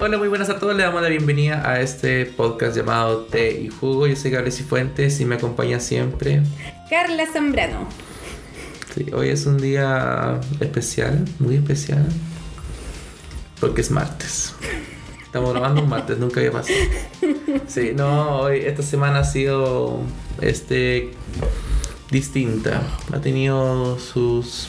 Hola, 0.00 0.16
muy 0.16 0.28
buenas 0.28 0.48
a 0.48 0.60
todos. 0.60 0.76
Le 0.76 0.84
damos 0.84 1.02
la 1.02 1.08
bienvenida 1.08 1.68
a 1.68 1.80
este 1.80 2.24
podcast 2.24 2.76
llamado 2.76 3.22
Té 3.22 3.60
y 3.62 3.68
Jugo. 3.68 4.06
Yo 4.06 4.14
soy 4.14 4.30
Gabriel 4.30 4.52
Cifuentes 4.52 5.18
y 5.18 5.24
me 5.24 5.34
acompaña 5.34 5.80
siempre. 5.80 6.42
Carla 6.88 7.26
Zambrano. 7.26 7.88
Sí, 8.94 9.06
hoy 9.12 9.30
es 9.30 9.44
un 9.46 9.58
día 9.58 10.40
especial, 10.60 11.24
muy 11.40 11.56
especial. 11.56 12.06
Porque 13.58 13.80
es 13.80 13.90
martes. 13.90 14.54
Estamos 15.24 15.50
grabando 15.50 15.82
un 15.82 15.88
martes, 15.88 16.16
nunca 16.16 16.38
había 16.38 16.52
pasado. 16.52 16.78
Sí, 17.66 17.90
no, 17.92 18.42
hoy, 18.42 18.60
esta 18.60 18.84
semana 18.84 19.18
ha 19.18 19.24
sido 19.24 19.98
este 20.40 21.10
distinta. 22.12 22.82
Ha 23.12 23.20
tenido 23.20 23.98
sus 23.98 24.68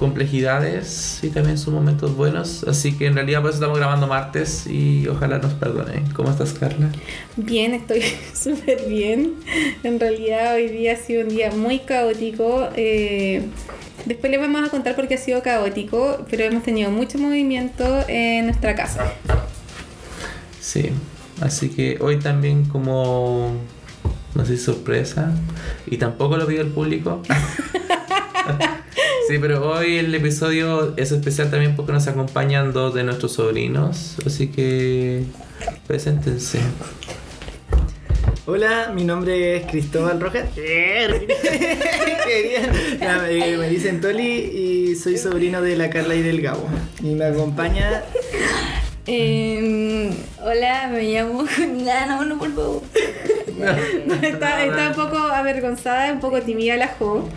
complejidades 0.00 1.20
y 1.22 1.28
también 1.28 1.58
sus 1.58 1.74
momentos 1.74 2.16
buenos. 2.16 2.64
Así 2.64 2.96
que 2.96 3.06
en 3.06 3.14
realidad 3.14 3.42
por 3.42 3.50
eso 3.50 3.58
estamos 3.58 3.78
grabando 3.78 4.06
martes 4.06 4.66
y 4.66 5.06
ojalá 5.06 5.38
nos 5.38 5.52
perdonen. 5.52 6.10
¿Cómo 6.14 6.30
estás, 6.30 6.54
Carla? 6.54 6.88
Bien, 7.36 7.74
estoy 7.74 8.02
súper 8.34 8.88
bien. 8.88 9.34
En 9.84 10.00
realidad 10.00 10.54
hoy 10.54 10.68
día 10.68 10.94
ha 10.94 10.96
sido 10.96 11.22
un 11.22 11.28
día 11.28 11.52
muy 11.52 11.80
caótico. 11.80 12.70
Eh, 12.76 13.42
después 14.06 14.32
les 14.32 14.40
vamos 14.40 14.66
a 14.66 14.70
contar 14.70 14.96
por 14.96 15.06
qué 15.06 15.16
ha 15.16 15.18
sido 15.18 15.42
caótico, 15.42 16.24
pero 16.30 16.44
hemos 16.44 16.62
tenido 16.62 16.90
mucho 16.90 17.18
movimiento 17.18 17.84
en 18.08 18.46
nuestra 18.46 18.74
casa. 18.74 19.12
Sí, 20.60 20.92
así 21.42 21.68
que 21.68 21.98
hoy 22.00 22.18
también 22.18 22.64
como, 22.64 23.52
no 24.34 24.46
sé, 24.46 24.56
sorpresa, 24.56 25.34
y 25.86 25.98
tampoco 25.98 26.38
lo 26.38 26.46
pidió 26.46 26.62
el 26.62 26.68
público. 26.68 27.20
Sí, 29.28 29.38
pero 29.40 29.70
hoy 29.70 29.98
el 29.98 30.14
episodio 30.14 30.94
es 30.96 31.12
especial 31.12 31.50
también 31.50 31.76
porque 31.76 31.92
nos 31.92 32.06
acompañan 32.08 32.72
dos 32.72 32.94
de 32.94 33.04
nuestros 33.04 33.32
sobrinos, 33.32 34.16
así 34.26 34.48
que 34.48 35.24
preséntense. 35.86 36.60
Hola, 38.46 38.90
mi 38.92 39.04
nombre 39.04 39.58
es 39.58 39.66
Cristóbal 39.66 40.20
Rojas. 40.20 40.48
Eh, 42.32 43.56
me 43.58 43.68
dicen 43.68 44.00
Toli 44.00 44.22
y 44.22 44.94
soy 44.94 45.18
sobrino 45.18 45.62
de 45.62 45.76
la 45.76 45.90
Carla 45.90 46.14
y 46.14 46.22
del 46.22 46.40
Gabo. 46.40 46.68
Y 47.02 47.14
me 47.14 47.24
acompaña. 47.24 48.04
Eh, 49.06 50.10
hola, 50.40 50.88
me 50.92 51.02
llamo 51.02 51.44
Juliana, 51.56 52.24
no, 52.24 52.38
por 52.38 52.54
favor. 52.54 52.82
está, 54.22 54.64
está 54.64 54.88
un 54.90 54.94
poco 54.94 55.18
avergonzada, 55.18 56.12
un 56.12 56.20
poco 56.20 56.40
tímida 56.42 56.76
la 56.76 56.88
Jo. 56.88 57.28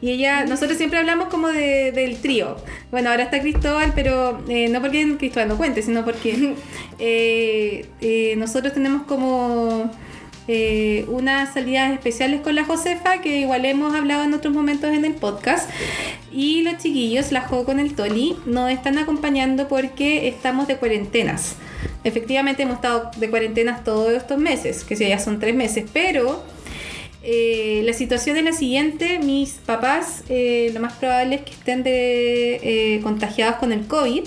Y 0.00 0.10
ella, 0.10 0.44
nosotros 0.44 0.78
siempre 0.78 0.98
hablamos 0.98 1.28
como 1.28 1.48
de, 1.48 1.92
del 1.92 2.20
trío. 2.20 2.56
Bueno, 2.90 3.10
ahora 3.10 3.24
está 3.24 3.40
Cristóbal, 3.40 3.92
pero 3.94 4.42
eh, 4.48 4.68
no 4.68 4.80
porque 4.80 5.16
Cristóbal 5.18 5.48
no 5.48 5.56
cuente, 5.56 5.82
sino 5.82 6.04
porque 6.04 6.54
eh, 6.98 7.86
eh, 8.00 8.34
nosotros 8.36 8.74
tenemos 8.74 9.02
como 9.02 9.90
unas 11.08 11.52
salidas 11.52 11.92
especiales 11.92 12.40
con 12.40 12.54
la 12.54 12.64
Josefa, 12.64 13.20
que 13.20 13.40
igual 13.40 13.66
hemos 13.66 13.94
hablado 13.94 14.24
en 14.24 14.32
otros 14.32 14.54
momentos 14.54 14.90
en 14.94 15.04
el 15.04 15.14
podcast. 15.14 15.68
Y 16.32 16.62
los 16.62 16.78
chiquillos, 16.78 17.32
la 17.32 17.42
Jo 17.42 17.66
con 17.66 17.78
el 17.78 17.94
Toli, 17.94 18.34
nos 18.46 18.70
están 18.70 18.96
acompañando 18.96 19.68
porque 19.68 20.26
estamos 20.26 20.66
de 20.66 20.76
cuarentenas. 20.76 21.56
Efectivamente 22.02 22.62
hemos 22.62 22.76
estado 22.76 23.10
de 23.18 23.28
cuarentenas 23.28 23.84
todos 23.84 24.12
estos 24.12 24.38
meses, 24.38 24.84
que 24.84 24.96
ya 24.96 25.18
son 25.18 25.38
tres 25.38 25.54
meses, 25.54 25.84
pero 25.92 26.42
eh, 27.22 27.82
la 27.84 27.92
situación 27.92 28.36
es 28.36 28.44
la 28.44 28.52
siguiente, 28.52 29.18
mis 29.18 29.52
papás 29.66 30.22
eh, 30.28 30.70
lo 30.72 30.80
más 30.80 30.92
probable 30.94 31.36
es 31.36 31.40
que 31.42 31.50
estén 31.52 31.82
eh, 31.86 33.00
contagiados 33.02 33.56
con 33.56 33.72
el 33.72 33.86
COVID. 33.86 34.24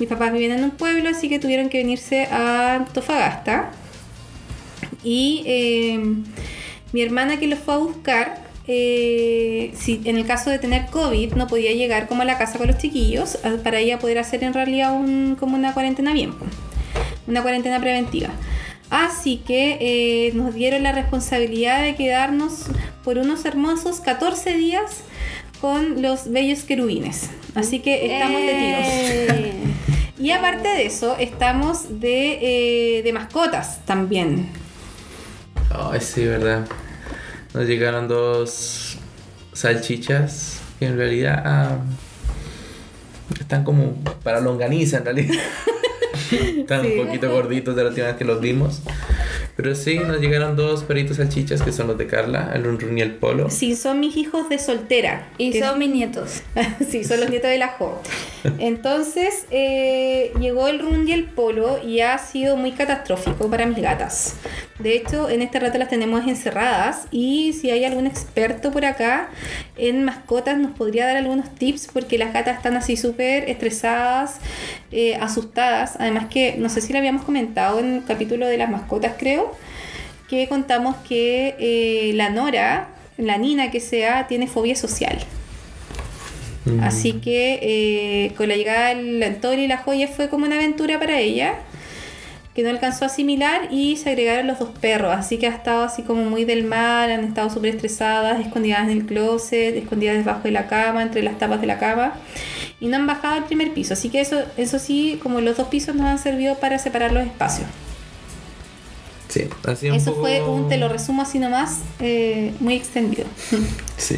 Mis 0.00 0.08
papás 0.08 0.32
viven 0.32 0.52
en 0.52 0.64
un 0.64 0.70
pueblo, 0.72 1.08
así 1.08 1.28
que 1.28 1.38
tuvieron 1.38 1.68
que 1.68 1.78
venirse 1.78 2.26
a 2.26 2.74
Antofagasta. 2.74 3.70
Y 5.04 5.44
mi 6.92 7.02
hermana 7.02 7.38
que 7.38 7.46
los 7.46 7.58
fue 7.58 7.74
a 7.74 7.78
buscar, 7.78 8.42
si 8.66 10.00
en 10.04 10.16
el 10.16 10.26
caso 10.26 10.50
de 10.50 10.58
tener 10.58 10.86
COVID 10.86 11.34
no 11.34 11.46
podía 11.46 11.72
llegar 11.72 12.08
como 12.08 12.22
a 12.22 12.24
la 12.24 12.38
casa 12.38 12.58
con 12.58 12.66
los 12.66 12.78
chiquillos, 12.78 13.38
a- 13.44 13.62
para 13.62 13.78
ella 13.78 13.98
poder 13.98 14.18
hacer 14.18 14.42
en 14.42 14.52
realidad 14.54 14.90
como 15.38 15.56
una 15.56 15.72
cuarentena 15.74 16.12
bien, 16.12 16.32
una 17.26 17.42
cuarentena 17.42 17.80
preventiva. 17.80 18.30
Así 18.94 19.38
que 19.38 19.76
eh, 19.80 20.32
nos 20.34 20.54
dieron 20.54 20.84
la 20.84 20.92
responsabilidad 20.92 21.82
de 21.82 21.96
quedarnos 21.96 22.66
por 23.02 23.18
unos 23.18 23.44
hermosos 23.44 23.98
14 23.98 24.54
días 24.54 25.00
con 25.60 26.00
los 26.00 26.30
bellos 26.30 26.62
querubines. 26.62 27.28
Así 27.56 27.80
que 27.80 28.06
estamos 28.06 28.40
de 28.40 28.54
tiros. 28.54 28.86
Eh, 28.86 29.52
Y 30.20 30.30
aparte 30.30 30.68
de 30.68 30.86
eso, 30.86 31.16
estamos 31.18 32.00
de, 32.00 32.98
eh, 32.98 33.02
de 33.02 33.12
mascotas 33.12 33.84
también. 33.84 34.48
Ay, 35.70 36.00
sí, 36.00 36.24
verdad. 36.24 36.64
Nos 37.52 37.66
llegaron 37.66 38.06
dos 38.06 38.96
salchichas 39.52 40.60
que 40.78 40.86
en 40.86 40.96
realidad 40.96 41.42
ah, 41.44 41.78
están 43.40 43.64
como 43.64 43.94
para 44.22 44.38
longaniza 44.38 44.98
en 44.98 45.04
realidad. 45.04 45.34
Sí. 46.30 46.64
un 46.68 47.06
poquito 47.06 47.30
gorditos 47.30 47.76
de 47.76 47.82
la 47.82 47.88
última 47.90 48.06
vez 48.06 48.16
que 48.16 48.24
los 48.24 48.40
vimos. 48.40 48.80
Pero 49.56 49.74
sí, 49.76 49.98
nos 50.00 50.20
llegaron 50.20 50.56
dos 50.56 50.82
perritos 50.82 51.18
salchichas 51.18 51.62
que 51.62 51.70
son 51.70 51.86
los 51.86 51.96
de 51.96 52.06
Carla, 52.08 52.50
el 52.54 52.64
Run 52.64 52.80
Run 52.80 52.98
y 52.98 53.02
el 53.02 53.14
Polo. 53.14 53.50
Sí, 53.50 53.76
son 53.76 54.00
mis 54.00 54.16
hijos 54.16 54.48
de 54.48 54.58
soltera. 54.58 55.28
y 55.38 55.52
que- 55.52 55.60
son 55.60 55.78
mis 55.78 55.90
nietos. 55.90 56.42
sí, 56.90 57.04
son 57.04 57.20
los 57.20 57.30
nietos 57.30 57.50
de 57.50 57.58
la 57.58 57.68
Jo. 57.68 58.00
Entonces 58.58 59.46
eh, 59.50 60.32
llegó 60.40 60.68
el 60.68 60.78
run 60.78 61.06
y 61.08 61.12
el 61.12 61.24
polo 61.24 61.78
y 61.82 62.00
ha 62.00 62.18
sido 62.18 62.56
muy 62.56 62.72
catastrófico 62.72 63.48
para 63.48 63.66
mis 63.66 63.78
gatas. 63.80 64.34
De 64.78 64.96
hecho, 64.96 65.30
en 65.30 65.40
este 65.42 65.60
rato 65.60 65.78
las 65.78 65.88
tenemos 65.88 66.26
encerradas 66.26 67.06
y 67.10 67.52
si 67.52 67.70
hay 67.70 67.84
algún 67.84 68.06
experto 68.06 68.70
por 68.72 68.84
acá 68.84 69.28
en 69.76 70.04
mascotas 70.04 70.58
nos 70.58 70.72
podría 70.72 71.06
dar 71.06 71.16
algunos 71.16 71.54
tips 71.54 71.88
porque 71.92 72.18
las 72.18 72.32
gatas 72.32 72.56
están 72.56 72.76
así 72.76 72.96
súper 72.96 73.48
estresadas, 73.48 74.38
eh, 74.92 75.14
asustadas. 75.16 75.94
Además 75.98 76.26
que, 76.28 76.56
no 76.58 76.68
sé 76.68 76.80
si 76.80 76.92
lo 76.92 76.98
habíamos 76.98 77.24
comentado 77.24 77.78
en 77.78 77.94
el 77.96 78.04
capítulo 78.04 78.46
de 78.46 78.58
las 78.58 78.68
mascotas, 78.70 79.12
creo, 79.18 79.43
que 80.34 80.48
contamos 80.48 80.96
que 81.08 81.56
eh, 81.58 82.12
la 82.14 82.30
Nora, 82.30 82.88
la 83.16 83.38
Nina 83.38 83.70
que 83.70 83.80
sea, 83.80 84.26
tiene 84.26 84.46
fobia 84.46 84.76
social. 84.76 85.18
Mm. 86.64 86.80
Así 86.82 87.14
que 87.14 87.58
eh, 87.62 88.32
con 88.36 88.48
la 88.48 88.56
llegada 88.56 88.94
del 88.94 89.36
Tori 89.40 89.64
y 89.64 89.68
la 89.68 89.78
joya 89.78 90.08
fue 90.08 90.28
como 90.28 90.46
una 90.46 90.56
aventura 90.56 90.98
para 90.98 91.20
ella 91.20 91.54
que 92.54 92.62
no 92.62 92.70
alcanzó 92.70 93.04
a 93.04 93.08
asimilar 93.08 93.68
y 93.72 93.96
se 93.96 94.10
agregaron 94.10 94.46
los 94.46 94.60
dos 94.60 94.70
perros. 94.80 95.12
Así 95.14 95.38
que 95.38 95.48
ha 95.48 95.50
estado 95.50 95.82
así 95.82 96.02
como 96.02 96.24
muy 96.24 96.44
del 96.44 96.64
mal, 96.64 97.10
han 97.10 97.24
estado 97.24 97.50
súper 97.50 97.74
estresadas, 97.74 98.40
escondidas 98.40 98.84
en 98.84 98.90
el 98.90 99.06
closet, 99.06 99.76
escondidas 99.76 100.16
debajo 100.18 100.42
de 100.44 100.52
la 100.52 100.68
cama, 100.68 101.02
entre 101.02 101.22
las 101.22 101.36
tapas 101.36 101.60
de 101.60 101.66
la 101.66 101.78
cama 101.78 102.14
y 102.80 102.86
no 102.86 102.96
han 102.96 103.06
bajado 103.06 103.34
al 103.34 103.44
primer 103.44 103.72
piso. 103.72 103.94
Así 103.94 104.08
que 104.08 104.20
eso, 104.20 104.42
eso 104.56 104.78
sí, 104.78 105.18
como 105.22 105.40
los 105.40 105.56
dos 105.56 105.68
pisos 105.68 105.94
nos 105.94 106.06
han 106.06 106.18
servido 106.18 106.56
para 106.56 106.78
separar 106.78 107.12
los 107.12 107.24
espacios. 107.24 107.66
Sí, 109.34 109.88
un 109.88 109.94
Eso 109.96 110.10
poco- 110.12 110.22
fue 110.22 110.42
un, 110.42 110.68
te 110.68 110.76
lo 110.76 110.88
resumo 110.88 111.22
así 111.22 111.38
nomás, 111.38 111.80
eh, 112.00 112.54
muy 112.60 112.74
extendido. 112.74 113.24
Sí. 113.96 114.16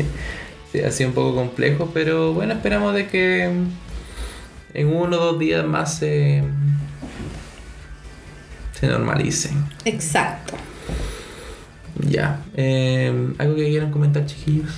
sí, 0.73 0.81
ha 0.81 0.91
sido 0.91 1.09
un 1.11 1.15
poco 1.15 1.35
complejo, 1.35 1.91
pero 1.95 2.33
bueno, 2.35 2.53
esperamos 2.55 2.95
de 2.95 3.07
que 3.09 3.45
en 4.75 4.87
uno 4.89 5.17
o 5.17 5.25
dos 5.33 5.39
días 5.39 5.65
más 5.67 5.97
se, 5.99 6.43
se 8.79 8.87
normalicen. 8.87 9.65
Exacto. 9.85 10.55
Ya. 12.09 12.41
Eh, 12.55 13.33
¿Algo 13.39 13.55
que 13.57 13.69
quieran 13.69 13.91
comentar, 13.91 14.27
chiquillos? 14.27 14.71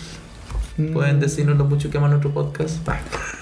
Pueden 0.92 1.18
decirnos 1.18 1.58
lo 1.58 1.64
mucho 1.64 1.90
que 1.90 1.98
aman 1.98 2.10
nuestro 2.10 2.30
podcast. 2.32 2.76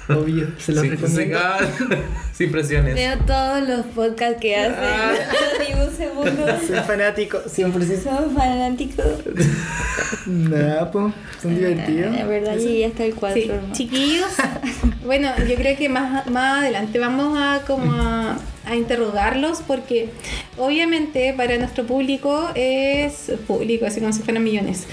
Obvio, 0.08 0.48
se 0.58 0.72
los 0.72 0.82
Sí, 0.82 0.88
recomiendo. 0.90 1.38
sí, 1.38 1.44
ah, 1.44 1.58
sin 2.32 2.50
presiones. 2.50 2.94
Veo 2.94 3.18
todos 3.26 3.68
los 3.68 3.84
podcasts 3.86 4.38
que 4.40 4.56
hacen. 4.56 4.74
Ah. 4.78 5.12
Ni 5.68 5.80
un 5.80 5.94
segundo. 5.94 6.46
Soy 6.66 6.78
fanático, 6.86 7.38
100%. 7.44 8.02
Son 8.02 8.34
fanáticos. 8.34 9.04
Nada, 10.26 10.90
po, 10.90 11.12
son 11.42 11.54
divertidos. 11.56 12.16
La 12.16 12.24
verdad, 12.24 12.56
llegué 12.56 12.86
hasta 12.86 13.04
el 13.04 13.14
4. 13.14 13.42
Sí, 13.42 13.50
chiquillos. 13.72 14.30
bueno, 15.04 15.28
yo 15.48 15.56
creo 15.56 15.76
que 15.76 15.88
más, 15.88 16.26
más 16.30 16.60
adelante 16.62 16.98
vamos 16.98 17.36
a 17.38 17.62
como 17.66 17.92
a, 17.92 18.38
a 18.64 18.76
interrogarlos 18.76 19.60
porque 19.66 20.08
obviamente 20.56 21.34
para 21.36 21.58
nuestro 21.58 21.84
público 21.84 22.48
es 22.54 23.30
público, 23.46 23.84
así 23.86 24.00
como 24.00 24.12
si 24.12 24.22
fueran 24.22 24.42
millones. 24.42 24.86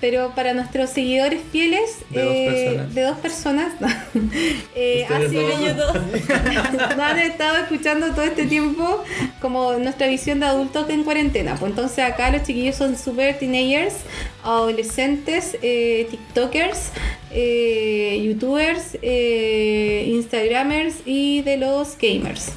Pero 0.00 0.32
para 0.34 0.54
nuestros 0.54 0.90
seguidores 0.90 1.40
fieles 1.52 1.96
De 2.08 2.22
dos 2.22 2.34
eh, 2.34 2.46
personas. 2.50 2.94
de 2.94 3.02
dos 3.02 3.18
personas 3.18 3.72
eh, 4.74 5.06
sido- 5.28 5.42
dos. 5.42 5.60
Ellos 5.60 5.76
dos. 5.76 5.96
han 7.00 7.18
estado 7.18 7.56
escuchando 7.58 8.06
todo 8.14 8.24
este 8.24 8.46
tiempo 8.46 9.04
como 9.40 9.72
nuestra 9.74 10.06
visión 10.06 10.40
de 10.40 10.46
adultos 10.46 10.88
en 10.90 11.04
cuarentena. 11.04 11.56
Pues 11.58 11.70
entonces 11.70 11.98
acá 12.00 12.30
los 12.30 12.42
chiquillos 12.44 12.76
son 12.76 12.96
super 12.96 13.38
teenagers, 13.38 13.94
adolescentes, 14.42 15.56
eh, 15.62 16.06
tiktokers, 16.10 16.90
eh, 17.32 18.20
youtubers, 18.24 18.96
eh, 19.02 20.04
instagramers 20.08 20.96
y 21.04 21.42
de 21.42 21.56
los 21.58 21.96
gamers. 22.00 22.52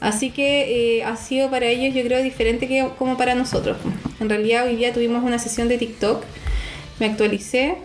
Así 0.00 0.30
que 0.30 0.98
eh, 0.98 1.04
ha 1.04 1.16
sido 1.16 1.50
para 1.50 1.66
ellos 1.66 1.94
yo 1.94 2.02
creo 2.02 2.22
diferente 2.22 2.66
que 2.66 2.88
como 2.98 3.16
para 3.16 3.34
nosotros. 3.34 3.76
En 4.18 4.28
realidad 4.28 4.66
hoy 4.66 4.76
día 4.76 4.92
tuvimos 4.92 5.22
una 5.22 5.38
sesión 5.38 5.68
de 5.68 5.78
TikTok, 5.78 6.24
me 6.98 7.06
actualicé, 7.06 7.76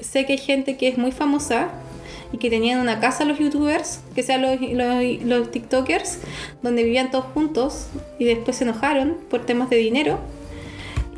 sé 0.00 0.26
que 0.26 0.34
hay 0.34 0.38
gente 0.38 0.76
que 0.76 0.88
es 0.88 0.98
muy 0.98 1.12
famosa 1.12 1.70
y 2.32 2.38
que 2.38 2.50
tenían 2.50 2.80
una 2.80 3.00
casa 3.00 3.24
los 3.24 3.38
youtubers, 3.38 4.00
que 4.14 4.22
sean 4.22 4.42
los, 4.42 4.60
los, 4.60 5.22
los 5.24 5.50
tiktokers, 5.50 6.18
donde 6.62 6.84
vivían 6.84 7.10
todos 7.10 7.24
juntos 7.26 7.88
y 8.18 8.24
después 8.24 8.58
se 8.58 8.64
enojaron 8.64 9.16
por 9.30 9.46
temas 9.46 9.70
de 9.70 9.76
dinero. 9.76 10.18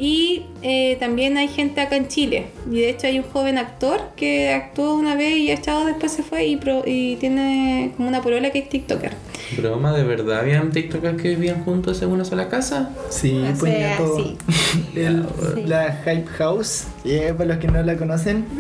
Y 0.00 0.46
eh, 0.62 0.96
también 1.00 1.36
hay 1.36 1.48
gente 1.48 1.80
acá 1.80 1.96
en 1.96 2.06
Chile. 2.06 2.46
Y 2.70 2.80
de 2.80 2.90
hecho 2.90 3.08
hay 3.08 3.18
un 3.18 3.24
joven 3.24 3.58
actor 3.58 4.00
que 4.14 4.52
actuó 4.52 4.94
una 4.94 5.16
vez 5.16 5.36
y 5.38 5.50
ha 5.50 5.54
echado 5.54 5.84
después 5.86 6.12
se 6.12 6.22
fue 6.22 6.46
y, 6.46 6.56
pro- 6.56 6.84
y 6.86 7.16
tiene 7.16 7.92
como 7.96 8.08
una 8.08 8.22
polola 8.22 8.50
que 8.50 8.60
es 8.60 8.68
TikToker. 8.68 9.10
Broma, 9.56 9.92
¿de 9.96 10.04
verdad 10.04 10.40
habían 10.40 10.70
TikTokers 10.70 11.20
que 11.20 11.30
vivían 11.30 11.64
juntos 11.64 12.00
en 12.02 12.10
una 12.10 12.24
sola 12.24 12.48
casa? 12.48 12.90
Sí, 13.10 13.42
O 13.42 13.58
pues 13.58 13.72
sea, 13.72 13.90
ya 13.90 13.96
todo. 13.96 14.16
sí. 14.18 14.36
El- 14.94 15.26
Sí. 15.54 15.62
La 15.66 16.00
Hype 16.04 16.26
House, 16.38 16.84
eh, 17.04 17.32
para 17.36 17.48
los 17.50 17.58
que 17.58 17.66
no 17.68 17.82
la 17.82 17.96
conocen. 17.96 18.44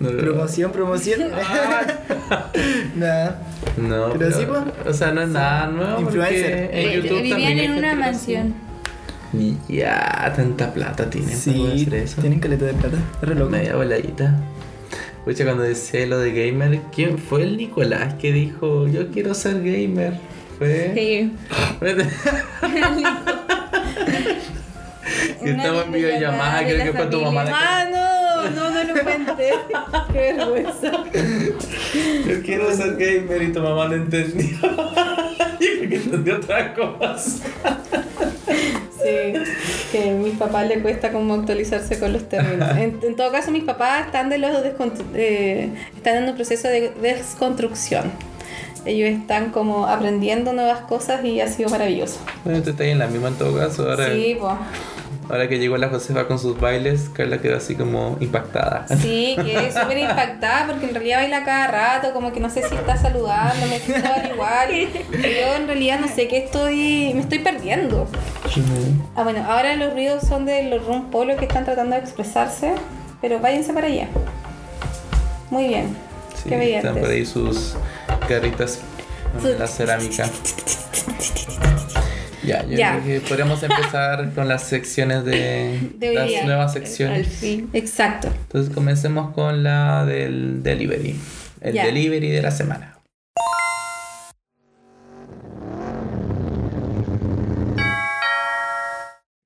No, 0.00 0.10
no, 0.10 0.18
Promoción, 0.18 0.70
promoción. 0.72 1.20
Nada. 2.96 3.42
No, 3.76 4.12
Pero 4.18 4.30
sí, 4.32 4.44
pues. 4.46 4.60
O 4.86 4.92
sea, 4.92 5.12
no 5.12 5.22
es 5.22 5.28
nada 5.28 5.66
nuevo. 5.68 6.00
Influencer. 6.00 6.70
En 6.72 6.88
Eh, 6.90 6.94
YouTube 6.96 7.28
también 7.28 7.54
Vivían 7.54 7.58
en 7.58 7.78
una 7.78 7.94
mansión. 7.94 8.54
Hace. 9.36 9.72
Ya, 9.72 10.32
tanta 10.34 10.72
plata 10.72 11.08
tienen 11.10 11.30
para 11.30 11.40
Sí, 11.40 11.82
hacer 11.82 11.94
eso. 11.94 12.20
tienen 12.20 12.40
caleta 12.40 12.64
de 12.66 12.74
plata. 12.74 12.96
Es 13.22 13.28
re 13.28 13.34
loco. 13.34 13.50
Media 13.50 13.76
voladita. 13.76 14.38
Pucha, 15.24 15.44
cuando 15.44 15.64
decía 15.64 16.06
lo 16.06 16.18
de 16.20 16.32
gamer, 16.32 16.80
¿quién 16.94 17.18
fue 17.18 17.42
el 17.42 17.56
Nicolás 17.56 18.14
que 18.14 18.32
dijo 18.32 18.86
yo 18.86 19.08
quiero 19.10 19.34
ser 19.34 19.62
gamer? 19.62 20.14
Fue. 20.58 20.92
Sí. 20.94 21.32
Una 25.40 25.50
estamos 25.50 25.84
en 25.86 25.92
videollamada 25.92 25.92
videollamada, 25.92 26.58
de 26.60 26.64
creo 26.74 26.84
que 26.84 26.98
fue 26.98 27.06
tu 27.06 27.20
mamá. 27.22 27.44
la 27.44 27.52
Ah, 27.54 27.84
no, 27.90 28.50
no, 28.50 28.70
no 28.70 28.84
lo 28.94 29.02
cuente. 29.02 29.50
Qué 30.12 30.32
vergüenza. 30.32 30.90
Yo 32.26 32.42
quiero 32.42 32.72
ser 32.74 32.96
gamer 32.96 33.42
y 33.42 33.52
tu 33.52 33.60
mamá 33.60 33.88
no 33.88 33.94
entendió. 33.94 34.58
Yo 34.60 34.68
creo 35.58 35.88
que 35.88 35.96
entendió 35.96 36.36
otra 36.36 36.74
cosa. 36.74 37.44
Sí, 39.06 39.52
que 39.92 40.10
a 40.10 40.12
mis 40.12 40.34
papás 40.34 40.66
le 40.68 40.80
cuesta 40.80 41.12
como 41.12 41.34
actualizarse 41.34 41.98
con 41.98 42.12
los 42.12 42.28
términos. 42.28 42.68
En, 42.76 42.98
en 43.02 43.16
todo 43.16 43.30
caso, 43.32 43.50
mis 43.50 43.64
papás 43.64 44.06
están 44.06 44.28
de 44.28 44.38
los 44.38 44.50
eh, 45.14 45.70
están 45.96 46.16
en 46.16 46.28
un 46.28 46.34
proceso 46.34 46.68
de 46.68 46.90
desconstrucción. 47.00 48.12
Ellos 48.84 49.08
están 49.08 49.50
como 49.50 49.86
aprendiendo 49.86 50.52
nuevas 50.52 50.80
cosas 50.82 51.24
y 51.24 51.40
ha 51.40 51.48
sido 51.48 51.68
maravilloso. 51.70 52.20
Bueno, 52.44 52.62
tú 52.62 52.70
estás 52.70 52.86
en 52.86 53.00
la 53.00 53.08
misma 53.08 53.28
en 53.28 53.34
todo 53.34 53.58
caso. 53.58 53.88
Ahora, 53.90 54.12
Sí, 54.14 54.36
pues. 54.38 54.52
Ahora 55.28 55.48
que 55.48 55.58
llegó 55.58 55.76
la 55.76 55.88
Josefa 55.88 56.26
con 56.26 56.38
sus 56.38 56.58
bailes, 56.58 57.08
Carla 57.12 57.38
quedó 57.38 57.56
así 57.56 57.74
como 57.74 58.16
impactada. 58.20 58.86
Sí, 58.88 59.36
que 59.42 59.68
es 59.68 59.74
súper 59.74 59.98
impactada 59.98 60.66
porque 60.66 60.86
en 60.86 60.94
realidad 60.94 61.18
baila 61.18 61.44
cada 61.44 61.66
rato, 61.66 62.12
como 62.12 62.32
que 62.32 62.40
no 62.40 62.50
sé 62.50 62.62
si 62.68 62.74
está 62.74 62.96
saludando, 62.96 63.66
me 63.66 64.00
dar 64.00 64.30
igual. 64.32 64.70
Yo 65.12 65.54
en 65.56 65.66
realidad 65.66 66.00
no 66.00 66.08
sé 66.08 66.28
qué 66.28 66.38
estoy, 66.38 67.12
me 67.14 67.20
estoy 67.20 67.40
perdiendo. 67.40 68.06
Ah, 69.14 69.22
bueno, 69.22 69.44
ahora 69.48 69.74
los 69.74 69.92
ruidos 69.92 70.22
son 70.26 70.46
de 70.46 70.64
los 70.64 70.84
rum 70.86 71.10
polo 71.10 71.36
que 71.36 71.44
están 71.46 71.64
tratando 71.64 71.96
de 71.96 72.02
expresarse, 72.02 72.74
pero 73.20 73.40
váyanse 73.40 73.72
para 73.72 73.88
allá. 73.88 74.08
Muy 75.50 75.68
bien. 75.68 75.96
Sí, 76.34 76.48
qué 76.48 76.76
están 76.76 76.96
por 76.96 77.10
ahí 77.10 77.24
sus 77.24 77.76
garritas 78.28 78.80
en 79.42 79.58
la 79.58 79.66
cerámica. 79.66 80.28
Ya, 82.46 82.62
yo 82.64 82.76
Ya. 82.76 82.92
creo 83.00 83.04
que 83.20 83.26
podríamos 83.28 83.62
empezar 83.62 84.30
con 84.34 84.46
las 84.48 84.62
secciones 84.62 85.24
de, 85.24 85.80
las 86.14 86.28
día. 86.28 86.44
nuevas 86.44 86.74
Al 86.76 86.82
secciones. 86.82 87.26
fin. 87.28 87.68
Exacto. 87.72 88.28
Entonces 88.28 88.72
comencemos 88.74 89.34
con 89.34 89.62
la 89.62 90.04
del 90.06 90.62
delivery. 90.62 91.16
El 91.60 91.74
Ya. 91.74 91.84
delivery 91.86 92.30
de 92.30 92.42
la 92.42 92.50
semana. 92.50 92.92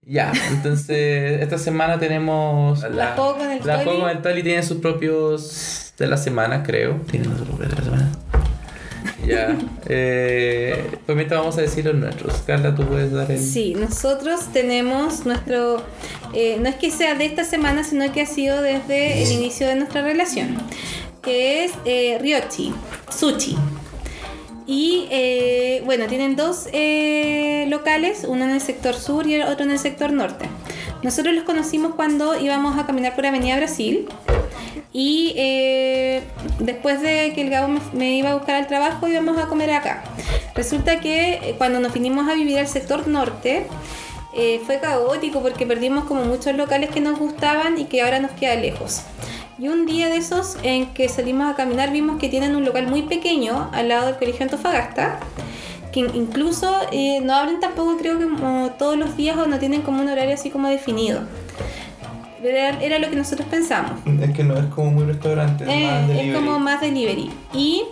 Ya, 0.03 0.33
entonces 0.51 1.41
esta 1.41 1.57
semana 1.57 1.99
tenemos 1.99 2.83
La 2.91 3.13
juego 3.15 3.37
con 3.39 3.51
el 3.51 3.65
la 3.67 3.85
Toli. 3.85 4.01
con 4.01 4.11
el 4.11 4.23
Toli 4.23 4.43
tiene 4.43 4.63
sus 4.63 4.79
propios 4.79 5.93
de 5.99 6.07
la 6.09 6.17
semana, 6.17 6.63
creo. 6.65 6.95
Tienen 7.11 7.37
sus 7.37 7.47
propios 7.47 7.71
de 7.71 7.77
la 7.77 7.83
semana. 7.85 8.00
Ya. 9.31 9.57
Eh, 9.93 10.99
pues 11.05 11.17
mientras 11.17 11.41
vamos 11.41 11.59
a 11.59 11.63
decir 11.63 11.85
los 11.85 11.95
nuestros. 11.95 12.35
Carla, 12.47 12.75
tú 12.75 12.85
puedes 12.85 13.11
dar 13.11 13.29
el. 13.31 13.41
Sí, 13.41 13.75
nosotros 13.75 14.53
tenemos 14.53 15.27
nuestro, 15.27 15.83
eh, 16.33 16.59
no 16.61 16.69
es 16.69 16.77
que 16.77 16.93
sea 16.93 17.17
de 17.17 17.25
esta 17.25 17.43
semana, 17.43 17.83
sino 17.83 18.13
que 18.13 18.21
ha 18.21 18.27
sido 18.27 18.63
desde 18.63 19.23
el 19.23 19.33
inicio 19.33 19.67
de 19.67 19.75
nuestra 19.75 20.03
relación, 20.03 20.57
que 21.23 21.65
es 21.65 21.73
eh, 21.87 22.19
Ryochi, 22.21 22.73
Sushi. 23.11 23.57
Y 24.71 25.09
eh, 25.11 25.83
bueno, 25.85 26.07
tienen 26.07 26.37
dos 26.37 26.69
eh, 26.73 27.67
locales, 27.69 28.25
uno 28.29 28.45
en 28.45 28.51
el 28.51 28.61
sector 28.61 28.95
sur 28.95 29.27
y 29.27 29.35
el 29.35 29.43
otro 29.43 29.65
en 29.65 29.73
el 29.73 29.81
sector 29.81 30.13
norte. 30.13 30.49
Nosotros 31.03 31.35
los 31.35 31.43
conocimos 31.43 31.97
cuando 31.97 32.39
íbamos 32.39 32.79
a 32.79 32.87
caminar 32.87 33.17
por 33.17 33.27
Avenida 33.27 33.57
Brasil 33.57 34.07
y 34.93 35.35
eh, 35.37 36.23
después 36.59 37.01
de 37.01 37.33
que 37.35 37.43
el 37.43 37.51
Gabo 37.51 37.81
me, 37.93 38.17
iba 38.17 38.31
a 38.31 38.35
buscar 38.35 38.57
al 38.57 38.67
trabajo 38.67 39.07
íbamos 39.07 39.39
a 39.39 39.47
comer 39.47 39.71
acá. 39.71 40.03
Resulta 40.55 41.01
que 41.01 41.35
eh, 41.35 41.55
cuando 41.57 41.79
nos 41.79 41.93
vinimos 41.93 42.29
a 42.29 42.35
vivir 42.35 42.59
al 42.59 42.67
sector 42.67 43.07
norte 43.07 43.67
eh, 44.35 44.61
fue 44.67 44.81
caótico 44.81 45.43
porque 45.43 45.67
perdimos 45.67 46.05
como 46.05 46.25
muchos 46.25 46.57
locales 46.57 46.91
que 46.91 47.01
nos 47.01 47.19
gustaban 47.19 47.79
y 47.79 47.85
que 47.85 48.03
ahora 48.03 48.19
nos 48.19 48.33
queda 48.33 48.57
lejos. 48.57 49.03
Y 49.59 49.69
un 49.69 49.87
día 49.87 50.09
de 50.09 50.17
esos 50.17 50.57
en 50.63 50.87
que 50.87 51.09
salimos 51.09 51.53
a 51.53 51.55
caminar 51.55 51.93
vimos 51.93 52.19
que 52.19 52.29
tienen 52.29 52.57
un 52.57 52.65
local 52.65 52.89
muy 52.89 53.03
pequeño 53.03 53.71
al 53.73 53.89
lado 53.89 54.07
del 54.07 54.17
Colegio 54.17 54.45
Antofagasta 54.45 55.21
que 55.93 56.01
incluso 56.01 56.73
no 57.23 57.35
abren 57.35 57.59
tampoco 57.59 57.97
creo 57.97 58.17
que 58.17 58.27
todos 58.79 58.97
los 58.97 59.17
días 59.17 59.37
o 59.37 59.47
no 59.47 59.59
tienen 59.59 59.83
como 59.83 60.01
un 60.01 60.09
horario 60.09 60.35
así 60.35 60.49
como 60.49 60.69
definido. 60.69 61.23
Era, 62.43 62.81
era 62.83 62.99
lo 62.99 63.11
que 63.11 63.17
nosotros 63.17 63.47
pensamos. 63.51 63.93
Es 64.23 64.31
que 64.33 64.45
no 64.45 64.57
es 64.57 64.67
como 64.67 64.91
muy 64.91 65.05
restaurante, 65.05 65.65
es 65.65 65.71
Eh, 65.71 65.87
más 66.09 66.11
es 66.19 66.35
como 66.35 66.59
más 66.59 66.81
delivery. 66.81 67.31
Y 67.55 67.83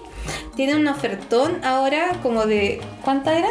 tienen 0.57 0.79
un 0.79 0.89
ofertón 0.89 1.59
ahora 1.65 2.13
como 2.23 2.47
de... 2.47 2.81
¿Cuántas 3.03 3.37
eran? 3.39 3.51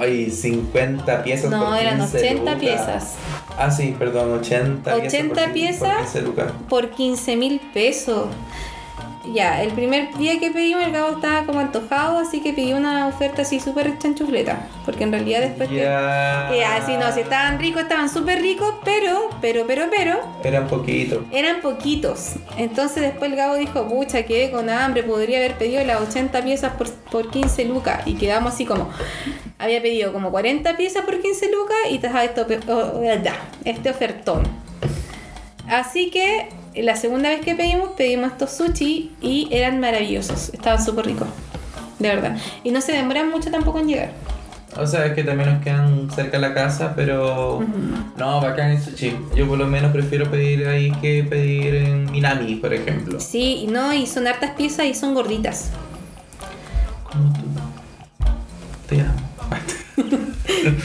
Ay, 0.00 0.30
50 0.30 1.22
piezas 1.22 1.50
No, 1.50 1.66
por 1.66 1.76
eran 1.78 1.98
15 1.98 2.16
80 2.18 2.40
lucas. 2.42 2.58
piezas. 2.60 3.14
Ah, 3.58 3.70
sí, 3.70 3.94
perdón, 3.98 4.32
80 4.38 4.94
piezas. 4.94 5.06
80 5.06 5.34
por 5.34 5.44
quin- 5.48 5.52
piezas. 5.52 5.88
Por 5.88 5.96
15 6.04 6.22
lucas. 6.22 6.52
Por 6.68 6.90
15 6.90 7.36
mil 7.36 7.60
pesos. 7.74 8.26
Ya, 9.32 9.62
el 9.62 9.72
primer 9.72 10.16
día 10.16 10.38
que 10.38 10.50
pedimos 10.50 10.84
el 10.86 10.92
Gabo 10.92 11.16
estaba 11.16 11.44
como 11.46 11.60
antojado, 11.60 12.18
así 12.18 12.40
que 12.40 12.52
pidió 12.52 12.76
una 12.76 13.06
oferta 13.08 13.42
así 13.42 13.60
súper 13.60 13.98
chanchufleta. 13.98 14.68
Porque 14.84 15.04
en 15.04 15.12
realidad 15.12 15.40
después... 15.40 15.68
que- 15.68 15.76
Ya. 15.76 16.48
Que 16.50 16.64
así 16.64 16.96
no, 16.96 17.12
si 17.12 17.20
estaban 17.20 17.58
ricos, 17.58 17.82
estaban 17.82 18.08
súper 18.08 18.40
ricos, 18.40 18.74
pero, 18.84 19.30
pero, 19.40 19.66
pero, 19.66 19.86
pero, 19.90 20.18
Eran 20.44 20.66
poquito. 20.68 21.24
eran 21.32 21.60
poquitos. 21.60 22.34
Entonces 22.56 23.02
después 23.02 23.30
el 23.30 23.36
Gabo 23.36 23.56
dijo, 23.56 23.86
pucha, 23.88 24.22
quedé 24.24 24.50
con 24.50 24.70
hambre, 24.70 25.02
podría 25.02 25.38
haber 25.38 25.54
pedido 25.58 25.84
las 25.84 26.00
80 26.00 26.42
piezas 26.42 26.72
por, 26.74 26.88
por 26.90 27.30
15 27.30 27.64
lucas. 27.64 28.06
Y 28.06 28.14
quedamos 28.14 28.54
así 28.54 28.64
como, 28.64 28.88
había 29.58 29.82
pedido 29.82 30.12
como 30.12 30.30
40 30.30 30.76
piezas 30.76 31.04
por 31.04 31.20
15 31.20 31.50
lucas 31.50 31.76
y 31.90 31.98
te 31.98 32.08
oh, 32.08 33.02
ya, 33.22 33.36
este 33.64 33.90
ofertón. 33.90 34.42
Así 35.68 36.10
que 36.10 36.48
la 36.82 36.96
segunda 36.96 37.28
vez 37.28 37.40
que 37.40 37.54
pedimos, 37.54 37.90
pedimos 37.96 38.32
estos 38.32 38.52
sushi 38.52 39.12
y 39.20 39.48
eran 39.50 39.80
maravillosos, 39.80 40.50
estaban 40.52 40.84
súper 40.84 41.06
ricos, 41.06 41.28
de 41.98 42.08
verdad. 42.08 42.36
Y 42.64 42.70
no 42.70 42.80
se 42.80 42.92
demoran 42.92 43.30
mucho 43.30 43.50
tampoco 43.50 43.78
en 43.80 43.88
llegar. 43.88 44.10
O 44.78 44.86
sea, 44.86 45.06
es 45.06 45.14
que 45.14 45.24
también 45.24 45.54
nos 45.54 45.62
quedan 45.62 46.10
cerca 46.10 46.32
de 46.32 46.48
la 46.48 46.52
casa, 46.52 46.92
pero. 46.94 47.64
No, 48.16 48.40
bacán 48.40 48.72
el 48.72 48.82
sushi. 48.82 49.16
Yo 49.34 49.48
por 49.48 49.56
lo 49.56 49.66
menos 49.66 49.90
prefiero 49.90 50.30
pedir 50.30 50.66
ahí 50.68 50.92
que 51.00 51.24
pedir 51.24 51.76
en 51.76 52.10
Minami, 52.10 52.56
por 52.56 52.74
ejemplo. 52.74 53.18
Sí, 53.18 53.66
no, 53.70 53.94
y 53.94 54.06
son 54.06 54.26
hartas 54.26 54.50
piezas 54.50 54.86
y 54.86 54.94
son 54.94 55.14
gorditas. 55.14 55.70
Como 57.04 57.32
tú. 57.32 57.40
Te 58.88 59.00
amo. 59.00 59.26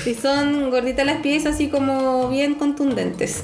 Y 0.06 0.14
son 0.14 0.70
gorditas 0.70 1.06
las 1.06 1.18
piezas, 1.18 1.56
así 1.56 1.68
como 1.68 2.30
bien 2.30 2.56
contundentes. 2.56 3.44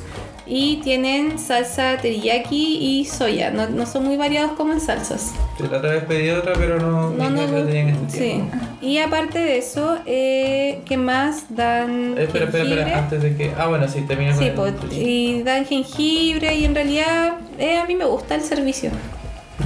Y 0.49 0.77
tienen 0.77 1.37
salsa 1.39 1.97
teriyaki 1.97 2.77
y 2.79 3.05
soya. 3.05 3.51
No, 3.51 3.67
no 3.69 3.85
son 3.85 4.05
muy 4.05 4.15
variados 4.15 4.53
como 4.53 4.71
en 4.73 4.79
salsas. 4.79 5.33
La 5.59 5.77
otra 5.77 5.91
vez 5.91 6.03
pedí 6.05 6.29
otra, 6.29 6.53
pero 6.53 6.79
no, 6.79 7.09
No, 7.11 7.29
no, 7.29 7.45
tenían 7.65 7.89
en 7.89 7.95
este 8.05 8.11
sí. 8.17 8.23
tiempo. 8.23 8.55
Y 8.81 8.97
aparte 8.99 9.39
de 9.39 9.57
eso, 9.57 9.97
eh, 10.05 10.81
¿qué 10.85 10.95
más? 10.97 11.45
Dan 11.49 12.15
Eh, 12.17 12.23
espera, 12.23 12.45
espera, 12.45 12.63
jengibre. 12.63 12.81
espera, 12.81 12.99
antes 12.99 13.21
de 13.23 13.35
que. 13.35 13.51
Ah, 13.57 13.67
bueno, 13.67 13.87
sí, 13.87 14.01
termina 14.07 14.31
con 14.31 14.39
Sí, 14.39 14.45
el 14.47 14.53
po, 14.53 14.67
sushi. 14.67 14.95
y 15.01 15.43
dan 15.43 15.65
jengibre 15.65 16.55
y 16.55 16.63
en 16.65 16.75
realidad 16.75 17.33
eh, 17.57 17.77
a 17.79 17.85
mí 17.85 17.95
me 17.95 18.05
gusta 18.05 18.35
el 18.35 18.41
servicio. 18.41 18.91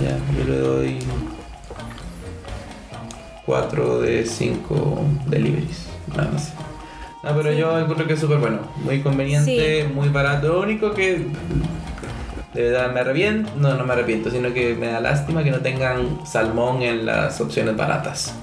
Ya, 0.01 0.17
yo 0.37 0.43
le 0.51 0.57
doy. 0.57 0.97
4 3.45 3.99
de 4.01 4.25
5 4.25 5.01
deliveries. 5.27 5.85
Nada 6.15 6.31
más. 6.31 6.53
No, 7.23 7.35
pero 7.35 7.51
yo 7.53 7.79
encuentro 7.79 8.07
que 8.07 8.13
es 8.13 8.19
súper 8.19 8.39
bueno. 8.39 8.59
Muy 8.83 9.01
conveniente, 9.01 9.89
muy 9.93 10.09
barato. 10.09 10.47
Lo 10.47 10.61
único 10.61 10.91
que 10.91 11.27
de 12.53 12.63
verdad 12.63 12.91
me 12.91 12.99
arrepiento, 12.99 13.51
no, 13.57 13.75
no 13.75 13.85
me 13.85 13.93
arrepiento, 13.93 14.29
sino 14.29 14.53
que 14.53 14.75
me 14.75 14.87
da 14.87 14.99
lástima 14.99 15.43
que 15.43 15.51
no 15.51 15.59
tengan 15.59 16.25
salmón 16.25 16.81
en 16.81 17.05
las 17.05 17.39
opciones 17.39 17.77
baratas. 17.77 18.33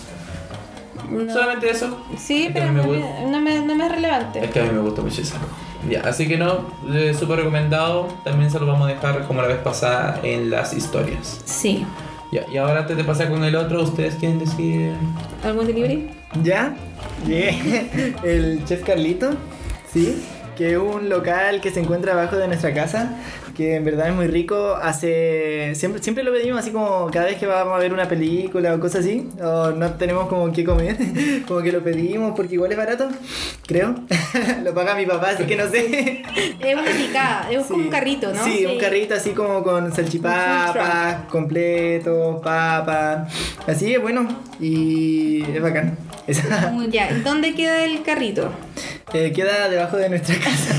No. 1.10 1.32
Solamente 1.32 1.70
eso. 1.70 2.04
Sí, 2.16 2.46
Es 2.46 2.52
pero 2.52 2.70
no, 2.70 2.84
me, 2.84 2.98
no, 3.26 3.40
me, 3.40 3.60
no 3.60 3.74
me 3.74 3.86
es 3.86 3.92
relevante. 3.92 4.44
Es 4.44 4.50
que 4.50 4.60
a 4.60 4.64
mí 4.64 4.70
me 4.72 4.80
gusta 4.80 5.02
mucho 5.02 5.22
esa. 5.22 5.36
Ya, 5.88 6.02
así 6.02 6.28
que 6.28 6.36
no, 6.36 6.66
eh, 6.92 7.14
súper 7.18 7.38
recomendado. 7.38 8.08
También 8.24 8.50
se 8.50 8.58
lo 8.60 8.66
vamos 8.66 8.88
a 8.88 8.94
dejar 8.94 9.26
como 9.26 9.40
la 9.42 9.48
vez 9.48 9.58
pasada 9.58 10.20
en 10.22 10.50
las 10.50 10.72
historias. 10.74 11.40
Sí. 11.44 11.86
Ya, 12.30 12.44
y 12.52 12.58
ahora 12.58 12.80
antes 12.80 12.96
de 12.96 13.04
pasar 13.04 13.30
con 13.30 13.42
el 13.42 13.56
otro, 13.56 13.82
¿ustedes 13.82 14.16
quieren 14.16 14.38
decir? 14.38 14.92
¿Algún 15.42 15.66
delivery? 15.66 16.10
¿Ya? 16.42 16.74
Llegué. 17.26 18.14
El 18.22 18.64
chef 18.66 18.84
Carlito, 18.84 19.30
sí, 19.90 20.22
que 20.56 20.72
es 20.72 20.78
un 20.78 21.08
local 21.08 21.60
que 21.62 21.70
se 21.70 21.80
encuentra 21.80 22.12
abajo 22.12 22.36
de 22.36 22.46
nuestra 22.46 22.74
casa, 22.74 23.16
que 23.58 23.74
en 23.74 23.84
verdad 23.84 24.08
es 24.08 24.14
muy 24.14 24.28
rico. 24.28 24.76
Hace 24.80 25.72
siempre, 25.74 26.00
siempre 26.00 26.22
lo 26.22 26.32
pedimos 26.32 26.60
así 26.60 26.70
como 26.70 27.10
cada 27.12 27.26
vez 27.26 27.38
que 27.38 27.46
vamos 27.46 27.74
a 27.74 27.78
ver 27.78 27.92
una 27.92 28.06
película 28.08 28.72
o 28.72 28.78
cosas 28.78 29.00
así, 29.00 29.28
o 29.42 29.72
no 29.72 29.90
tenemos 29.94 30.28
como 30.28 30.50
qué 30.52 30.64
comer, 30.64 30.96
como 31.48 31.60
que 31.60 31.72
lo 31.72 31.82
pedimos 31.82 32.34
porque 32.36 32.54
igual 32.54 32.70
es 32.70 32.78
barato, 32.78 33.08
creo. 33.66 33.96
lo 34.64 34.72
paga 34.72 34.94
mi 34.94 35.06
papá, 35.06 35.30
así 35.30 35.42
que 35.44 35.56
no 35.56 35.68
sé. 35.68 36.22
Es 36.60 36.74
una 36.76 36.90
picada, 36.90 37.48
es 37.50 37.66
como 37.66 37.82
un 37.84 37.90
carrito, 37.90 38.32
¿no? 38.32 38.44
Sí, 38.44 38.64
un 38.66 38.78
carrito 38.78 39.14
así 39.14 39.30
como 39.30 39.62
con 39.64 39.92
salchipapas, 39.92 41.24
completo, 41.28 42.40
papa. 42.42 43.26
Así 43.66 43.92
es 43.94 44.00
bueno 44.00 44.28
y 44.60 45.42
es 45.42 45.60
bacán. 45.60 45.96
Esa- 46.28 46.72
Ya, 46.90 47.12
¿dónde 47.24 47.54
queda 47.54 47.84
el 47.84 48.02
carrito? 48.02 48.50
Eh, 49.14 49.32
queda 49.32 49.70
debajo 49.70 49.96
de 49.96 50.10
nuestra 50.10 50.34
casa. 50.38 50.74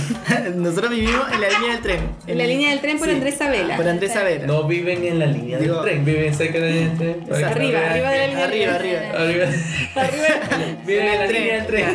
Nosotros 0.55 0.91
vivimos 0.91 1.25
en 1.33 1.41
la 1.41 1.49
línea 1.49 1.71
del 1.73 1.81
tren. 1.81 1.99
En 2.27 2.37
la 2.37 2.45
línea 2.45 2.69
del 2.69 2.79
tren 2.79 2.99
por 2.99 3.07
Sí, 3.07 3.13
Andrés 3.15 3.35
Sabela. 3.37 3.75
Por 3.75 3.87
Andrés 3.87 4.13
Sabela. 4.13 4.45
No 4.45 4.63
viven 4.65 5.03
en 5.05 5.17
la 5.19 5.25
línea 5.25 5.57
del 5.57 5.67
Digo- 5.67 5.81
tren, 5.81 6.05
viven 6.05 6.33
cerca 6.35 6.59
de 6.59 6.69
la 6.69 6.75
línea 6.75 6.89
del 6.89 6.97
tren. 7.25 7.43
Arriba, 7.45 7.79
vean. 7.79 7.91
arriba 7.91 8.11
de 8.11 8.17
la 8.17 8.27
línea 8.27 8.47
del 8.47 8.69
Arriba, 8.75 9.01
arriba. 9.19 9.45
Arriba. 9.95 10.27
Viven 10.85 11.07
en 11.07 11.19
la 11.19 11.27
Tren. 11.27 11.41
línea 11.43 11.63
del 11.63 11.67
tren. 11.67 11.85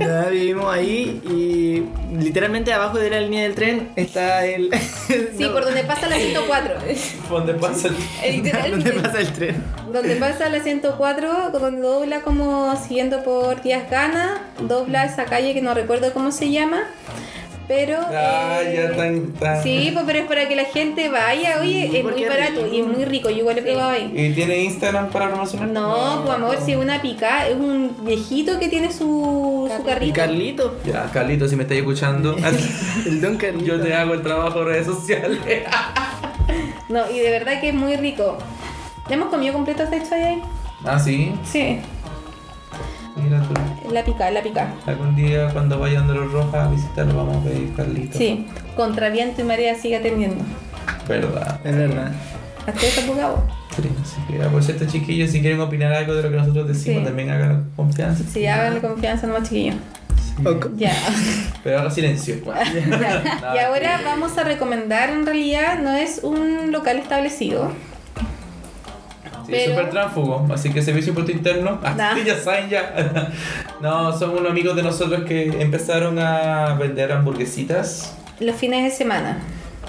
Ya, 0.00 0.30
vivimos 0.30 0.72
ahí 0.72 1.20
y 1.28 1.84
literalmente 2.16 2.72
abajo 2.72 2.98
de 2.98 3.10
la 3.10 3.20
línea 3.20 3.42
del 3.42 3.54
tren 3.54 3.90
está 3.96 4.46
el. 4.46 4.70
Sí, 5.10 5.44
no, 5.44 5.52
por 5.52 5.64
donde 5.64 5.82
pasa 5.84 6.08
la 6.08 6.16
104. 6.16 6.74
¿Dónde 7.28 7.54
pasa 7.54 7.88
el 8.22 8.36
Literalmente. 8.36 8.90
¿Dónde 8.90 9.02
pasa 9.02 9.20
el 9.20 9.32
tren? 9.32 9.64
Donde 9.92 10.16
pasa 10.16 10.48
la 10.48 10.60
104, 10.60 11.50
donde 11.50 11.80
dobla 11.80 12.20
como 12.20 12.76
siguiendo 12.76 13.22
por 13.24 13.60
Díaz 13.62 13.90
Gana, 13.90 14.40
dobla 14.60 15.04
esa 15.04 15.24
calle 15.24 15.52
que 15.52 15.62
no 15.62 15.74
recuerdo 15.74 16.12
cómo 16.12 16.30
se 16.30 16.50
llama, 16.50 16.84
pero... 17.70 17.98
Ah, 18.00 18.58
eh, 18.64 18.74
ya 18.90 18.96
tan, 18.96 19.30
tan. 19.34 19.62
Sí, 19.62 19.90
pues, 19.94 20.04
pero 20.04 20.18
es 20.18 20.24
para 20.24 20.48
que 20.48 20.56
la 20.56 20.64
gente 20.64 21.08
vaya, 21.08 21.60
oye, 21.60 21.84
es 21.96 22.02
muy 22.02 22.24
barato 22.24 22.64
rico. 22.64 22.74
y 22.74 22.80
es 22.80 22.86
muy 22.88 23.04
rico, 23.04 23.30
yo 23.30 23.36
igual 23.36 23.58
he 23.58 23.62
probado 23.62 23.90
ahí. 23.90 24.12
¿Y 24.12 24.32
tiene 24.34 24.64
Instagram 24.64 25.10
para 25.10 25.28
promocionar? 25.28 25.68
No, 25.68 26.22
pues 26.24 26.34
amor, 26.34 26.58
si 26.64 26.72
es 26.72 26.78
una 26.78 27.00
pica, 27.00 27.46
es 27.46 27.54
un 27.54 27.94
viejito 28.02 28.58
que 28.58 28.68
tiene 28.68 28.92
su, 28.92 29.70
su 29.72 29.82
Y 29.82 29.86
carrito. 29.86 30.14
Carlito. 30.16 30.76
Ya, 30.84 31.08
Carlito, 31.12 31.46
si 31.46 31.54
me 31.54 31.62
estáis 31.62 31.78
escuchando, 31.82 32.34
El 33.06 33.20
don 33.20 33.36
Carlito. 33.36 33.64
yo 33.64 33.80
te 33.80 33.94
hago 33.94 34.14
el 34.14 34.22
trabajo 34.22 34.62
en 34.62 34.66
redes 34.66 34.86
sociales. 34.86 35.38
No, 36.88 37.08
y 37.08 37.20
de 37.20 37.30
verdad 37.30 37.60
que 37.60 37.68
es 37.68 37.74
muy 37.74 37.94
rico. 37.94 38.36
¿Ya 39.08 39.14
hemos 39.14 39.28
comido 39.28 39.52
completos 39.52 39.88
de 39.90 39.98
hecho 39.98 40.12
ahí? 40.16 40.42
ah, 40.84 40.98
sí. 40.98 41.32
Sí, 41.44 41.78
Mira 43.24 43.42
tú. 43.42 43.92
la 43.92 44.04
pica, 44.04 44.30
la 44.30 44.42
pica. 44.42 44.72
Algún 44.86 45.14
día 45.16 45.48
cuando 45.52 45.78
vaya 45.78 46.00
a 46.00 46.04
los 46.04 46.32
Rojas 46.32 46.66
a 46.66 46.70
visitarlo 46.70 47.16
vamos 47.16 47.36
a 47.38 47.48
pedir 47.48 47.72
Carlito. 47.74 48.16
Sí, 48.18 48.46
contra 48.76 49.08
viento 49.10 49.40
y 49.40 49.44
marea 49.44 49.74
sigue 49.74 49.96
atendiendo. 49.96 50.44
Verdad. 51.08 51.60
Es 51.64 51.76
verdad. 51.76 52.12
Hasta 52.66 52.86
esa 52.86 53.06
poca 53.06 53.28
Sí, 53.76 53.82
así 54.02 54.20
que, 54.28 54.38
por 54.48 54.62
cierto, 54.62 54.84
chiquillos, 54.86 55.30
si 55.30 55.40
quieren 55.40 55.60
opinar 55.60 55.92
algo 55.92 56.14
de 56.14 56.22
lo 56.22 56.30
que 56.30 56.36
nosotros 56.36 56.68
decimos, 56.68 57.00
Sí. 57.00 57.04
también 57.06 57.30
hagan 57.30 57.70
confianza. 57.76 58.24
Sí, 58.30 58.46
háganle 58.46 58.80
confianza 58.80 59.26
nomás 59.26 59.44
chiquillos. 59.48 59.76
Sí. 60.36 60.46
Ok. 60.46 60.68
Ya. 60.76 60.92
Pero 61.64 61.80
haga 61.80 61.90
silencio. 61.90 62.36
Bueno. 62.44 62.60
Ya. 63.00 63.22
Y 63.54 63.58
ahora 63.58 64.00
vamos 64.04 64.36
a 64.38 64.44
recomendar, 64.44 65.10
en 65.10 65.24
realidad, 65.24 65.78
no 65.80 65.92
es 65.92 66.20
un 66.22 66.72
local 66.72 66.98
establecido. 66.98 67.72
Sí, 69.50 69.56
Pero- 69.56 69.70
súper 69.74 69.90
tránsfugo, 69.90 70.46
así 70.52 70.70
que 70.70 70.80
servicio 70.82 71.10
impuesto 71.10 71.32
interno. 71.32 71.80
Ah, 71.82 71.94
Nah. 71.96 72.16
ya 72.24 72.36
saben 72.38 72.68
ya. 72.68 73.30
no, 73.80 74.16
son 74.16 74.30
unos 74.30 74.50
amigos 74.50 74.76
de 74.76 74.82
nosotros 74.82 75.24
que 75.24 75.60
empezaron 75.62 76.18
a 76.18 76.74
vender 76.74 77.10
hamburguesitas. 77.12 78.14
Los 78.38 78.56
fines 78.56 78.84
de 78.84 78.90
semana. 78.90 79.38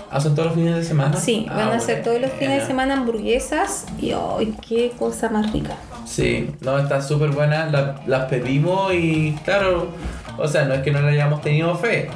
Ah, 0.10 0.20
son 0.20 0.36
todos 0.36 0.48
los 0.48 0.56
fines 0.56 0.76
de 0.76 0.84
semana. 0.84 1.16
Sí, 1.16 1.46
Ah, 1.50 1.56
van 1.56 1.70
a 1.70 1.76
hacer 1.76 2.04
todos 2.04 2.20
los 2.20 2.32
fines 2.32 2.62
de 2.62 2.68
semana 2.68 2.96
hamburguesas. 2.96 3.86
Y 4.00 4.12
¡ay, 4.12 4.54
qué 4.68 4.92
cosa 5.00 5.30
más 5.30 5.54
rica! 5.54 5.76
Sí, 6.06 6.50
no, 6.62 6.78
está 6.80 7.02
súper 7.02 7.30
buena. 7.30 7.68
la- 7.68 8.02
las 8.08 8.26
pedimos 8.26 8.94
y 8.94 9.34
claro, 9.46 9.88
o 10.38 10.48
sea, 10.48 10.66
no 10.66 10.74
es 10.74 10.82
que 10.82 10.92
no 10.92 11.02
le 11.02 11.10
hayamos 11.12 11.42
tenido 11.42 11.76
fe, 11.76 12.10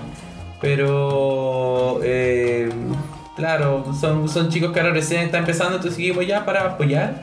pero 0.59 1.99
eh, 2.03 2.69
claro, 3.35 3.85
son, 3.99 4.27
son 4.29 4.49
chicos 4.49 4.71
que 4.71 4.79
ahora 4.79 4.93
recién 4.93 5.21
están 5.21 5.41
empezando, 5.41 5.75
entonces 5.75 5.95
seguimos 5.95 6.25
ya 6.25 6.45
para 6.45 6.65
apoyar. 6.65 7.21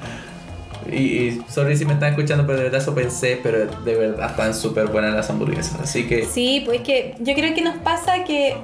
Y, 0.91 0.97
y 0.97 1.43
sorry 1.49 1.77
si 1.77 1.85
me 1.85 1.93
están 1.93 2.11
escuchando, 2.11 2.45
pero 2.45 2.59
de 2.59 2.65
verdad 2.65 2.81
eso 2.81 2.95
pensé, 2.95 3.39
pero 3.43 3.67
de 3.67 3.95
verdad 3.95 4.31
están 4.31 4.53
súper 4.55 4.87
buenas 4.89 5.15
las 5.15 5.31
hamburguesas. 5.31 5.81
Así 5.81 6.07
que 6.09 6.25
Sí, 6.27 6.63
pues 6.67 6.81
que 6.81 7.15
yo 7.21 7.35
creo 7.35 7.55
que 7.55 7.63
nos 7.63 7.77
pasa 7.77 8.25
que. 8.25 8.57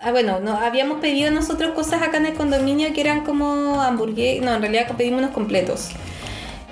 Ah, 0.00 0.12
bueno, 0.12 0.38
no, 0.40 0.56
habíamos 0.56 1.00
pedido 1.00 1.30
nosotros 1.30 1.72
cosas 1.72 2.00
acá 2.02 2.18
en 2.18 2.26
el 2.26 2.34
condominio 2.34 2.92
que 2.94 3.00
eran 3.02 3.24
como 3.24 3.82
hamburguesas. 3.82 4.44
No, 4.46 4.54
en 4.54 4.62
realidad 4.62 4.86
pedimos 4.96 5.18
unos 5.20 5.32
completos. 5.32 5.90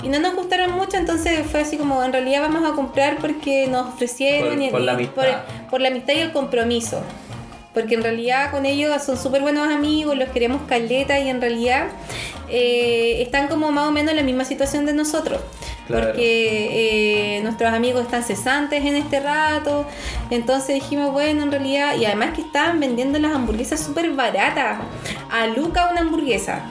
Y 0.03 0.09
no 0.09 0.19
nos 0.21 0.35
gustaron 0.35 0.73
mucho, 0.73 0.97
entonces 0.97 1.41
fue 1.51 1.61
así 1.61 1.77
como, 1.77 2.03
en 2.05 2.13
realidad 2.13 2.43
vamos 2.43 2.71
a 2.71 2.75
comprar 2.75 3.17
porque 3.19 3.67
nos 3.67 3.89
ofrecieron 3.95 4.55
Por- 4.55 4.63
y, 4.63 4.71
por 4.71 4.81
la 4.83 4.93
amistad. 4.93 5.15
por, 5.15 5.71
por 5.71 5.81
la 5.81 5.89
amistad 5.89 6.15
y 6.15 6.19
el 6.21 6.33
compromiso. 6.33 7.03
Porque 7.77 7.95
en 7.95 8.03
realidad 8.03 8.53
con 8.53 8.65
ellos 8.65 9.03
son 9.03 9.19
súper 9.19 9.43
buenos 9.43 9.69
amigos, 9.69 10.17
los 10.17 10.31
queremos 10.31 10.63
caleta 10.67 11.21
y 11.21 11.29
en 11.29 11.43
realidad 11.43 11.89
eh, 12.49 13.21
están 13.21 13.49
como 13.49 13.71
más 13.71 13.87
o 13.87 13.93
menos 13.93 14.13
en 14.13 14.17
la 14.17 14.23
misma 14.23 14.47
situación 14.47 14.87
de 14.87 14.95
nosotros. 14.95 15.43
Claro. 15.87 16.07
Porque 16.07 17.37
eh, 17.37 17.43
nuestros 17.43 17.71
amigos 17.75 18.01
están 18.01 18.23
cesantes 18.23 18.83
en 18.83 18.97
este 18.97 19.21
rato. 19.21 19.85
Entonces 20.31 20.77
dijimos, 20.77 21.13
bueno, 21.13 21.43
en 21.43 21.51
realidad, 21.51 21.97
y 21.97 22.07
además 22.07 22.31
que 22.35 22.41
estaban 22.41 22.81
vendiendo 22.81 23.19
las 23.19 23.33
hamburguesas 23.33 23.79
súper 23.79 24.11
baratas. 24.13 24.79
A 25.31 25.47
Luca 25.47 25.91
una 25.91 26.01
hamburguesa. 26.01 26.63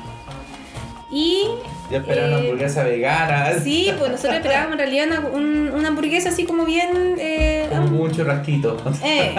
Y 1.11 1.45
ya 1.91 1.97
esperan 1.99 2.29
una 2.29 2.37
eh, 2.37 2.41
hamburguesa 2.41 2.83
vegana. 2.83 3.59
Sí, 3.63 3.91
pues 3.97 4.11
nosotros 4.11 4.35
esperábamos 4.37 4.73
en 4.73 4.77
realidad 4.79 5.07
una, 5.07 5.19
un- 5.29 5.71
una 5.73 5.87
hamburguesa 5.89 6.29
así 6.29 6.45
como 6.45 6.65
bien... 6.65 7.15
eh, 7.19 7.67
Como 7.69 8.03
un 8.03 8.11
churrasquito. 8.11 8.77
eh. 9.03 9.35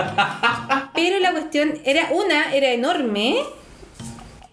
Pero 0.94 1.18
la 1.20 1.32
cuestión 1.32 1.74
era, 1.84 2.08
una 2.12 2.54
era 2.54 2.70
enorme 2.72 3.36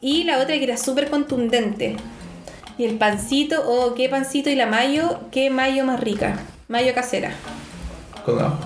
y 0.01 0.23
la 0.23 0.39
otra 0.39 0.55
que 0.55 0.63
era 0.63 0.77
súper 0.77 1.09
contundente. 1.09 1.95
Y 2.77 2.85
el 2.85 2.97
pancito, 2.97 3.61
oh, 3.67 3.93
qué 3.93 4.09
pancito 4.09 4.49
y 4.49 4.55
la 4.55 4.65
mayo, 4.65 5.19
qué 5.31 5.49
mayo 5.49 5.85
más 5.85 5.99
rica. 5.99 6.39
Mayo 6.67 6.93
casera. 6.95 7.31
con 8.25 8.39
ajo. 8.39 8.57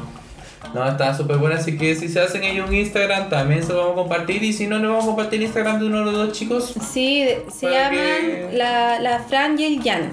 No, 0.74 0.88
está 0.88 1.16
súper 1.16 1.38
buena, 1.38 1.56
así 1.56 1.78
que 1.78 1.96
si 1.96 2.10
se 2.10 2.20
hacen 2.20 2.44
ellos 2.44 2.68
un 2.70 2.76
Instagram, 2.76 3.30
también 3.30 3.64
se 3.64 3.74
lo 3.74 3.80
vamos 3.80 3.94
a 3.94 3.96
compartir. 4.02 4.44
Y 4.44 4.54
si 4.54 4.68
no, 4.68 4.78
le 4.80 4.88
vamos 4.88 5.04
a 5.04 5.08
compartir 5.08 5.40
el 5.40 5.46
Instagram 5.46 5.80
de 5.80 5.86
uno 5.86 6.00
de 6.00 6.06
los 6.06 6.14
dos 6.14 6.32
chicos. 6.34 6.74
Sí, 6.92 7.26
se 7.56 7.70
llaman 7.70 7.92
que- 7.92 8.50
la, 8.54 9.00
la 9.00 9.20
Fran 9.20 9.58
y 9.60 9.66
el 9.66 9.82
Jan. 9.84 10.12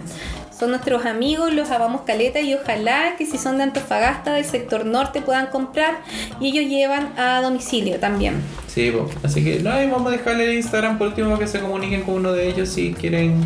Son 0.56 0.70
nuestros 0.70 1.04
amigos, 1.04 1.52
los 1.52 1.70
amamos 1.70 2.02
caleta 2.02 2.40
y 2.40 2.54
ojalá 2.54 3.16
que 3.18 3.26
si 3.26 3.38
son 3.38 3.56
de 3.56 3.64
Antofagasta, 3.64 4.34
del 4.34 4.44
sector 4.44 4.86
norte, 4.86 5.20
puedan 5.20 5.48
comprar 5.48 5.96
y 6.40 6.50
ellos 6.56 6.70
llevan 6.70 7.12
a 7.18 7.40
domicilio 7.42 7.98
también. 7.98 8.40
Sí, 8.68 8.92
po. 8.92 9.10
así 9.24 9.42
que 9.42 9.58
no, 9.58 9.82
y 9.82 9.86
vamos 9.90 10.06
a 10.06 10.16
dejarle 10.16 10.44
el 10.44 10.54
Instagram 10.54 10.96
por 10.96 11.08
último 11.08 11.30
para 11.30 11.40
que 11.40 11.48
se 11.48 11.58
comuniquen 11.58 12.02
con 12.02 12.14
uno 12.14 12.32
de 12.32 12.48
ellos 12.48 12.68
si 12.68 12.94
quieren 12.94 13.40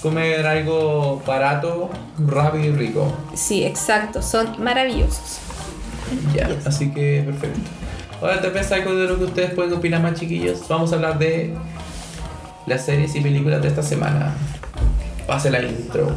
comer 0.00 0.46
algo 0.46 1.22
barato, 1.26 1.90
rápido 2.26 2.64
y 2.64 2.70
rico. 2.72 3.12
Sí, 3.34 3.64
exacto, 3.64 4.22
son 4.22 4.56
maravillosos. 4.62 5.38
Ya, 6.34 6.48
así 6.64 6.90
que 6.90 7.22
perfecto. 7.24 7.60
Ahora 8.20 8.40
te 8.40 8.48
pensás 8.50 8.72
algo 8.72 8.94
de 8.94 9.08
lo 9.08 9.18
que 9.18 9.24
ustedes 9.24 9.50
pueden 9.52 9.72
opinar 9.72 10.00
más 10.00 10.18
chiquillos. 10.18 10.66
Vamos 10.68 10.92
a 10.92 10.96
hablar 10.96 11.18
de 11.18 11.54
las 12.66 12.84
series 12.84 13.14
y 13.16 13.20
películas 13.20 13.62
de 13.62 13.68
esta 13.68 13.82
semana. 13.82 14.34
Pase 15.26 15.50
la 15.50 15.62
intro. 15.62 16.16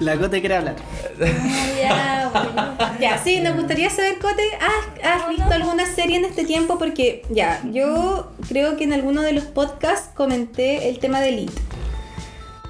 La 0.00 0.16
Cote 0.16 0.40
quiere 0.40 0.56
hablar. 0.56 0.76
Ya, 3.00 3.18
sí, 3.22 3.40
nos 3.40 3.56
gustaría 3.56 3.90
saber, 3.90 4.18
Cote, 4.18 4.42
¿has, 5.02 5.28
visto 5.28 5.52
alguna 5.52 5.86
serie 5.86 6.16
en 6.16 6.24
este 6.24 6.44
tiempo? 6.44 6.78
Porque, 6.78 7.24
ya, 7.30 7.60
yo 7.72 8.32
creo 8.48 8.76
que 8.76 8.84
en 8.84 8.92
alguno 8.92 9.22
de 9.22 9.32
los 9.32 9.44
podcasts 9.44 10.10
comenté 10.14 10.88
el 10.88 10.98
tema 10.98 11.20
de 11.20 11.30
Elite. 11.30 11.60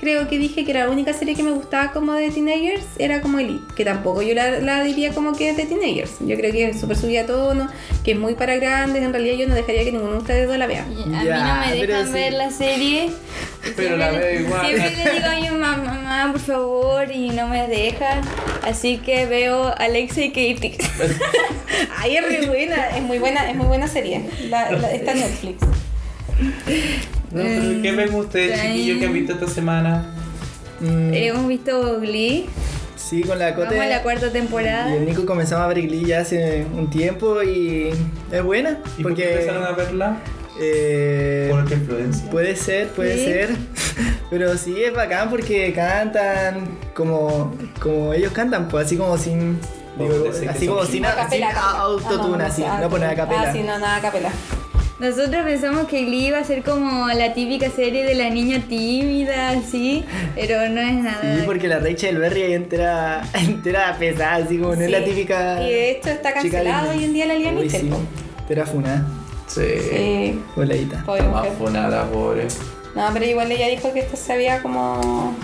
Creo 0.03 0.27
que 0.27 0.37
dije 0.37 0.65
que 0.65 0.75
la 0.75 0.91
única 0.91 1.13
serie 1.13 1.37
que 1.37 1.45
me 1.45 1.53
gustaba 1.53 1.93
como 1.93 2.13
de 2.15 2.29
teenagers 2.33 2.85
era 2.99 3.21
como 3.21 3.39
Elite, 3.39 3.73
que 3.77 3.85
tampoco 3.85 4.21
yo 4.21 4.35
la, 4.35 4.59
la 4.59 4.83
diría 4.83 5.13
como 5.15 5.33
que 5.33 5.51
es 5.51 5.57
de 5.57 5.65
teenagers. 5.65 6.15
Yo 6.19 6.37
creo 6.37 6.51
que 6.51 6.71
es 6.71 6.81
súper 6.81 6.97
subida 6.97 7.21
a 7.21 7.27
tono, 7.27 7.69
que 8.05 8.11
es 8.11 8.19
muy 8.19 8.35
para 8.35 8.57
grandes, 8.57 9.01
en 9.01 9.13
realidad 9.13 9.37
yo 9.37 9.47
no 9.49 9.55
dejaría 9.55 9.85
que 9.85 9.93
ninguno 9.93 10.15
de 10.15 10.19
ustedes 10.19 10.49
dos 10.49 10.59
la 10.59 10.67
vea. 10.67 10.83
A 10.83 10.87
mí 10.87 11.05
no 11.07 11.19
me 11.23 11.77
dejan 11.87 12.07
sí. 12.09 12.13
ver 12.15 12.33
la 12.33 12.51
serie. 12.51 13.11
Pero 13.77 13.97
la 13.97 14.09
Siempre- 14.11 14.29
veo 14.33 14.41
igual. 14.41 14.67
Siempre 14.67 15.05
le 15.05 15.13
digo 15.13 15.27
a 15.29 15.35
mi 15.41 15.51
mamá, 15.61 15.77
mamá, 15.77 16.33
por 16.33 16.41
favor, 16.41 17.13
y 17.13 17.29
no 17.31 17.47
me 17.47 17.69
deja. 17.69 18.23
Así 18.65 18.99
que 18.99 19.27
veo 19.27 19.73
Alexa 19.79 20.21
y 20.23 20.29
Katie. 20.31 20.79
Ay, 21.99 22.17
es 22.17 22.27
muy 22.41 22.47
buena, 22.49 22.89
es 22.97 23.03
muy 23.05 23.19
buena, 23.21 23.49
es 23.49 23.55
muy 23.57 23.67
buena 23.67 23.87
serie. 23.87 24.23
La, 24.49 24.69
la- 24.73 24.91
está 24.93 25.13
en 25.13 25.21
Netflix. 25.21 25.59
No, 27.33 27.43
pero 27.43 27.83
¿qué 27.83 27.93
ven 27.93 28.15
ustedes, 28.15 28.61
Ay. 28.61 28.69
chiquillos, 28.77 28.99
que 28.99 29.07
han 29.07 29.13
visto 29.13 29.33
esta 29.33 29.49
semana? 29.49 30.05
Mm, 30.81 31.15
Hemos 31.15 31.49
visto 31.49 32.01
Glee. 32.01 32.47
sí, 32.97 33.23
con 33.23 33.39
la 33.39 33.55
Cote. 33.55 33.69
Vamos 33.69 33.85
a 33.85 33.89
la 33.89 34.03
cuarta 34.03 34.31
temporada. 34.31 34.91
Y 34.93 34.99
el 34.99 35.07
Nico 35.07 35.25
comenzamos 35.25 35.65
a 35.65 35.69
ver 35.69 35.83
Glee 35.83 36.05
ya 36.05 36.21
hace 36.21 36.67
un 36.77 36.91
tiempo 36.91 37.43
y 37.43 37.91
es 38.31 38.43
buena. 38.43 38.79
¿Y 38.99 39.03
por 39.03 39.15
qué 39.15 39.23
porque 39.25 39.33
empezaron 39.35 39.65
a 39.65 39.73
verla? 39.73 40.17
eh, 40.61 41.49
¿Por 41.51 41.65
qué 41.67 41.75
influencia? 41.75 42.31
Puede 42.31 42.57
ser, 42.57 42.89
puede 42.89 43.17
Sí. 43.17 43.25
ser. 43.25 43.51
Pero 44.31 44.57
sí 44.57 44.83
es 44.83 44.95
bacán 44.95 45.29
porque 45.31 45.73
cantan 45.73 46.79
como, 46.95 47.55
como 47.81 48.13
ellos 48.15 48.33
cantan, 48.33 48.69
pues 48.69 48.87
así 48.87 48.97
como 48.97 49.17
sin. 49.19 49.59
digo, 49.99 50.29
así 50.31 50.67
como 50.67 50.85
sin, 50.85 51.05
A 51.05 51.29
sin 51.31 51.45
autotune, 51.45 52.45
así. 52.45 52.63
ah, 52.67 52.79
No 52.83 52.89
poner 52.91 53.11
a 53.11 53.15
capela. 53.15 53.43
Ah, 53.49 53.53
sí, 53.53 53.61
no, 53.61 53.79
nada 53.79 53.97
a 53.97 54.01
capela. 54.01 54.31
Nosotros 55.03 55.45
pensamos 55.45 55.89
que 55.89 56.05
Glee 56.05 56.29
iba 56.29 56.39
a 56.39 56.45
ser 56.45 56.63
como 56.63 57.09
la 57.09 57.35
típica 57.35 57.69
serie 57.71 58.05
de 58.05 58.15
la 58.15 58.31
niña 58.31 58.63
tímida, 58.69 59.51
así, 59.51 60.05
pero 60.37 60.69
no 60.69 60.81
es 60.81 60.95
nada. 60.95 61.21
Sí, 61.39 61.43
porque 61.45 61.67
la 61.67 61.81
Rachel 61.81 62.19
Berry 62.19 62.43
ahí 62.43 62.53
entera, 62.55 63.23
entera 63.35 63.97
pesada, 63.99 64.37
así 64.37 64.59
como 64.59 64.77
no 64.77 64.83
es 64.83 64.91
la 64.93 64.99
Sí. 65.01 65.05
típica. 65.07 65.61
Y 65.61 65.73
de 65.73 65.91
hecho 65.91 66.11
está 66.11 66.33
Disney. 66.41 66.67
hoy 66.89 67.05
en 67.05 67.13
día 67.15 67.27
la 67.27 67.35
Lía 67.35 67.49
Uy, 67.53 67.65
Mitchell. 67.65 67.81
sí. 67.81 67.91
Entera 68.43 68.65
funa. 68.65 69.07
Sí. 69.49 69.61
Sí, 69.91 70.41
Voladita. 70.55 71.03
pobre 71.05 71.23
Más 71.25 71.49
funada, 71.59 72.09
pobre. 72.09 72.47
No, 72.95 73.09
pero 73.13 73.25
igual 73.25 73.51
ella 73.51 73.67
dijo 73.69 73.93
que 73.93 74.01
esto 74.01 74.17
se 74.17 74.33
había 74.33 74.63
como. 74.63 75.35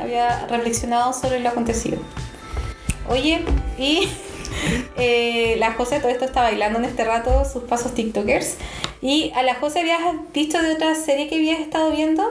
había 0.00 0.46
reflexionado 0.46 1.12
sobre 1.12 1.40
lo 1.40 1.50
acontecido. 1.50 1.98
Oye, 3.10 3.44
y 3.78 4.08
eh, 4.96 5.56
la 5.58 5.72
José 5.72 6.00
todo 6.00 6.10
esto 6.10 6.24
está 6.24 6.42
bailando 6.42 6.78
en 6.78 6.84
este 6.84 7.04
rato 7.04 7.44
sus 7.44 7.64
pasos 7.64 7.94
TikTokers. 7.94 8.56
Y 9.02 9.32
a 9.34 9.42
la 9.42 9.54
José 9.54 9.80
habías 9.80 10.00
dicho 10.32 10.60
de 10.60 10.72
otra 10.72 10.94
serie 10.94 11.28
que 11.28 11.36
habías 11.36 11.60
estado 11.60 11.90
viendo. 11.92 12.24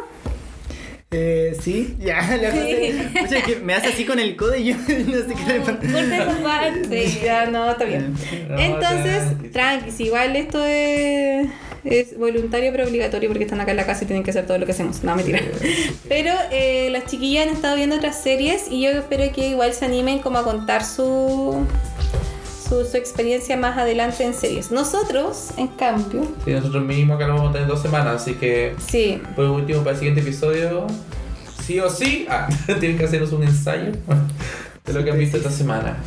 Eh, 1.11 1.55
sí, 1.61 1.95
ya, 1.99 2.19
la 2.41 2.51
José. 2.51 3.43
Que 3.45 3.55
me 3.63 3.73
hace 3.73 3.87
así 3.89 4.05
con 4.05 4.19
el 4.19 4.35
codo 4.35 4.55
y 4.55 4.65
yo 4.65 4.75
no 4.77 4.85
sé 4.85 5.33
qué 5.35 5.53
le 5.53 5.59
parte. 6.43 7.07
Ya, 7.23 7.45
no, 7.45 7.71
está 7.71 7.85
bien. 7.85 8.13
No, 8.49 8.57
Entonces, 8.59 9.23
tranqui. 9.27 9.49
tranqui, 9.49 10.03
igual 10.03 10.35
esto 10.35 10.65
es, 10.65 11.47
es 11.85 12.17
voluntario 12.17 12.71
pero 12.71 12.85
obligatorio 12.85 13.29
porque 13.29 13.43
están 13.45 13.61
acá 13.61 13.71
en 13.71 13.77
la 13.77 13.85
casa 13.85 14.03
y 14.03 14.07
tienen 14.07 14.23
que 14.23 14.31
hacer 14.31 14.45
todo 14.45 14.57
lo 14.57 14.65
que 14.65 14.73
hacemos. 14.73 15.03
No, 15.03 15.15
mentira. 15.15 15.39
Pero 16.09 16.31
eh, 16.51 16.89
las 16.91 17.05
chiquillas 17.05 17.47
han 17.47 17.53
estado 17.53 17.75
viendo 17.77 17.95
otras 17.95 18.21
series 18.21 18.65
y 18.69 18.81
yo 18.81 18.89
espero 18.89 19.31
que 19.31 19.49
igual 19.49 19.73
se 19.73 19.85
animen 19.85 20.19
como 20.19 20.39
a 20.39 20.43
contar 20.43 20.83
su, 20.83 21.65
su, 22.67 22.85
su 22.85 22.97
experiencia 22.97 23.57
más 23.57 23.77
adelante 23.77 24.23
en 24.23 24.33
series. 24.33 24.71
Nosotros, 24.71 25.49
en 25.57 25.67
cambio, 25.67 26.23
Sí, 26.43 26.51
nosotros 26.51 26.83
mínimo 26.83 27.13
acá 27.15 27.27
lo 27.27 27.35
vamos 27.35 27.49
a 27.49 27.53
tener 27.53 27.67
dos 27.67 27.81
semanas, 27.81 28.21
así 28.21 28.33
que 28.35 28.75
sí, 28.85 29.21
por 29.35 29.45
último, 29.45 29.79
para 29.79 29.91
el 29.91 29.97
siguiente 29.97 30.21
episodio, 30.21 30.87
sí 31.63 31.79
o 31.79 31.89
sí, 31.89 32.25
ah, 32.29 32.47
tienen 32.79 32.97
que 32.97 33.05
hacernos 33.05 33.31
un 33.31 33.43
ensayo 33.43 33.91
de 34.85 34.93
lo 34.93 35.03
que 35.03 35.11
han 35.11 35.17
visto 35.19 35.37
esta 35.37 35.51
semana. 35.51 35.97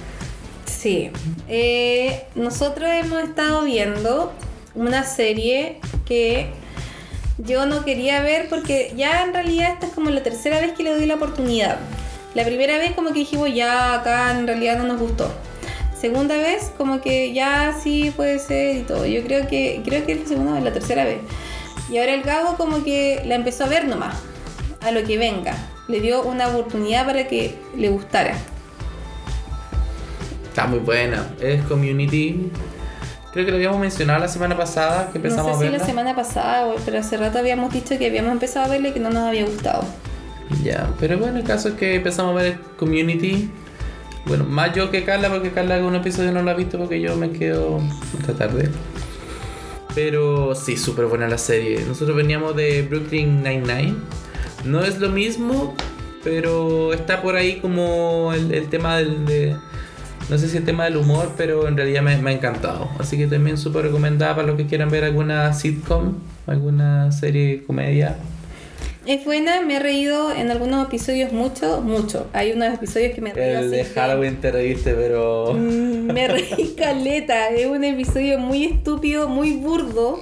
Sí, 0.66 1.10
Eh, 1.48 2.24
nosotros 2.36 2.88
hemos 2.88 3.22
estado 3.22 3.64
viendo 3.64 4.32
una 4.74 5.02
serie 5.02 5.80
que 6.06 6.50
yo 7.38 7.66
no 7.66 7.84
quería 7.84 8.20
ver 8.22 8.48
porque 8.48 8.92
ya 8.96 9.22
en 9.24 9.32
realidad 9.32 9.72
esta 9.72 9.86
es 9.86 9.92
como 9.92 10.10
la 10.10 10.22
tercera 10.22 10.60
vez 10.60 10.72
que 10.72 10.82
le 10.84 10.94
doy 10.94 11.06
la 11.06 11.14
oportunidad. 11.16 11.78
La 12.34 12.44
primera 12.44 12.78
vez 12.78 12.92
como 12.92 13.08
que 13.12 13.20
dijimos 13.20 13.52
ya 13.52 13.94
acá 13.94 14.30
en 14.38 14.46
realidad 14.46 14.78
no 14.78 14.84
nos 14.84 15.00
gustó. 15.00 15.32
Segunda 16.00 16.36
vez 16.36 16.70
como 16.78 17.00
que 17.00 17.32
ya 17.32 17.74
sí 17.82 18.12
puede 18.14 18.38
ser 18.38 18.76
y 18.76 18.80
todo. 18.82 19.04
Yo 19.06 19.22
creo 19.24 19.48
que 19.48 19.82
creo 19.84 20.04
que 20.06 20.12
es 20.12 20.20
la 20.20 20.26
segunda 20.26 20.52
vez, 20.52 20.62
la 20.62 20.72
tercera 20.72 21.04
vez. 21.04 21.18
Y 21.90 21.98
ahora 21.98 22.14
el 22.14 22.22
Gabo 22.22 22.56
como 22.56 22.84
que 22.84 23.22
la 23.24 23.34
empezó 23.34 23.64
a 23.64 23.68
ver 23.68 23.88
nomás, 23.88 24.16
a 24.80 24.90
lo 24.92 25.02
que 25.04 25.18
venga. 25.18 25.54
Le 25.88 26.00
dio 26.00 26.22
una 26.22 26.48
oportunidad 26.48 27.06
para 27.06 27.26
que 27.26 27.56
le 27.76 27.88
gustara. 27.88 28.34
Está 30.48 30.66
muy 30.66 30.78
buena. 30.80 31.30
Es 31.40 31.62
Community. 31.64 32.50
Creo 33.32 33.44
que 33.44 33.50
lo 33.50 33.56
habíamos 33.56 33.80
mencionado 33.80 34.20
la 34.20 34.28
semana 34.28 34.56
pasada 34.56 35.10
que 35.10 35.18
empezamos 35.18 35.46
no 35.46 35.50
a 35.50 35.58
sé 35.58 35.58
si 35.58 35.64
verla. 35.64 35.78
la 35.78 35.84
semana 35.84 36.16
pasada, 36.16 36.74
pero 36.84 36.98
hace 36.98 37.16
rato 37.16 37.38
habíamos 37.38 37.72
dicho 37.72 37.98
que 37.98 38.06
habíamos 38.06 38.32
empezado 38.32 38.66
a 38.66 38.68
verla 38.68 38.88
y 38.88 38.92
que 38.92 39.00
no 39.00 39.10
nos 39.10 39.24
había 39.24 39.44
gustado. 39.44 39.84
Ya, 40.62 40.90
pero 40.98 41.18
bueno, 41.18 41.38
el 41.38 41.44
caso 41.44 41.68
es 41.70 41.74
que 41.74 41.96
empezamos 41.96 42.38
a 42.38 42.42
ver 42.42 42.58
Community. 42.78 43.50
Bueno, 44.28 44.44
más 44.44 44.74
yo 44.74 44.90
que 44.90 45.04
Carla, 45.04 45.30
porque 45.30 45.50
Carla 45.50 45.76
algún 45.76 45.94
episodio 45.94 46.32
no 46.32 46.42
lo 46.42 46.50
ha 46.50 46.54
visto 46.54 46.78
porque 46.78 47.00
yo 47.00 47.16
me 47.16 47.30
quedo 47.30 47.80
esta 48.20 48.34
tarde. 48.34 48.68
Pero 49.94 50.54
sí, 50.54 50.76
súper 50.76 51.06
buena 51.06 51.26
la 51.28 51.38
serie. 51.38 51.82
Nosotros 51.88 52.16
veníamos 52.16 52.54
de 52.54 52.82
Brooklyn 52.82 53.42
Nine-Nine. 53.42 53.94
No 54.64 54.82
es 54.84 54.98
lo 55.00 55.08
mismo, 55.08 55.74
pero 56.22 56.92
está 56.92 57.22
por 57.22 57.36
ahí 57.36 57.56
como 57.60 58.32
el, 58.34 58.68
tema 58.68 58.98
del... 58.98 59.24
de- 59.24 59.56
no 60.28 60.36
sé 60.36 60.46
si 60.48 60.58
el 60.58 60.64
tema 60.64 60.84
del 60.84 60.98
humor, 60.98 61.32
pero 61.38 61.66
en 61.66 61.76
realidad 61.76 62.02
me, 62.02 62.18
me 62.18 62.30
ha 62.30 62.34
encantado. 62.34 62.90
Así 62.98 63.16
que 63.16 63.26
también 63.26 63.56
súper 63.56 63.86
recomendada 63.86 64.34
para 64.36 64.46
los 64.46 64.56
que 64.58 64.66
quieran 64.66 64.90
ver 64.90 65.04
alguna 65.04 65.54
sitcom, 65.54 66.16
alguna 66.46 67.10
serie 67.12 67.64
comedia. 67.66 68.18
Es 69.08 69.24
buena, 69.24 69.62
me 69.62 69.76
he 69.76 69.78
reído 69.78 70.32
en 70.32 70.50
algunos 70.50 70.86
episodios 70.86 71.32
mucho, 71.32 71.80
mucho. 71.80 72.26
Hay 72.34 72.52
unos 72.52 72.74
episodios 72.74 73.14
que 73.14 73.22
me 73.22 73.32
reído 73.32 73.60
El 73.60 73.70
de 73.70 73.78
que- 73.78 73.84
Halloween 73.94 74.38
te 74.38 74.52
reíste, 74.52 74.92
pero... 74.92 75.54
Mm, 75.54 76.12
Me 76.12 76.28
reí 76.28 76.74
caleta, 76.76 77.48
es 77.48 77.64
un 77.66 77.84
episodio 77.84 78.38
muy 78.38 78.66
estúpido, 78.66 79.26
muy 79.26 79.52
burdo, 79.54 80.20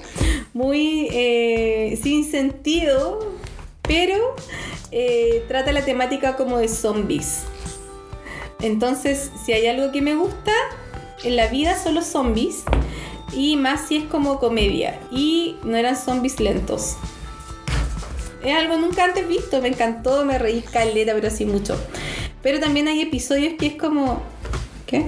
muy 0.55 1.09
eh, 1.11 1.99
sin 2.01 2.31
sentido, 2.31 3.18
pero 3.83 4.37
eh, 4.92 5.42
trata 5.49 5.72
la 5.72 5.85
temática 5.85 6.37
como 6.37 6.59
de 6.59 6.68
zombies. 6.68 7.42
Entonces, 8.62 9.33
si 9.44 9.53
hay 9.53 9.66
algo 9.66 9.90
que 9.90 10.01
me 10.01 10.14
gusta 10.14 10.53
en 11.25 11.35
la 11.35 11.49
vida 11.49 11.77
son 11.77 11.96
los 11.96 12.07
zombies 12.07 12.62
y 13.33 13.57
más 13.57 13.88
si 13.88 13.96
es 13.96 14.05
como 14.05 14.38
comedia 14.38 15.01
y 15.11 15.57
no 15.64 15.77
eran 15.77 15.96
zombies 15.96 16.38
lentos. 16.38 16.96
Es 18.46 18.56
algo 18.56 18.76
nunca 18.78 19.04
antes 19.04 19.26
visto, 19.28 19.61
me 19.61 19.68
encantó, 19.68 20.24
me 20.24 20.38
reí 20.38 20.62
caleta, 20.62 21.12
pero 21.14 21.28
así 21.28 21.44
mucho. 21.46 21.76
Pero 22.42 22.61
también 22.61 22.88
hay 22.88 23.02
episodios 23.02 23.54
que 23.59 23.66
es 23.66 23.74
como... 23.74 24.22
¿Qué? 24.87 25.06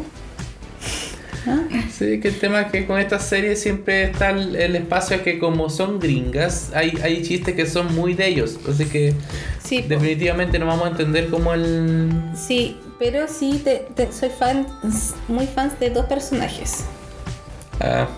¿Ah? 1.46 1.60
Sí, 1.90 2.20
que 2.20 2.28
el 2.28 2.38
tema 2.38 2.62
es 2.62 2.72
que 2.72 2.86
con 2.86 2.98
esta 2.98 3.18
serie 3.18 3.56
siempre 3.56 4.02
está 4.04 4.30
el, 4.30 4.56
el 4.56 4.76
espacio 4.76 5.22
que 5.22 5.38
como 5.38 5.70
son 5.70 5.98
gringas, 6.00 6.72
hay, 6.74 6.98
hay 7.02 7.22
chistes 7.22 7.54
que 7.54 7.66
son 7.66 7.94
muy 7.94 8.14
de 8.14 8.26
ellos. 8.28 8.58
Así 8.68 8.86
que 8.86 9.14
Sí, 9.62 9.82
definitivamente 9.88 10.58
no 10.58 10.66
vamos 10.66 10.86
a 10.86 10.90
entender 10.90 11.30
como 11.30 11.54
el... 11.54 12.10
sí, 12.34 12.76
pero 12.98 13.28
sí 13.28 13.60
te- 13.64 13.86
te- 13.94 14.12
soy 14.12 14.30
fan, 14.30 14.66
muy 15.28 15.46
fan 15.46 15.72
de 15.80 15.90
dos 15.90 16.06
personajes. 16.06 16.84
ah, 17.80 18.08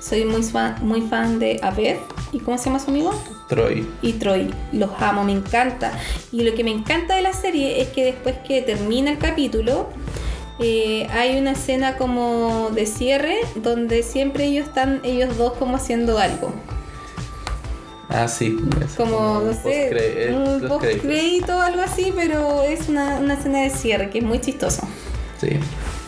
Soy 0.00 0.24
muy 0.24 0.42
fan, 0.42 0.76
muy 0.82 1.02
fan 1.02 1.38
de 1.38 1.58
Abed 1.62 1.96
y 2.32 2.40
¿cómo 2.40 2.58
se 2.58 2.66
llama 2.66 2.78
su 2.78 2.90
amigo? 2.90 3.12
Troy. 3.48 3.86
Y 4.02 4.14
Troy. 4.14 4.50
Los 4.72 4.90
amo, 5.00 5.24
me 5.24 5.32
encanta. 5.32 5.92
Y 6.32 6.42
lo 6.42 6.54
que 6.54 6.64
me 6.64 6.70
encanta 6.70 7.16
de 7.16 7.22
la 7.22 7.32
serie 7.32 7.82
es 7.82 7.88
que 7.88 8.04
después 8.04 8.36
que 8.46 8.62
termina 8.62 9.10
el 9.10 9.18
capítulo, 9.18 9.88
eh, 10.60 11.06
hay 11.10 11.38
una 11.38 11.52
escena 11.52 11.96
como 11.96 12.70
de 12.74 12.86
cierre 12.86 13.36
donde 13.56 14.02
siempre 14.02 14.44
ellos 14.44 14.68
están, 14.68 15.00
ellos 15.02 15.36
dos 15.36 15.54
como 15.54 15.76
haciendo 15.76 16.18
algo. 16.18 16.52
Ah, 18.08 18.28
sí. 18.28 18.56
Como, 18.96 19.40
no 19.40 19.52
sé, 19.52 19.90
eh, 19.90 20.32
un 20.32 20.62
los 20.62 20.70
post 20.70 20.82
créditos. 20.82 21.06
crédito 21.06 21.56
o 21.56 21.60
algo 21.60 21.82
así, 21.82 22.12
pero 22.14 22.62
es 22.62 22.88
una, 22.88 23.16
una 23.16 23.34
escena 23.34 23.62
de 23.62 23.70
cierre 23.70 24.10
que 24.10 24.18
es 24.18 24.24
muy 24.24 24.40
chistoso. 24.40 24.86
Sí. 25.40 25.48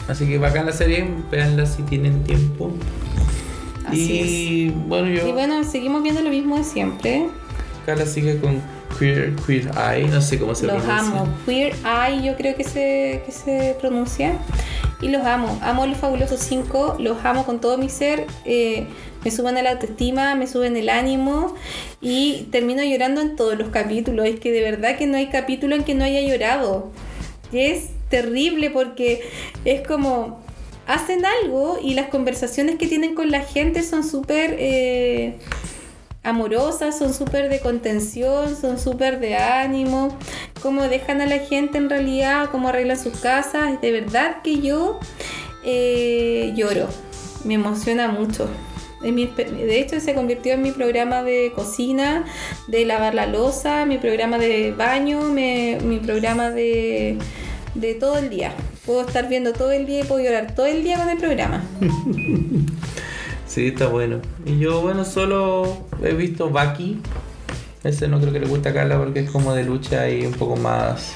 Así 0.07 0.27
que 0.27 0.38
bacán 0.38 0.66
la 0.66 0.72
serie, 0.72 1.09
véanla 1.31 1.66
si 1.66 1.83
tienen 1.83 2.22
tiempo. 2.22 2.70
Así 3.87 4.66
y 4.66 4.68
bueno, 4.70 5.09
yo... 5.09 5.27
Y 5.29 5.33
bueno, 5.33 5.62
seguimos 5.64 6.03
viendo 6.03 6.20
lo 6.22 6.31
mismo 6.31 6.57
de 6.57 6.64
siempre. 6.64 7.27
Carla 7.85 8.05
sigue 8.07 8.38
con 8.40 8.61
Queer, 8.99 9.35
Queer 9.46 9.70
Eye, 9.77 10.09
no 10.09 10.20
sé 10.20 10.38
cómo 10.38 10.55
se 10.55 10.66
Los 10.66 10.83
pronuncia. 10.83 11.20
amo. 11.20 11.29
Queer 11.46 11.75
Eye, 11.85 12.25
yo 12.27 12.37
creo 12.37 12.57
que 12.57 12.64
se, 12.64 13.22
que 13.25 13.33
se 13.33 13.77
pronuncia. 13.81 14.33
y 15.01 15.09
los 15.09 15.25
amo. 15.25 15.59
Amo 15.62 15.87
los 15.87 15.96
fabulosos 15.99 16.40
5, 16.40 16.96
los 16.99 17.25
amo 17.25 17.44
con 17.44 17.61
todo 17.61 17.79
mi 17.79 17.88
ser. 17.88 18.27
eh, 18.44 18.87
me 19.25 19.31
suben 19.33 19.55
la 19.62 19.72
autoestima, 19.72 20.37
me 20.37 20.46
suben 20.46 20.77
el 20.77 20.88
ánimo 20.88 21.53
y 22.01 22.46
termino 22.53 22.85
llorando 22.85 23.20
en 23.20 23.35
todos 23.35 23.59
los 23.59 23.70
capítulos. 23.70 24.25
Es 24.27 24.38
que 24.38 24.53
de 24.53 24.61
verdad 24.62 24.96
que 24.96 25.07
no 25.09 25.16
hay 25.16 25.27
capítulo 25.29 25.75
en 25.75 25.83
que 25.83 25.94
no 25.96 26.05
haya 26.05 26.20
llorado. 26.20 26.90
Y 27.53 27.59
es 27.59 27.88
terrible 28.09 28.70
porque 28.70 29.22
es 29.64 29.81
como 29.87 30.40
hacen 30.87 31.25
algo 31.25 31.79
y 31.83 31.94
las 31.94 32.09
conversaciones 32.09 32.77
que 32.77 32.87
tienen 32.87 33.14
con 33.14 33.31
la 33.31 33.40
gente 33.40 33.83
son 33.83 34.05
súper 34.05 34.57
eh, 34.59 35.37
amorosas, 36.22 36.99
son 36.99 37.12
súper 37.12 37.49
de 37.49 37.61
contención, 37.61 38.57
son 38.57 38.79
súper 38.79 39.20
de 39.20 39.37
ánimo, 39.37 40.16
cómo 40.62 40.83
dejan 40.83 41.20
a 41.20 41.27
la 41.27 41.38
gente 41.38 41.79
en 41.79 41.90
realidad, 41.90 42.49
cómo 42.51 42.68
arreglan 42.68 42.99
sus 42.99 43.18
casas. 43.18 43.81
De 43.81 43.92
verdad 43.92 44.42
que 44.42 44.61
yo 44.61 45.01
eh, 45.64 46.53
lloro, 46.57 46.88
me 47.44 47.55
emociona 47.55 48.09
mucho. 48.09 48.49
De 49.03 49.79
hecho, 49.79 50.01
se 50.01 50.14
convirtió 50.14 50.55
en 50.55 50.62
mi 50.62 50.72
programa 50.72 51.22
de 51.22 51.53
cocina, 51.55 52.25
de 52.66 52.85
lavar 52.85 53.14
la 53.14 53.27
losa, 53.27 53.85
mi 53.85 53.99
programa 53.99 54.38
de 54.38 54.72
baño, 54.72 55.20
mi 55.22 56.01
programa 56.03 56.51
de, 56.51 57.18
de 57.75 57.94
todo 57.94 58.18
el 58.18 58.31
día. 58.31 58.53
Puedo 58.87 59.03
estar 59.03 59.29
viendo 59.29 59.53
todo 59.53 59.72
el 59.72 59.85
día 59.85 60.01
y 60.01 60.05
puedo 60.05 60.22
llorar 60.22 60.55
todo 60.55 60.66
el 60.66 60.83
día 60.83 60.96
con 60.96 61.09
el 61.09 61.18
programa. 61.18 61.62
Sí, 63.46 63.68
está 63.68 63.87
bueno. 63.87 64.20
Y 64.44 64.59
yo, 64.59 64.83
bueno, 64.83 65.03
solo 65.05 65.87
he 66.03 66.12
visto 66.12 66.51
Baki. 66.51 67.01
Ese 67.85 68.07
no 68.07 68.20
creo 68.20 68.31
que 68.31 68.40
le 68.40 68.46
guste 68.46 68.68
a 68.68 68.75
Carla 68.75 68.99
porque 68.99 69.20
es 69.20 69.31
como 69.31 69.55
de 69.55 69.64
lucha 69.64 70.11
y 70.11 70.27
un 70.27 70.35
poco 70.35 70.57
más 70.57 71.14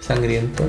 sangriento. 0.00 0.62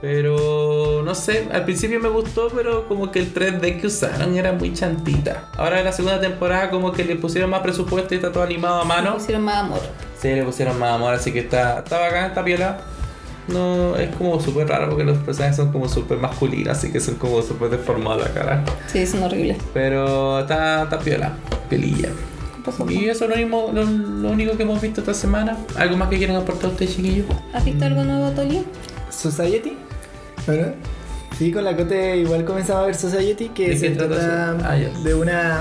Pero 0.00 1.02
no 1.04 1.14
sé, 1.14 1.48
al 1.52 1.64
principio 1.64 2.00
me 2.00 2.08
gustó, 2.08 2.48
pero 2.48 2.88
como 2.88 3.12
que 3.12 3.20
el 3.20 3.32
3D 3.32 3.80
que 3.80 3.86
usaron 3.86 4.36
era 4.36 4.52
muy 4.52 4.72
chantita. 4.72 5.50
Ahora 5.56 5.78
en 5.78 5.84
la 5.84 5.92
segunda 5.92 6.20
temporada 6.20 6.70
como 6.70 6.90
que 6.90 7.04
le 7.04 7.14
pusieron 7.14 7.50
más 7.50 7.60
presupuesto 7.60 8.14
y 8.14 8.16
está 8.16 8.32
todo 8.32 8.42
animado 8.42 8.80
a 8.80 8.84
mano. 8.84 9.14
pusieron 9.14 9.44
más 9.44 9.56
amor. 9.58 9.80
Sí, 10.20 10.28
le 10.34 10.42
pusieron 10.42 10.78
más 10.78 10.94
amor, 10.94 11.14
así 11.14 11.32
que 11.32 11.40
está, 11.40 11.78
está 11.78 12.00
bacán, 12.00 12.26
está 12.26 12.42
piola. 12.44 12.78
No, 13.48 13.96
es 13.96 14.14
como 14.16 14.40
súper 14.40 14.68
raro 14.68 14.88
porque 14.88 15.04
los 15.04 15.18
personajes 15.18 15.56
son 15.56 15.70
como 15.70 15.88
súper 15.88 16.18
masculinos, 16.18 16.76
así 16.76 16.90
que 16.90 16.98
son 17.00 17.14
como 17.14 17.40
súper 17.42 17.70
deformados 17.70 18.22
la 18.24 18.34
cara. 18.34 18.64
Sí, 18.88 19.06
son 19.06 19.22
horribles. 19.22 19.58
Pero 19.72 20.40
está, 20.40 20.82
está 20.84 20.98
piola, 20.98 21.32
piolilla. 21.70 22.08
¿Qué 22.08 22.62
pasó? 22.64 22.90
Y 22.90 23.08
eso 23.08 23.24
es 23.24 23.30
lo, 23.30 23.36
mismo, 23.36 23.70
lo, 23.72 23.84
lo 23.84 24.30
único 24.30 24.56
que 24.56 24.64
hemos 24.64 24.80
visto 24.80 25.00
esta 25.00 25.14
semana. 25.14 25.56
¿Algo 25.76 25.96
más 25.96 26.08
que 26.08 26.16
quieran 26.18 26.36
aportar 26.36 26.70
ustedes, 26.70 26.96
chiquillos? 26.96 27.26
¿Has 27.52 27.64
visto 27.64 27.84
algo 27.84 28.02
nuevo, 28.02 28.30
Toli? 28.32 28.64
Society. 29.10 29.76
Bueno, 30.46 30.66
sí, 31.38 31.52
con 31.52 31.64
la 31.64 31.76
Cote 31.76 32.16
igual 32.18 32.44
comenzaba 32.44 32.82
a 32.82 32.86
ver 32.86 32.94
Society, 32.96 33.48
que 33.50 33.68
¿De 33.70 33.76
se 33.76 33.90
trata 33.90 34.14
trata? 34.16 34.56
Ah, 34.72 34.76
ya. 34.76 34.88
de 34.88 35.14
una 35.14 35.60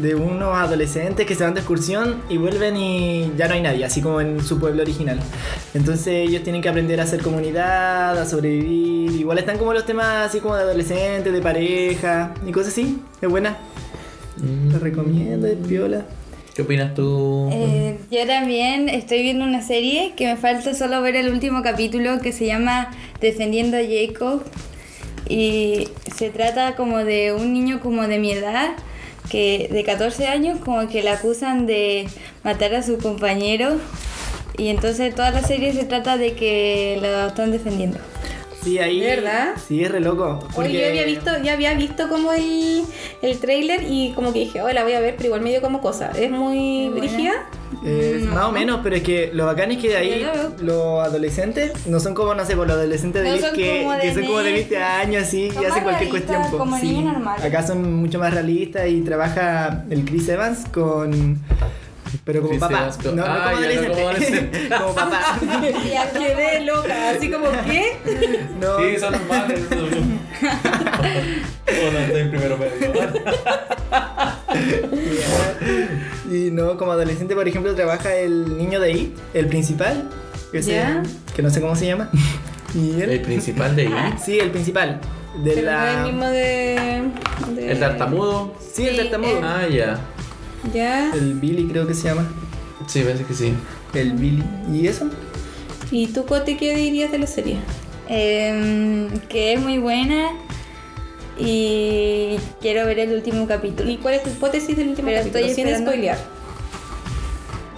de 0.00 0.14
unos 0.14 0.56
adolescentes 0.56 1.26
que 1.26 1.34
se 1.34 1.44
van 1.44 1.54
de 1.54 1.60
excursión 1.60 2.22
y 2.28 2.36
vuelven 2.36 2.76
y 2.76 3.32
ya 3.36 3.48
no 3.48 3.54
hay 3.54 3.62
nadie, 3.62 3.84
así 3.84 4.00
como 4.00 4.20
en 4.20 4.42
su 4.42 4.58
pueblo 4.58 4.82
original. 4.82 5.18
Entonces 5.74 6.28
ellos 6.28 6.42
tienen 6.42 6.62
que 6.62 6.68
aprender 6.68 7.00
a 7.00 7.04
hacer 7.04 7.22
comunidad, 7.22 8.18
a 8.18 8.26
sobrevivir. 8.26 9.12
Igual 9.12 9.38
están 9.38 9.58
como 9.58 9.72
los 9.72 9.86
temas 9.86 10.28
así 10.28 10.40
como 10.40 10.56
de 10.56 10.62
adolescentes, 10.62 11.32
de 11.32 11.40
pareja 11.40 12.34
y 12.46 12.52
cosas 12.52 12.72
así. 12.72 12.98
Es 13.20 13.28
buena. 13.28 13.56
Te 14.70 14.78
recomiendo, 14.78 15.46
es 15.46 15.56
piola. 15.66 16.04
¿Qué 16.54 16.62
opinas 16.62 16.94
tú? 16.94 17.50
Eh, 17.52 17.98
yo 18.10 18.26
también 18.26 18.88
estoy 18.88 19.22
viendo 19.22 19.44
una 19.44 19.62
serie 19.62 20.14
que 20.16 20.26
me 20.26 20.36
falta 20.36 20.74
solo 20.74 21.02
ver 21.02 21.16
el 21.16 21.28
último 21.30 21.62
capítulo 21.62 22.20
que 22.20 22.32
se 22.32 22.46
llama 22.46 22.90
Defendiendo 23.20 23.76
a 23.76 23.80
Jacob 23.80 24.42
y 25.28 25.88
se 26.14 26.30
trata 26.30 26.74
como 26.76 26.98
de 26.98 27.32
un 27.32 27.52
niño 27.52 27.80
como 27.80 28.06
de 28.06 28.18
mi 28.18 28.32
edad 28.32 28.70
que 29.30 29.68
de 29.70 29.84
14 29.84 30.26
años 30.28 30.58
como 30.64 30.86
que 30.88 31.02
le 31.02 31.10
acusan 31.10 31.66
de 31.66 32.08
matar 32.44 32.74
a 32.74 32.82
su 32.82 32.98
compañero 32.98 33.76
y 34.58 34.68
entonces 34.68 35.14
toda 35.14 35.30
la 35.30 35.42
serie 35.42 35.72
se 35.72 35.84
trata 35.84 36.16
de 36.16 36.32
que 36.34 36.98
lo 37.00 37.26
están 37.28 37.50
defendiendo. 37.52 37.98
Sí, 38.62 38.78
ahí. 38.80 38.98
¿De 38.98 39.06
verdad? 39.06 39.54
Sí, 39.68 39.84
es 39.84 39.90
re 39.92 40.00
loco. 40.00 40.40
Oye, 40.40 40.50
porque- 40.54 40.72
yo 40.80 40.86
había 40.88 41.04
visto, 41.04 41.30
ya 41.44 41.52
había 41.52 41.74
visto 41.74 42.08
como 42.08 42.32
el, 42.32 42.82
el 43.22 43.38
trailer 43.38 43.84
y 43.88 44.12
como 44.14 44.32
que 44.32 44.40
dije, 44.40 44.60
oh, 44.60 44.68
la 44.72 44.82
voy 44.82 44.94
a 44.94 45.00
ver, 45.00 45.14
pero 45.16 45.26
igual 45.26 45.40
me 45.42 45.50
dio 45.50 45.60
como 45.60 45.80
cosa. 45.80 46.10
¿Es 46.18 46.30
muy 46.32 46.88
Buena. 46.88 46.96
brígida? 47.00 47.32
Eh, 47.84 48.20
No. 48.24 48.34
Más 48.34 48.44
o 48.46 48.52
menos, 48.52 48.80
pero 48.82 48.96
es 48.96 49.02
que 49.02 49.30
lo 49.32 49.46
bacán 49.46 49.70
es 49.70 49.78
que 49.78 49.96
ahí 49.96 50.20
la 50.20 50.32
veo. 50.32 50.52
los 50.60 51.06
adolescentes 51.06 51.86
no 51.86 52.00
son 52.00 52.14
como, 52.14 52.34
no 52.34 52.44
sé, 52.44 52.56
por 52.56 52.66
los 52.66 52.76
adolescentes 52.76 53.22
de 53.22 53.30
No 53.30 53.38
son 53.38 53.54
que, 53.54 53.78
como 53.82 53.92
de 53.92 54.00
que 54.00 54.14
son 54.14 54.22
como 54.24 54.38
de 54.38 54.52
20 54.52 54.60
Netflix. 54.78 54.82
años 55.06 55.22
así 55.24 55.50
Son 55.52 55.62
y 55.62 55.66
hacen 55.66 55.82
cualquier 55.84 56.10
cuestión. 56.10 56.42
po. 56.50 56.58
como 56.58 56.78
Sí. 56.78 57.06
Acá 57.44 57.66
son 57.66 57.94
mucho 57.94 58.18
más 58.18 58.32
realistas 58.34 58.88
y 58.88 59.02
trabaja 59.02 59.84
el 59.90 60.04
Chris 60.04 60.28
Evans 60.28 60.64
con. 60.72 61.40
Pero 62.24 62.38
como 62.40 62.50
Chris 62.50 62.60
papá. 62.60 62.78
Evans 62.78 63.04
No, 63.04 63.12
no 63.12 63.24
Ah, 63.24 63.50
como 63.52 63.60
no 63.60 63.88
como 63.92 64.08
adolescente. 64.08 64.68
como 64.78 64.94
papá. 64.94 65.38
Quedé 66.18 66.60
loca, 66.64 67.10
así 67.10 67.30
como, 67.30 67.46
¿qué? 67.66 67.96
no. 68.60 68.78
Sí, 68.78 68.98
son 68.98 69.12
normales. 69.12 69.60
Hola, 71.68 72.04
estoy 72.06 72.20
en 72.22 72.30
primero 72.30 72.56
medio. 72.56 72.72
Y 76.30 76.50
no, 76.50 76.76
como 76.76 76.92
adolescente, 76.92 77.34
por 77.34 77.46
ejemplo, 77.46 77.74
trabaja 77.74 78.14
el 78.16 78.56
niño 78.58 78.80
de 78.80 78.88
ahí, 78.88 79.14
el 79.34 79.46
principal. 79.46 80.08
Que, 80.52 80.62
se- 80.62 80.72
Ya. 80.72 81.02
que 81.34 81.42
no 81.42 81.50
sé 81.50 81.60
cómo 81.60 81.76
se 81.76 81.86
llama. 81.86 82.10
Y 82.74 83.00
él. 83.00 83.10
El 83.10 83.20
principal 83.22 83.74
de 83.74 83.86
ahí. 83.86 84.14
Sí, 84.22 84.38
el 84.38 84.50
principal. 84.50 85.00
De 85.42 85.50
Pero 85.52 85.70
no 85.70 85.78
es 85.78 85.84
la. 85.84 86.00
el 86.00 86.06
mismo 86.12 86.24
de, 86.26 87.02
de- 87.54 87.72
El 87.72 87.78
tartamudo. 87.80 88.54
Sí, 88.72 88.86
el 88.86 88.96
tartamudo. 88.96 89.38
el- 89.38 89.44
Ah, 89.44 89.66
ya. 89.68 89.98
Ya. 90.74 91.14
El 91.14 91.34
Billy 91.34 91.68
creo 91.68 91.86
que 91.86 91.94
se 91.94 92.08
llama. 92.08 92.26
Sí, 92.86 93.00
parece 93.02 93.24
que 93.24 93.32
sí. 93.34 93.54
El 93.94 94.12
Billy. 94.14 94.42
¿Y 94.72 94.86
eso? 94.88 95.08
¿Y 95.90 96.08
tú, 96.08 96.26
Cote, 96.26 96.56
qué 96.58 96.76
dirías 96.76 97.12
de 97.12 97.18
la 97.18 97.26
serie? 97.26 97.58
Em, 98.08 99.08
que 99.28 99.54
es 99.54 99.60
muy 99.60 99.78
buena 99.78 100.30
y 101.38 102.36
quiero 102.60 102.86
ver 102.86 102.98
el 103.00 103.12
último 103.12 103.46
capítulo. 103.46 103.90
¿Y 103.90 103.96
cuál 103.98 104.14
es 104.14 104.22
tu 104.22 104.30
hipótesis 104.30 104.76
del 104.76 104.88
último 104.88 105.06
Pero 105.08 105.18
capítulo? 105.20 105.44
estoy 105.46 105.54
Sin 105.54 105.66
esperando. 105.68 105.90
spoilear. 105.92 106.18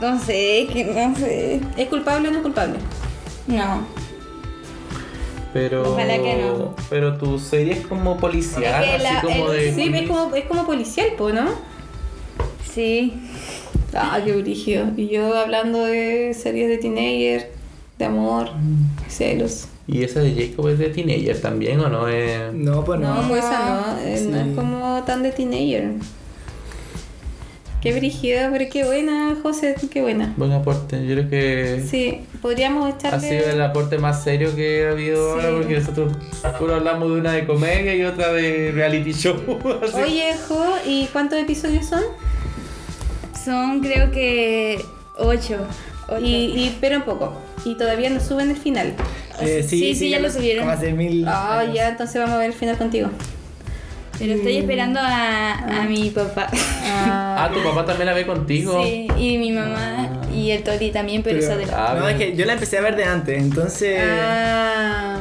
No 0.01 0.19
sé, 0.21 0.69
que 0.73 0.85
no 0.85 1.17
sé. 1.17 1.61
¿Es 1.77 1.89
culpable 1.89 2.29
o 2.29 2.31
no 2.31 2.37
es 2.39 2.43
culpable? 2.43 2.79
No. 3.49 3.87
Pero. 5.53 5.93
Ojalá 5.93 6.19
que 6.19 6.35
no. 6.37 6.75
Pero 6.91 7.17
tu 7.17 7.39
serie 7.39 7.73
es 7.73 7.87
como 7.87 8.17
policial, 8.19 8.85
Es 8.85 8.91
que 8.97 9.03
la- 9.03 9.19
así 9.19 9.27
como 9.27 9.53
el- 9.53 9.75
de. 9.75 9.75
Sí, 9.75 9.91
es 9.95 10.09
como, 10.09 10.35
es 10.37 10.45
como 10.45 10.67
policial, 10.67 11.09
po, 11.17 11.31
¿no? 11.31 11.49
Sí. 12.73 13.15
Ah, 13.95 14.21
qué 14.25 14.33
brígido. 14.35 14.87
Y 14.97 15.09
yo 15.09 15.35
hablando 15.37 15.85
de 15.85 16.35
series 16.35 16.69
de 16.69 16.79
teenager, 16.79 17.51
de 17.99 18.05
amor, 18.05 18.51
celos. 19.09 19.67
¿Y 19.91 20.05
esa 20.05 20.21
de 20.21 20.35
Jacob 20.35 20.69
es 20.69 20.79
de 20.79 20.91
teenager 20.91 21.41
también 21.41 21.81
o 21.81 21.89
no 21.89 22.07
es.? 22.09 22.53
No, 22.53 22.85
pues 22.85 23.01
no. 23.01 23.23
No, 23.23 23.29
pues 23.29 23.43
esa 23.43 23.59
no, 23.97 23.99
eh, 24.03 24.27
no 24.31 24.43
Sí. 24.45 24.49
es 24.51 24.55
como 24.57 25.03
tan 25.05 25.23
de 25.23 25.33
teenager. 25.33 25.93
Qué 27.81 27.95
brígida, 27.95 28.51
pero 28.53 28.65
qué 28.71 28.85
buena, 28.85 29.37
José, 29.41 29.77
qué 29.91 30.03
buena. 30.03 30.35
Buen 30.37 30.51
aporte. 30.53 31.07
Yo 31.07 31.15
creo 31.15 31.31
que. 31.31 31.85
Sí, 31.89 32.23
podríamos 32.43 32.93
Ha 33.05 33.21
sido 33.21 33.33
el 33.35 33.41
echarle... 33.45 33.63
aporte 33.65 33.99
más 33.99 34.25
serio 34.25 34.55
que 34.57 34.85
ha 34.87 34.91
habido 34.91 35.35
Sí. 35.35 35.47
ahora 35.47 35.57
porque 35.57 35.79
nosotros 35.79 36.13
puro 36.59 36.75
hablamos 36.75 37.09
de 37.15 37.21
una 37.21 37.33
de 37.33 37.47
comedia 37.47 37.95
y 37.95 38.03
otra 38.03 38.33
de 38.33 38.73
reality 38.75 39.13
show. 39.13 39.37
así. 39.83 39.97
Oye, 39.97 40.35
Jo, 40.49 40.65
¿y 40.85 41.07
cuántos 41.13 41.39
episodios 41.39 41.87
son? 41.87 42.03
Son 43.45 43.81
creo 43.81 44.11
que 44.11 44.85
ocho. 45.17 45.59
Ocho. 46.09 46.21
Y, 46.21 46.27
y 46.35 46.77
pero 46.81 46.97
un 46.97 47.03
poco. 47.05 47.33
Y 47.65 47.77
todavía 47.77 48.11
no 48.11 48.19
suben 48.19 48.51
el 48.51 48.57
final. 48.57 48.95
Eh, 49.41 49.65
Sí, 49.69 49.95
sí, 49.95 50.11
ya 50.11 50.19
lo 50.21 50.31
subieron. 50.31 50.65
Como 50.65 50.77
hace 50.77 50.93
mil. 50.93 51.25
Ah, 51.29 51.61
años. 51.61 51.75
ya, 51.75 51.89
entonces 51.89 52.17
vamos 52.21 52.35
a 52.35 52.39
ver 52.39 52.49
el 52.51 52.55
final 52.55 52.77
contigo. 52.79 53.09
Pero 54.19 54.35
estoy 54.35 54.57
esperando 54.57 54.99
a, 55.01 55.53
a 55.53 55.83
mi 55.85 56.11
papá. 56.11 56.49
Ah, 56.85 57.49
tu 57.55 57.63
papá 57.63 57.85
también 57.85 58.07
la 58.07 58.15
ve 58.15 58.27
contigo. 58.27 58.83
Sí, 58.83 59.07
y 59.17 59.39
mi 59.39 59.53
mamá 59.53 60.09
y 60.35 60.51
el 60.51 60.65
Tori 60.65 60.91
también, 60.91 61.23
pero, 61.23 61.37
Pero- 61.39 61.47
se 61.47 61.53
adelantó. 61.53 61.77
Ah, 61.81 61.97
no, 62.01 62.09
es 62.09 62.17
que 62.17 62.35
yo 62.35 62.45
la 62.45 62.55
empecé 62.55 62.79
a 62.79 62.81
ver 62.81 62.97
de 62.97 63.05
antes, 63.05 63.39
entonces. 63.41 64.01
Ah, 64.03 65.19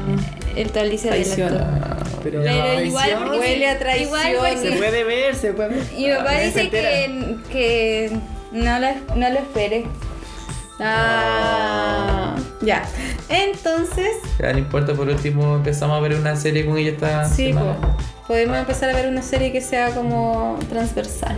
El 0.56 0.72
Tori 0.72 0.98
se 0.98 1.12
adelantó. 1.12 1.60
Ah, 1.62 1.98
pero 2.24 2.42
Pero 2.42 2.84
igual 2.84 3.10
porque 3.24 3.38
Huele 3.40 3.68
a 3.68 3.74
Igual 3.74 3.78
traición. 3.80 4.36
porque- 4.40 4.58
Se 4.72 4.78
puede 4.78 5.04
ver, 5.04 5.36
se 5.36 5.54
puede 5.54 5.70
ver. 5.70 5.84
Y 5.96 6.06
mi 6.08 6.14
papá 6.16 6.32
se 6.38 6.46
dice 6.46 6.70
que, 6.70 7.36
que 7.52 8.12
no, 8.52 8.80
lo, 8.80 8.88
no 9.16 9.30
lo 9.30 9.38
espere. 9.38 9.86
Ah, 10.80 12.36
ya. 12.62 12.84
Entonces, 13.30 14.16
Ya 14.40 14.54
no 14.54 14.60
importa, 14.60 14.94
por 14.94 15.08
último 15.10 15.56
empezamos 15.56 15.98
a 15.98 16.00
ver 16.02 16.16
una 16.16 16.36
serie 16.36 16.66
con 16.66 16.78
ella 16.78 16.92
esta 16.92 17.26
sí, 17.30 17.48
semana. 17.48 17.78
po, 17.82 17.98
podemos 18.28 18.58
empezar 18.58 18.90
a 18.90 18.94
ver 18.94 19.08
una 19.08 19.22
serie 19.22 19.52
que 19.52 19.62
sea 19.62 19.94
como 19.94 20.60
transversal. 20.70 21.36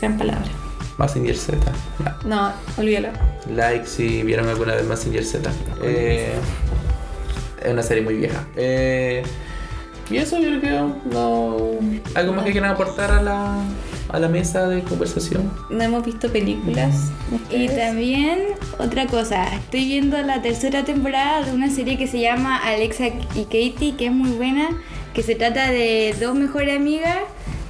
Gran 0.00 0.18
palabra. 0.18 0.44
Massinger 0.98 1.36
Z. 1.36 1.58
Ya. 2.04 2.16
No, 2.24 2.52
olvídalo. 2.76 3.08
Like 3.50 3.86
si 3.86 4.22
vieron 4.22 4.48
alguna 4.48 4.74
vez 4.74 4.84
Massinger 4.86 5.24
Z. 5.24 5.50
Eh, 5.82 6.32
es 7.62 7.72
una 7.72 7.82
serie 7.82 8.02
muy 8.02 8.14
vieja. 8.14 8.44
Eh, 8.56 9.22
y 10.10 10.16
eso 10.18 10.38
yo 10.38 10.60
creo, 10.60 10.96
no. 11.10 11.56
¿Algo 12.14 12.32
más 12.32 12.44
que 12.44 12.52
quieran 12.52 12.70
aportar 12.70 13.10
a 13.10 13.22
la, 13.22 13.56
a 14.12 14.18
la 14.18 14.28
mesa 14.28 14.68
de 14.68 14.82
conversación? 14.82 15.50
No 15.70 15.82
hemos 15.82 16.04
visto 16.04 16.30
películas. 16.30 17.10
Y 17.50 17.68
también, 17.68 18.40
otra 18.78 19.06
cosa, 19.06 19.54
estoy 19.54 19.86
viendo 19.86 20.20
la 20.22 20.42
tercera 20.42 20.84
temporada 20.84 21.42
de 21.42 21.52
una 21.52 21.70
serie 21.70 21.96
que 21.98 22.06
se 22.06 22.20
llama 22.20 22.58
Alexa 22.58 23.06
y 23.34 23.44
Katie, 23.44 23.96
que 23.96 24.06
es 24.06 24.12
muy 24.12 24.30
buena, 24.30 24.68
que 25.14 25.22
se 25.22 25.34
trata 25.34 25.70
de 25.70 26.14
dos 26.20 26.34
mejores 26.34 26.76
amigas, 26.76 27.18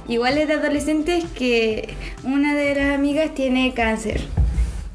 iguales 0.07 0.47
de 0.47 0.55
adolescentes, 0.55 1.23
que 1.35 1.93
una 2.23 2.55
de 2.55 2.75
las 2.75 2.93
amigas 2.93 3.33
tiene 3.33 3.73
cáncer. 3.73 4.21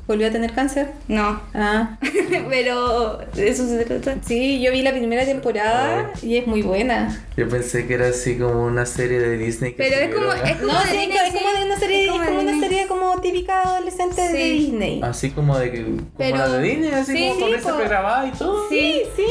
¿Volvió 0.08 0.26
a 0.26 0.30
tener 0.30 0.52
cáncer? 0.54 0.90
No, 1.06 1.38
Ah, 1.54 1.98
pero 2.48 3.18
de 3.34 3.48
eso 3.50 3.66
se 3.68 3.84
trata. 3.84 4.16
sí, 4.26 4.58
yo 4.60 4.72
vi 4.72 4.80
la 4.82 4.90
primera 4.92 5.24
temporada 5.26 6.10
y 6.22 6.38
es 6.38 6.46
muy 6.46 6.62
buena. 6.62 7.24
Yo 7.36 7.46
pensé 7.48 7.86
que 7.86 7.92
era 7.94 8.08
así 8.08 8.36
como 8.38 8.64
una 8.64 8.86
serie 8.86 9.20
de 9.20 9.36
Disney. 9.36 9.72
que 9.74 9.82
Pero 9.82 9.96
es 9.96 10.14
como, 10.14 10.32
es 10.32 10.56
como 10.56 10.72
No, 10.72 10.80
de 10.80 10.86
sí, 10.90 10.96
Disney, 10.96 11.18
es 11.26 11.34
como 11.34 11.50
de 11.58 11.64
una 11.66 11.78
serie, 11.78 12.04
es 12.04 12.10
es 12.10 12.20
como 12.26 12.40
una 12.40 12.58
serie 12.60 12.86
como 12.86 13.20
típica 13.20 13.62
adolescente 13.62 14.22
de. 14.32 14.44
Disney. 14.44 15.00
Así 15.04 15.30
como 15.30 15.58
de 15.58 15.70
que. 15.70 15.84
Como 15.84 16.00
Pero- 16.16 16.36
la 16.38 16.48
de 16.48 16.62
Disney, 16.62 16.90
así 16.92 17.12
sí, 17.14 17.28
como 17.28 17.40
con 17.40 17.54
esa 17.54 17.76
pregrabada 17.76 18.26
y 18.28 18.30
todo. 18.32 18.68
Sí, 18.70 19.02
sí. 19.14 19.26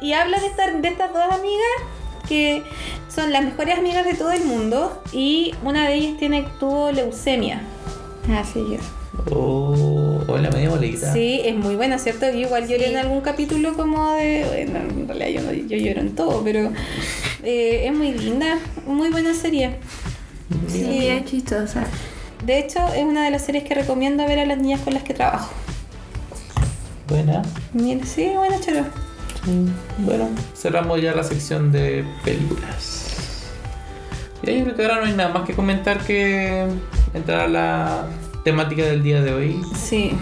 Y 0.00 0.14
habla 0.14 0.40
de, 0.40 0.46
esta- 0.46 0.70
de 0.72 0.88
estas 0.88 1.12
dos 1.12 1.22
amigas 1.30 2.26
que 2.28 2.62
son 3.14 3.30
las 3.30 3.44
mejores 3.44 3.78
amigas 3.78 4.06
de 4.06 4.14
todo 4.14 4.32
el 4.32 4.44
mundo 4.44 5.02
y 5.12 5.54
una 5.62 5.86
de 5.86 5.94
ellas 5.96 6.16
tiene 6.18 6.46
tuvo 6.58 6.90
leucemia. 6.92 7.60
Ah, 8.30 8.42
sí, 8.50 8.64
yo. 9.26 9.36
Oh, 9.36 10.24
hola, 10.28 10.50
media 10.50 10.70
boleita. 10.70 11.12
Sí, 11.12 11.40
es 11.44 11.54
muy 11.56 11.76
buena, 11.76 11.98
¿cierto? 11.98 12.26
Yo 12.30 12.38
igual 12.38 12.66
lloré 12.68 12.84
Sí. 12.86 12.90
en 12.92 12.96
algún 12.98 13.20
capítulo 13.20 13.74
como 13.74 14.12
de... 14.14 14.44
Bueno, 14.70 14.78
en 14.90 15.08
realidad 15.08 15.28
yo, 15.42 15.46
no, 15.46 15.52
yo 15.52 15.76
lloro 15.76 16.00
en 16.00 16.14
todo, 16.14 16.42
pero 16.44 16.70
eh, 17.42 17.86
es 17.86 17.92
muy 17.94 18.12
linda, 18.12 18.58
muy 18.86 19.10
buena 19.10 19.34
serie. 19.34 19.76
Sí, 20.68 21.06
es 21.08 21.24
chistosa. 21.24 21.84
De 22.44 22.58
hecho, 22.58 22.80
es 22.94 23.02
una 23.04 23.24
de 23.24 23.30
las 23.30 23.42
series 23.44 23.64
que 23.64 23.74
recomiendo 23.74 24.26
ver 24.26 24.38
a 24.40 24.46
las 24.46 24.58
niñas 24.58 24.80
con 24.80 24.92
las 24.94 25.02
que 25.02 25.14
trabajo. 25.14 25.50
Buena. 27.08 27.42
Sí, 28.04 28.30
bueno, 28.36 28.56
choro. 28.64 28.84
Sí. 29.44 29.66
Bueno, 29.98 30.28
cerramos 30.56 31.00
ya 31.00 31.14
la 31.14 31.22
sección 31.22 31.70
de 31.72 32.04
películas. 32.24 33.00
Y 34.42 34.50
ahí 34.50 34.62
creo 34.62 34.74
que 34.74 34.82
ahora 34.82 35.00
no 35.00 35.06
hay 35.06 35.12
nada 35.14 35.32
más 35.32 35.46
que 35.46 35.54
comentar 35.54 35.98
que 36.04 36.66
entrar 37.14 37.40
a 37.40 37.48
la 37.48 38.06
temática 38.44 38.82
del 38.84 39.02
día 39.02 39.22
de 39.22 39.32
hoy. 39.32 39.62
Sí. 39.74 40.12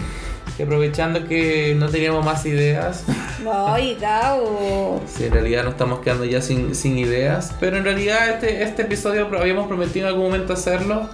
Que 0.57 0.63
aprovechando 0.63 1.25
que 1.27 1.75
no 1.77 1.89
teníamos 1.89 2.23
más 2.23 2.45
ideas, 2.45 3.05
Ay, 3.51 3.97
Gao. 3.99 5.01
si 5.07 5.25
en 5.25 5.33
realidad 5.33 5.63
nos 5.63 5.73
estamos 5.73 5.99
quedando 5.99 6.25
ya 6.25 6.41
sin, 6.41 6.75
sin 6.75 6.97
ideas, 6.97 7.55
pero 7.59 7.77
en 7.77 7.83
realidad 7.83 8.29
este, 8.29 8.61
este 8.63 8.83
episodio 8.83 9.27
habíamos 9.39 9.67
prometido 9.67 10.07
en 10.07 10.13
algún 10.13 10.27
momento 10.27 10.53
hacerlo. 10.53 11.09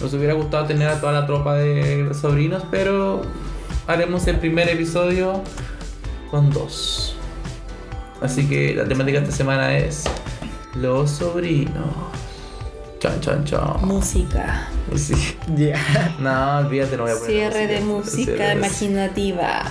Nos 0.00 0.12
hubiera 0.12 0.34
gustado 0.34 0.66
tener 0.66 0.88
a 0.88 1.00
toda 1.00 1.12
la 1.12 1.26
tropa 1.26 1.54
de 1.54 2.12
sobrinos, 2.12 2.64
pero 2.70 3.22
haremos 3.86 4.26
el 4.26 4.38
primer 4.38 4.68
episodio 4.68 5.42
con 6.30 6.50
dos. 6.50 7.16
Así 8.20 8.46
que 8.46 8.74
la 8.74 8.84
temática 8.84 9.18
de 9.18 9.24
esta 9.24 9.36
semana 9.36 9.76
es 9.78 10.04
los 10.74 11.10
sobrinos. 11.10 11.86
Chan, 12.98 13.20
chan, 13.20 13.44
chan. 13.44 13.84
Música. 13.86 14.68
Sí. 14.96 15.14
Ya. 15.56 15.76
No, 16.18 16.58
olvídate, 16.66 16.96
no 16.96 17.02
voy 17.02 17.12
a 17.12 17.16
poner 17.16 17.30
Cierre 17.52 17.66
de 17.66 17.80
música 17.80 18.32
Cierre 18.32 18.52
imaginativa. 18.54 19.62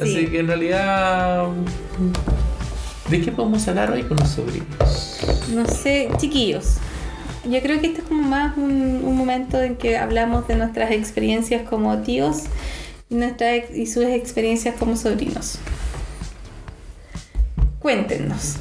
Así 0.00 0.14
Sí. 0.14 0.26
que 0.26 0.40
en 0.40 0.46
realidad, 0.48 1.46
¿de 3.08 3.20
qué 3.22 3.32
podemos 3.32 3.66
hablar 3.68 3.90
hoy 3.92 4.02
con 4.02 4.18
los 4.18 4.28
sobrinos? 4.28 5.20
No 5.54 5.64
sé, 5.66 6.10
chiquillos. 6.18 6.74
Yo 7.48 7.60
creo 7.62 7.80
que 7.80 7.86
este 7.88 8.00
es 8.02 8.08
como 8.08 8.22
más 8.22 8.56
un, 8.56 9.02
un 9.04 9.16
momento 9.16 9.60
en 9.62 9.76
que 9.76 9.96
hablamos 9.96 10.46
de 10.48 10.56
nuestras 10.56 10.90
experiencias 10.90 11.68
como 11.68 11.98
tíos 11.98 12.44
y, 13.08 13.14
nuestra 13.14 13.56
y 13.56 13.86
sus 13.86 14.04
experiencias 14.04 14.74
como 14.78 14.96
sobrinos. 14.96 15.58
Cuéntenos, 17.78 18.56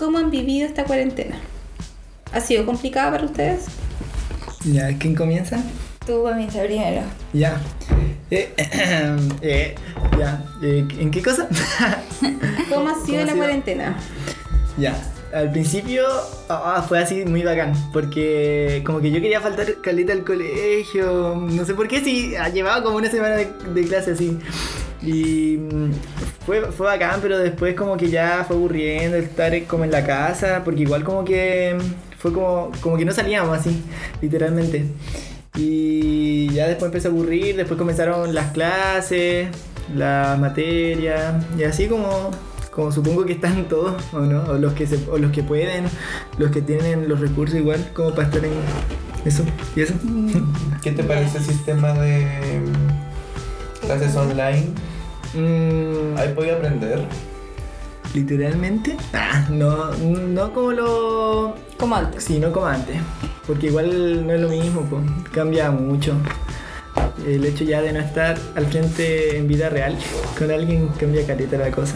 ¿cómo 0.00 0.16
han 0.16 0.30
vivido 0.30 0.66
esta 0.66 0.84
cuarentena? 0.84 1.36
¿Ha 2.32 2.40
sido 2.40 2.64
complicada 2.64 3.10
para 3.12 3.24
ustedes? 3.26 3.66
Ya, 4.64 4.96
¿quién 4.98 5.14
comienza? 5.14 5.62
Tú 6.06 6.22
comienza 6.22 6.62
primero. 6.62 7.02
Ya. 7.34 7.60
Eh, 8.30 8.52
eh, 9.42 9.74
ya. 10.18 10.42
Eh, 10.62 10.88
¿En 10.98 11.10
qué 11.10 11.22
cosa? 11.22 11.46
¿Cómo 12.70 12.88
ha 12.88 12.94
sido 12.94 13.04
¿Cómo 13.04 13.18
ha 13.18 13.24
la 13.24 13.26
sido? 13.26 13.36
cuarentena? 13.36 13.96
Ya, 14.78 14.96
al 15.34 15.52
principio 15.52 16.06
ah, 16.48 16.82
fue 16.88 17.00
así 17.00 17.26
muy 17.26 17.42
bacán, 17.42 17.74
porque 17.92 18.82
como 18.86 19.00
que 19.00 19.10
yo 19.10 19.20
quería 19.20 19.42
faltar 19.42 19.82
caleta 19.82 20.14
al 20.14 20.24
colegio, 20.24 21.36
no 21.36 21.64
sé 21.66 21.74
por 21.74 21.88
qué, 21.88 22.00
sí, 22.02 22.34
ah, 22.36 22.48
llevaba 22.48 22.82
como 22.82 22.96
una 22.96 23.10
semana 23.10 23.36
de, 23.36 23.52
de 23.74 23.84
clase 23.86 24.12
así. 24.12 24.38
Y 25.02 25.58
mm, 25.58 25.90
fue, 26.44 26.72
fue 26.72 26.86
bacán, 26.86 27.20
pero 27.20 27.38
después 27.38 27.74
como 27.74 27.96
que 27.96 28.08
ya 28.08 28.44
fue 28.46 28.56
aburriendo 28.56 29.16
estar 29.16 29.52
como 29.64 29.84
en 29.84 29.90
la 29.90 30.04
casa, 30.04 30.62
porque 30.64 30.82
igual 30.82 31.04
como 31.04 31.24
que 31.24 31.76
mm, 31.78 32.18
fue 32.18 32.32
como, 32.32 32.70
como 32.80 32.96
que 32.96 33.04
no 33.04 33.12
salíamos 33.12 33.56
así, 33.58 33.82
literalmente. 34.22 34.86
Y 35.56 36.48
ya 36.50 36.66
después 36.68 36.88
empecé 36.88 37.08
a 37.08 37.10
aburrir, 37.10 37.56
después 37.56 37.76
comenzaron 37.76 38.34
las 38.34 38.52
clases, 38.52 39.48
las 39.94 40.38
materias, 40.38 41.34
y 41.58 41.64
así 41.64 41.88
como, 41.88 42.30
como 42.70 42.92
supongo 42.92 43.24
que 43.26 43.32
están 43.32 43.68
todos, 43.68 44.02
¿o 44.12 44.20
no? 44.20 44.42
O 44.44 44.54
los 44.58 44.72
que, 44.74 44.86
se, 44.86 44.98
o 45.10 45.18
los 45.18 45.32
que 45.32 45.42
pueden, 45.42 45.86
los 46.38 46.50
que 46.50 46.62
tienen 46.62 47.08
los 47.08 47.20
recursos 47.20 47.58
igual, 47.58 47.90
como 47.94 48.14
para 48.14 48.28
estar 48.28 48.44
en 48.44 48.52
eso 49.24 49.44
y 49.76 49.82
eso. 49.82 49.94
¿Qué 50.82 50.92
te 50.92 51.02
parece 51.02 51.38
el 51.38 51.44
sistema 51.44 51.92
de 51.92 52.26
clases 53.82 54.16
online? 54.16 54.68
Mm, 55.34 56.18
¿Ahí 56.18 56.32
podía 56.34 56.54
aprender? 56.54 57.06
Literalmente, 58.14 58.96
ah, 59.12 59.46
no, 59.50 59.92
no 59.94 60.52
como 60.52 60.72
lo... 60.72 61.54
Como 61.78 61.94
antes. 61.94 62.24
Sí, 62.24 62.40
no 62.40 62.50
como 62.52 62.66
antes, 62.66 62.96
porque 63.46 63.68
igual 63.68 64.26
no 64.26 64.32
es 64.32 64.40
lo 64.40 64.48
mismo, 64.48 64.82
pues, 64.82 65.02
cambia 65.32 65.70
mucho. 65.70 66.16
El 67.24 67.44
hecho 67.44 67.64
ya 67.64 67.82
de 67.82 67.92
no 67.92 68.00
estar 68.00 68.36
al 68.56 68.66
frente 68.66 69.36
en 69.36 69.46
vida 69.46 69.68
real 69.68 69.96
con 70.38 70.50
alguien 70.50 70.88
cambia 70.98 71.24
caleta 71.26 71.56
la 71.56 71.70
cosa. 71.70 71.94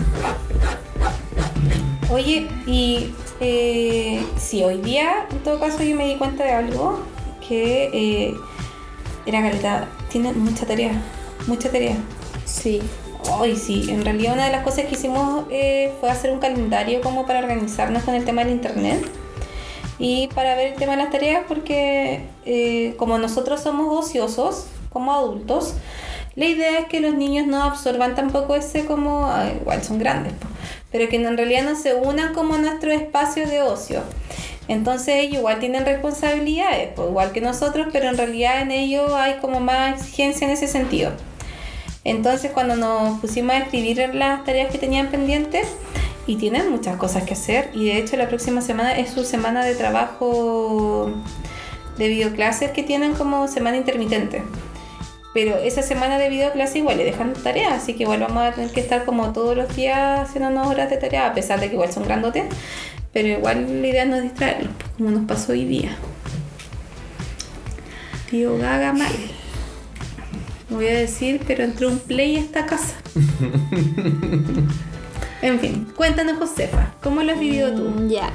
Oye, 2.10 2.46
y 2.66 3.12
eh, 3.40 4.24
sí, 4.36 4.62
hoy 4.62 4.80
día, 4.82 5.26
en 5.30 5.38
todo 5.38 5.58
caso, 5.58 5.82
yo 5.82 5.96
me 5.96 6.06
di 6.06 6.16
cuenta 6.16 6.44
de 6.44 6.52
algo 6.52 7.00
que 7.46 7.90
eh, 7.92 8.34
era 9.26 9.42
caleta. 9.42 9.88
Tiene 10.10 10.32
mucha 10.32 10.64
tarea, 10.64 10.92
mucha 11.48 11.72
tarea. 11.72 11.96
Sí. 12.44 12.80
Hoy 13.30 13.56
sí, 13.56 13.86
en 13.88 14.04
realidad 14.04 14.34
una 14.34 14.46
de 14.46 14.52
las 14.52 14.62
cosas 14.62 14.84
que 14.84 14.94
hicimos 14.94 15.46
eh, 15.50 15.92
fue 15.98 16.10
hacer 16.10 16.30
un 16.30 16.40
calendario 16.40 17.00
como 17.00 17.26
para 17.26 17.38
organizarnos 17.38 18.02
con 18.02 18.14
el 18.14 18.24
tema 18.24 18.44
del 18.44 18.52
internet 18.52 19.02
y 19.98 20.28
para 20.34 20.54
ver 20.54 20.72
el 20.72 20.74
tema 20.74 20.92
de 20.92 20.98
las 20.98 21.10
tareas 21.10 21.42
porque 21.48 22.20
eh, 22.44 22.94
como 22.98 23.16
nosotros 23.18 23.62
somos 23.62 24.06
ociosos 24.06 24.66
como 24.90 25.12
adultos, 25.12 25.74
la 26.36 26.44
idea 26.46 26.80
es 26.80 26.86
que 26.86 27.00
los 27.00 27.14
niños 27.14 27.46
no 27.46 27.62
absorban 27.62 28.14
tampoco 28.14 28.56
ese 28.56 28.84
como, 28.84 29.32
igual 29.60 29.82
son 29.82 29.98
grandes, 29.98 30.34
pero 30.92 31.08
que 31.08 31.16
en 31.16 31.36
realidad 31.36 31.62
no 31.62 31.76
se 31.76 31.94
unan 31.94 32.34
como 32.34 32.54
a 32.54 32.58
nuestro 32.58 32.92
espacio 32.92 33.48
de 33.48 33.62
ocio. 33.62 34.02
Entonces 34.68 35.16
ellos 35.16 35.38
igual 35.38 35.60
tienen 35.60 35.84
responsabilidades, 35.84 36.90
igual 36.98 37.32
que 37.32 37.40
nosotros, 37.40 37.88
pero 37.92 38.08
en 38.08 38.16
realidad 38.16 38.60
en 38.62 38.70
ellos 38.70 39.12
hay 39.12 39.34
como 39.40 39.60
más 39.60 40.00
exigencia 40.00 40.46
en 40.46 40.52
ese 40.52 40.66
sentido. 40.66 41.12
Entonces 42.04 42.52
cuando 42.52 42.76
nos 42.76 43.18
pusimos 43.20 43.54
a 43.54 43.58
escribir 43.58 44.14
las 44.14 44.44
tareas 44.44 44.70
que 44.70 44.78
tenían 44.78 45.08
pendientes, 45.08 45.66
y 46.26 46.36
tienen 46.36 46.70
muchas 46.70 46.96
cosas 46.96 47.24
que 47.24 47.34
hacer, 47.34 47.70
y 47.74 47.86
de 47.86 47.98
hecho 47.98 48.16
la 48.16 48.28
próxima 48.28 48.60
semana 48.60 48.98
es 48.98 49.10
su 49.10 49.24
semana 49.24 49.64
de 49.64 49.74
trabajo 49.74 51.10
de 51.98 52.08
videoclases 52.08 52.70
que 52.70 52.82
tienen 52.82 53.14
como 53.14 53.46
semana 53.48 53.76
intermitente. 53.76 54.42
Pero 55.34 55.56
esa 55.56 55.82
semana 55.82 56.16
de 56.16 56.28
videoclase 56.30 56.78
igual 56.78 56.96
le 56.96 57.04
dejan 57.04 57.32
tareas, 57.32 57.72
así 57.72 57.94
que 57.94 58.04
igual 58.04 58.20
vamos 58.20 58.42
a 58.42 58.52
tener 58.52 58.70
que 58.70 58.80
estar 58.80 59.04
como 59.04 59.32
todos 59.32 59.56
los 59.56 59.74
días 59.74 60.20
haciendo 60.20 60.48
unas 60.48 60.68
horas 60.68 60.90
de 60.90 60.96
tarea, 60.96 61.26
a 61.26 61.34
pesar 61.34 61.60
de 61.60 61.68
que 61.68 61.74
igual 61.74 61.92
son 61.92 62.04
grandotes. 62.04 62.44
Pero 63.12 63.28
igual 63.28 63.82
la 63.82 63.86
idea 63.86 64.04
no 64.04 64.16
es 64.16 64.22
distraerlos, 64.22 64.72
como 64.96 65.10
nos 65.10 65.26
pasó 65.26 65.52
hoy 65.52 65.64
día. 65.64 65.96
Tío 68.30 68.56
Gaga 68.58 68.92
mal. 68.92 69.12
Voy 70.70 70.86
a 70.88 70.94
decir, 70.98 71.40
pero 71.46 71.64
entró 71.64 71.88
un 71.88 71.98
play 71.98 72.36
a 72.36 72.40
esta 72.40 72.66
casa. 72.66 72.94
en 75.42 75.60
fin, 75.60 75.86
cuéntanos, 75.96 76.38
Josefa, 76.38 76.92
¿cómo 77.02 77.22
lo 77.22 77.32
has 77.32 77.38
vivido 77.38 77.72
tú? 77.74 77.90
Mm, 77.90 78.08
Ya. 78.08 78.30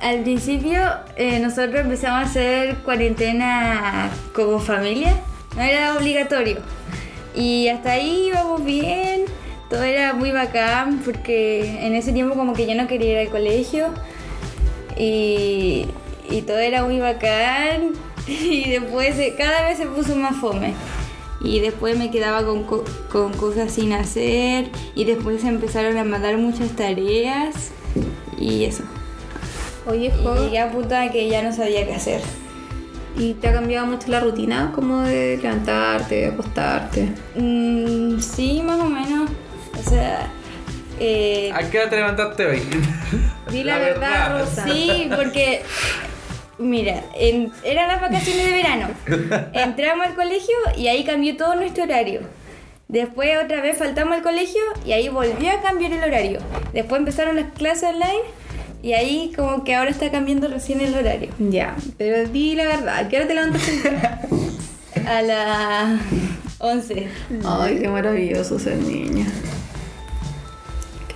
Al 0.00 0.22
principio 0.24 0.80
eh, 1.16 1.38
nosotros 1.38 1.80
empezamos 1.82 2.18
a 2.18 2.22
hacer 2.22 2.74
cuarentena 2.78 4.10
como 4.34 4.58
familia. 4.58 5.14
No 5.56 5.62
era 5.62 5.96
obligatorio. 5.96 6.58
Y 7.36 7.68
hasta 7.68 7.92
ahí 7.92 8.26
íbamos 8.28 8.64
bien. 8.64 9.22
todo 9.70 9.84
era 9.84 10.12
muy 10.12 10.32
bacán 10.32 11.00
porque 11.04 11.86
en 11.86 11.94
ese 11.94 12.12
tiempo 12.12 12.34
como 12.34 12.52
que 12.52 12.66
yo 12.66 12.74
no 12.74 12.88
quería 12.88 13.12
ir 13.12 13.18
al 13.28 13.32
colegio 13.32 13.88
y, 14.98 15.86
y 16.28 16.42
todo 16.42 16.58
era 16.58 16.82
muy 16.84 16.98
bacán 16.98 17.90
y 18.26 18.68
después 18.70 19.14
cada 19.38 19.68
vez 19.68 19.78
se 19.78 19.86
puso 19.86 20.16
más 20.16 20.36
fome. 20.36 20.74
Y 21.44 21.60
después 21.60 21.98
me 21.98 22.10
quedaba 22.10 22.44
con, 22.44 22.62
co- 22.64 22.84
con 23.10 23.32
cosas 23.32 23.72
sin 23.72 23.92
hacer 23.92 24.70
y 24.94 25.04
después 25.04 25.42
empezaron 25.44 25.96
a 25.98 26.04
mandar 26.04 26.36
muchas 26.38 26.70
tareas 26.70 27.70
y 28.38 28.64
eso. 28.64 28.84
Oye, 29.86 30.06
Y 30.16 30.24
Jo, 30.24 30.36
llegué 30.36 30.60
a 30.60 30.70
punto 30.70 30.94
de 30.94 31.10
que 31.10 31.28
ya 31.28 31.42
no 31.42 31.52
sabía 31.52 31.86
qué 31.86 31.94
hacer. 31.94 32.20
¿y 33.14 33.34
te 33.34 33.48
ha 33.48 33.52
cambiado 33.52 33.86
mucho 33.86 34.08
la 34.08 34.20
rutina? 34.20 34.72
Como 34.74 35.02
de 35.02 35.36
levantarte, 35.42 36.14
de 36.14 36.26
acostarte. 36.28 37.12
Mm, 37.36 38.18
sí, 38.20 38.62
más 38.64 38.80
o 38.80 38.84
menos. 38.88 39.28
O 39.84 39.90
sea, 39.90 40.30
eh, 40.98 41.50
¿A 41.52 41.68
qué 41.68 41.80
hora 41.80 41.90
te 41.90 41.96
levantaste 41.96 42.46
hoy? 42.46 42.62
Di 43.50 43.64
la 43.64 43.78
verdad, 43.78 44.38
Rosa. 44.40 44.64
Sí, 44.64 45.10
porque, 45.14 45.62
mira, 46.58 47.02
en- 47.14 47.52
eran 47.64 47.88
las 47.88 48.00
vacaciones 48.00 48.44
de 48.46 48.52
verano. 48.52 48.88
Entramos 49.54 50.06
al 50.06 50.14
colegio 50.14 50.54
y 50.76 50.88
ahí 50.88 51.04
cambió 51.04 51.36
todo 51.36 51.54
nuestro 51.56 51.84
horario. 51.84 52.20
Después 52.88 53.30
otra 53.42 53.62
vez 53.62 53.78
faltamos 53.78 54.14
al 54.16 54.22
colegio 54.22 54.60
y 54.84 54.92
ahí 54.92 55.08
volvió 55.08 55.50
a 55.50 55.62
cambiar 55.62 55.92
el 55.92 56.02
horario. 56.04 56.40
Después 56.74 56.98
empezaron 56.98 57.36
las 57.36 57.52
clases 57.52 57.84
online 57.90 58.20
y 58.82 58.92
ahí 58.92 59.32
como 59.34 59.64
que 59.64 59.74
ahora 59.74 59.90
está 59.90 60.10
cambiando 60.10 60.48
recién 60.48 60.80
el 60.82 60.94
horario. 60.94 61.30
Ya, 61.38 61.74
pero 61.96 62.28
di 62.28 62.54
la 62.54 62.66
verdad, 62.66 62.96
¿a 62.98 63.08
qué 63.08 63.16
hora 63.16 63.26
te 63.28 63.34
levantaste? 63.34 63.92
A 65.06 65.22
las 65.22 66.00
11. 66.58 67.08
Ay, 67.44 67.78
qué 67.80 67.88
maravilloso 67.88 68.58
ser 68.58 68.76
niña. 68.76 69.26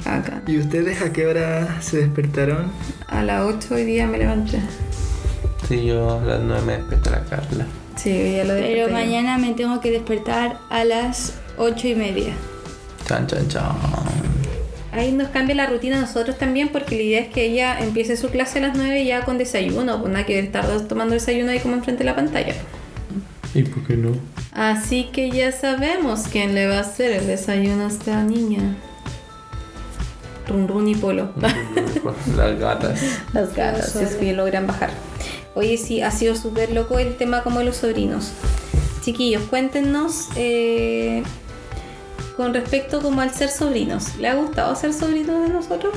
Qué 0.03 0.09
bacán. 0.09 0.43
¿Y 0.47 0.59
ustedes 0.59 1.03
a 1.03 1.13
qué 1.13 1.27
hora 1.27 1.81
se 1.83 1.99
despertaron? 1.99 2.71
A 3.07 3.23
las 3.23 3.43
8 3.43 3.75
hoy 3.75 3.85
día 3.85 4.07
me 4.07 4.19
levanté. 4.19 4.61
Sí, 5.69 5.85
yo 5.87 6.21
a 6.21 6.25
las 6.25 6.41
9 6.41 6.63
me 6.65 6.77
despierta 6.79 7.11
la 7.11 7.21
Carla. 7.25 7.67
Sí, 7.97 8.11
ya 8.37 8.45
lo 8.45 8.55
Pero 8.55 8.87
desperté. 8.87 8.93
mañana 8.93 9.39
me 9.39 9.53
tengo 9.55 9.81
que 9.81 9.91
despertar 9.91 10.59
a 10.71 10.85
las 10.85 11.35
8 11.59 11.89
y 11.89 11.95
media. 11.95 12.33
Chan, 13.07 13.27
chan, 13.27 13.49
chan. 13.49 13.65
Ahí 14.93 15.13
nos 15.13 15.29
cambia 15.29 15.55
la 15.57 15.67
rutina 15.67 15.99
a 15.99 16.01
nosotros 16.01 16.39
también 16.39 16.71
porque 16.71 16.97
la 16.97 17.03
idea 17.03 17.21
es 17.21 17.29
que 17.29 17.45
ella 17.47 17.79
empiece 17.81 18.17
su 18.17 18.29
clase 18.31 18.59
a 18.61 18.69
las 18.69 18.77
9 18.77 19.05
ya 19.05 19.25
con 19.25 19.39
desayuno, 19.39 20.01
pues 20.01 20.13
nada 20.13 20.25
que 20.25 20.39
estar 20.39 20.65
tomando 20.83 21.15
desayuno 21.15 21.51
ahí 21.51 21.59
como 21.59 21.75
enfrente 21.75 22.05
de 22.05 22.11
la 22.11 22.17
pantalla. 22.17 22.55
¿Y 23.55 23.63
por 23.63 23.87
qué 23.87 23.97
no? 23.97 24.13
Así 24.53 25.09
que 25.13 25.31
ya 25.31 25.53
sabemos 25.53 26.25
quién 26.31 26.55
le 26.55 26.67
va 26.69 26.79
a 26.79 26.81
hacer 26.81 27.11
el 27.13 27.27
desayuno 27.27 27.85
a 27.85 27.89
esta 27.89 28.23
niña. 28.23 28.77
Run 30.49 30.69
Run 30.69 30.89
y 30.89 30.95
Polo. 30.95 31.31
Las 32.37 32.59
gatas. 32.59 33.01
Las 33.33 33.55
gatas, 33.55 33.93
si 33.93 33.99
es 34.05 34.15
que 34.15 34.33
logran 34.33 34.67
bajar. 34.67 34.91
Oye, 35.57 35.77
sí, 35.79 36.03
ha 36.03 36.11
sido 36.13 36.37
súper 36.37 36.71
loco 36.71 36.99
el 37.01 37.17
tema 37.17 37.43
como 37.43 37.59
de 37.59 37.65
los 37.65 37.77
sobrinos. 37.79 38.31
Chiquillos, 39.03 39.43
cuéntenos 39.51 40.29
eh, 40.37 41.23
con 42.37 42.53
respecto 42.55 43.01
como 43.01 43.21
al 43.23 43.33
ser 43.33 43.49
sobrinos. 43.49 44.17
¿Le 44.19 44.29
ha 44.29 44.35
gustado 44.35 44.77
ser 44.77 44.93
sobrinos 44.93 45.43
de 45.49 45.55
nosotros? 45.55 45.95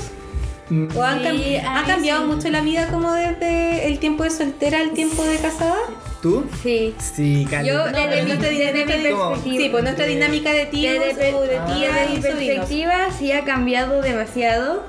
Mm, 0.70 0.88
¿O 0.96 1.04
han 1.04 1.20
Sí, 1.20 1.26
cambi- 1.26 1.64
a 1.64 1.80
ha 1.80 1.86
cambiado 1.86 2.22
sí. 2.22 2.28
mucho 2.28 2.50
la 2.50 2.62
vida 2.62 2.88
como 2.88 3.12
desde 3.12 3.88
el 3.88 4.00
tiempo 4.00 4.24
de 4.24 4.30
soltera 4.30 4.80
al 4.80 4.92
tiempo 4.92 5.24
de 5.24 5.36
casada? 5.38 5.76
¿Tú? 6.22 6.46
Sí. 6.64 6.94
Sí, 7.16 7.46
Yo, 7.66 7.86
desde, 7.86 8.22
mi, 8.24 8.28
nuestra 8.28 8.50
desde 8.50 8.72
mi 8.74 8.84
dinámica- 8.84 9.10
¿Cómo? 9.12 9.30
perspectiva. 9.32 9.64
Sí, 9.64 9.70
pues 9.70 9.84
nuestra 9.84 10.06
de- 10.06 10.12
dinámica 10.14 10.54
de 10.54 10.66
tíos 10.68 10.94
Desde, 11.06 11.34
o 11.34 11.42
de 11.42 11.58
Ah. 11.58 11.66
tías 11.66 11.94
desde 11.96 12.08
mi 12.10 12.14
y 12.14 12.22
sobrinos. 12.22 12.38
perspectiva 12.68 13.08
sí 13.18 13.32
ha 13.34 13.44
cambiado 13.44 14.02
demasiado, 14.02 14.84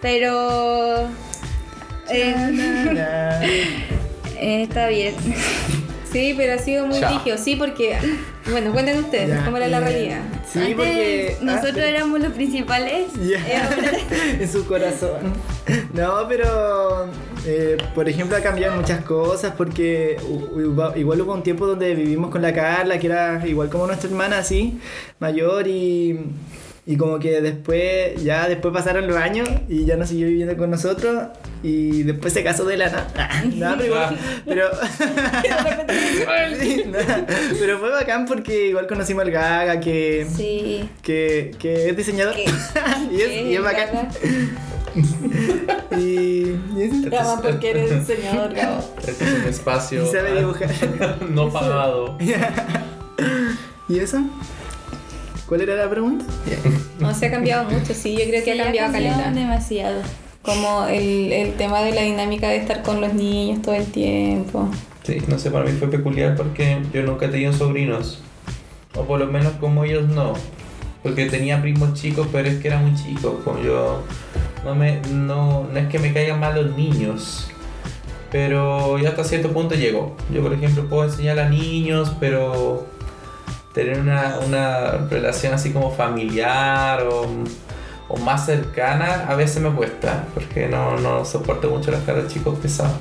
pero 0.00 1.06
eh. 2.10 3.84
Eh, 4.40 4.62
está 4.62 4.88
bien. 4.88 5.14
Sí, 6.12 6.34
pero 6.36 6.54
ha 6.54 6.58
sido 6.58 6.86
muy 6.86 6.98
rígido. 7.00 7.36
Sí, 7.36 7.56
porque, 7.56 7.98
bueno, 8.50 8.72
cuenten 8.72 8.98
ustedes 8.98 9.28
Ya, 9.28 9.44
cómo 9.44 9.58
era 9.58 9.68
la 9.68 9.78
eh, 9.78 9.80
realidad. 9.80 10.20
Sí, 10.50 10.58
Antes 10.58 10.74
porque. 10.74 11.36
nosotros 11.42 11.84
ah, 11.84 11.88
éramos 11.88 12.20
los 12.20 12.32
principales. 12.32 13.08
Ya, 13.28 13.70
en 14.40 14.50
su 14.50 14.64
corazón. 14.66 15.34
No, 15.92 16.26
pero 16.26 17.10
eh, 17.46 17.76
por 17.94 18.08
ejemplo 18.08 18.36
ha 18.36 18.40
cambiado 18.40 18.74
muchas 18.76 19.04
cosas 19.04 19.52
porque 19.56 20.16
igual 20.96 21.20
hubo 21.20 21.34
un 21.34 21.42
tiempo 21.42 21.66
donde 21.66 21.94
vivimos 21.94 22.30
con 22.30 22.40
la 22.40 22.54
Carla, 22.54 22.98
que 22.98 23.06
era 23.06 23.46
igual 23.46 23.68
como 23.68 23.86
nuestra 23.86 24.08
hermana 24.08 24.38
así, 24.38 24.80
mayor 25.18 25.68
y, 25.68 26.18
y 26.90 26.96
como 26.96 27.18
que 27.18 27.42
después, 27.42 28.24
ya 28.24 28.48
después 28.48 28.72
pasaron 28.72 29.06
los 29.06 29.16
años 29.18 29.46
y 29.68 29.84
ya 29.84 29.96
no 29.98 30.06
siguió 30.06 30.26
viviendo 30.26 30.56
con 30.56 30.70
nosotros 30.70 31.26
y 31.62 32.02
después 32.04 32.32
se 32.32 32.42
casó 32.42 32.64
de 32.64 32.78
la 32.78 32.86
nada. 32.88 33.42
Nada, 33.56 33.76
pero 33.76 33.86
igual, 33.86 34.18
pero, 34.46 34.70
Sí, 36.58 36.84
nada, 36.86 37.26
pero 37.60 37.78
fue 37.78 37.90
bacán 37.90 38.24
porque 38.24 38.68
igual 38.68 38.86
conocimos 38.86 39.22
al 39.24 39.30
Gaga 39.30 39.80
que... 39.80 40.26
Sí. 40.34 40.88
Que, 41.02 41.50
que 41.58 41.90
es 41.90 41.96
diseñador 41.96 42.34
y, 42.38 43.20
es, 43.20 43.30
y 43.46 43.54
es 43.54 43.62
bacán. 43.62 44.08
y, 45.94 46.00
y 46.00 46.56
es- 46.78 47.42
porque 47.42 47.68
eres 47.70 48.06
diseñador, 48.06 48.54
Gabo. 48.54 48.94
Este 49.06 49.24
es 49.24 49.32
un 49.34 49.44
espacio. 49.48 50.04
Y 50.04 50.06
sabe 50.06 50.38
dibujar. 50.38 50.70
no 51.28 51.52
pagado. 51.52 52.16
¿Y 53.90 53.98
eso? 53.98 54.22
¿Cuál 55.48 55.62
era 55.62 55.74
la 55.76 55.88
pregunta? 55.90 56.24
No, 56.98 57.14
se 57.14 57.26
ha 57.26 57.30
cambiado 57.30 57.70
mucho, 57.70 57.94
sí, 57.94 58.12
yo 58.18 58.24
creo 58.28 58.42
que 58.44 58.54
Sí, 58.54 58.60
ha 58.60 58.64
cambiado 58.64 58.92
caleta. 58.92 59.30
demasiado. 59.30 60.02
Como 60.42 60.86
el, 60.86 61.32
el 61.32 61.52
tema 61.54 61.80
de 61.82 61.92
la 61.92 62.02
dinámica 62.02 62.48
de 62.48 62.56
estar 62.56 62.82
con 62.82 63.00
los 63.00 63.14
niños 63.14 63.62
todo 63.62 63.76
el 63.76 63.86
tiempo. 63.86 64.68
Sí, 65.04 65.18
no 65.28 65.38
sé, 65.38 65.52
para 65.52 65.64
mí 65.64 65.70
fue 65.78 65.88
peculiar 65.88 66.34
porque 66.34 66.78
yo 66.92 67.02
nunca 67.04 67.26
he 67.26 67.28
tenido 67.28 67.52
sobrinos. 67.52 68.20
O 68.96 69.02
por 69.04 69.20
lo 69.20 69.26
menos 69.28 69.52
como 69.60 69.84
ellos 69.84 70.08
no. 70.08 70.32
Porque 71.04 71.26
tenía 71.26 71.62
primos 71.62 71.94
chicos, 71.94 72.26
pero 72.32 72.48
es 72.48 72.56
que 72.58 72.66
eran 72.66 72.82
muy 72.90 73.00
chicos. 73.00 73.34
Como 73.44 73.60
yo. 73.62 74.02
No, 74.64 74.74
me, 74.74 75.00
no, 75.12 75.68
no 75.72 75.78
es 75.78 75.86
que 75.88 76.00
me 76.00 76.12
caigan 76.12 76.40
mal 76.40 76.56
los 76.60 76.76
niños. 76.76 77.48
Pero 78.32 78.98
ya 78.98 79.10
hasta 79.10 79.22
cierto 79.24 79.52
punto 79.52 79.76
llego. 79.76 80.16
Yo, 80.34 80.42
por 80.42 80.52
ejemplo, 80.52 80.84
puedo 80.88 81.04
enseñar 81.04 81.38
a 81.38 81.48
niños, 81.48 82.12
pero 82.18 82.86
tener 83.72 84.00
una, 84.00 84.38
una 84.44 84.90
relación 85.10 85.54
así 85.54 85.72
como 85.72 85.90
familiar 85.90 87.02
o, 87.02 87.26
o 88.08 88.16
más 88.16 88.46
cercana 88.46 89.26
a 89.28 89.34
veces 89.34 89.62
me 89.62 89.70
cuesta. 89.70 90.24
Porque 90.34 90.68
no, 90.68 90.96
no 90.98 91.24
soporto 91.24 91.70
mucho 91.70 91.90
las 91.90 92.02
caras 92.02 92.24
de 92.24 92.30
chicos 92.30 92.58
pesados. 92.58 92.96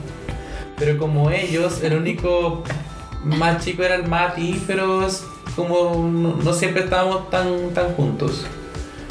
Pero 0.77 0.97
como 0.97 1.31
ellos, 1.31 1.81
el 1.83 1.97
único 1.97 2.63
más 3.23 3.63
chico 3.63 3.83
era 3.83 3.95
el 3.95 4.07
Mati, 4.07 4.63
pero 4.67 5.05
es 5.05 5.25
como 5.55 6.07
no, 6.07 6.35
no 6.35 6.53
siempre 6.53 6.83
estábamos 6.83 7.29
tan, 7.29 7.71
tan 7.73 7.93
juntos. 7.93 8.45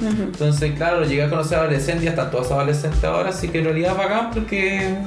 Entonces, 0.00 0.74
claro, 0.76 1.04
llegué 1.04 1.24
a 1.24 1.30
conocer 1.30 1.58
adolescentes, 1.58 2.04
ya 2.04 2.10
están 2.10 2.30
todos 2.30 2.52
adolescentes 2.52 3.02
ahora, 3.02 3.30
así 3.30 3.48
que 3.48 3.58
en 3.58 3.64
realidad 3.64 3.92
es 3.92 3.98
bacán 3.98 4.30
porque 4.30 4.98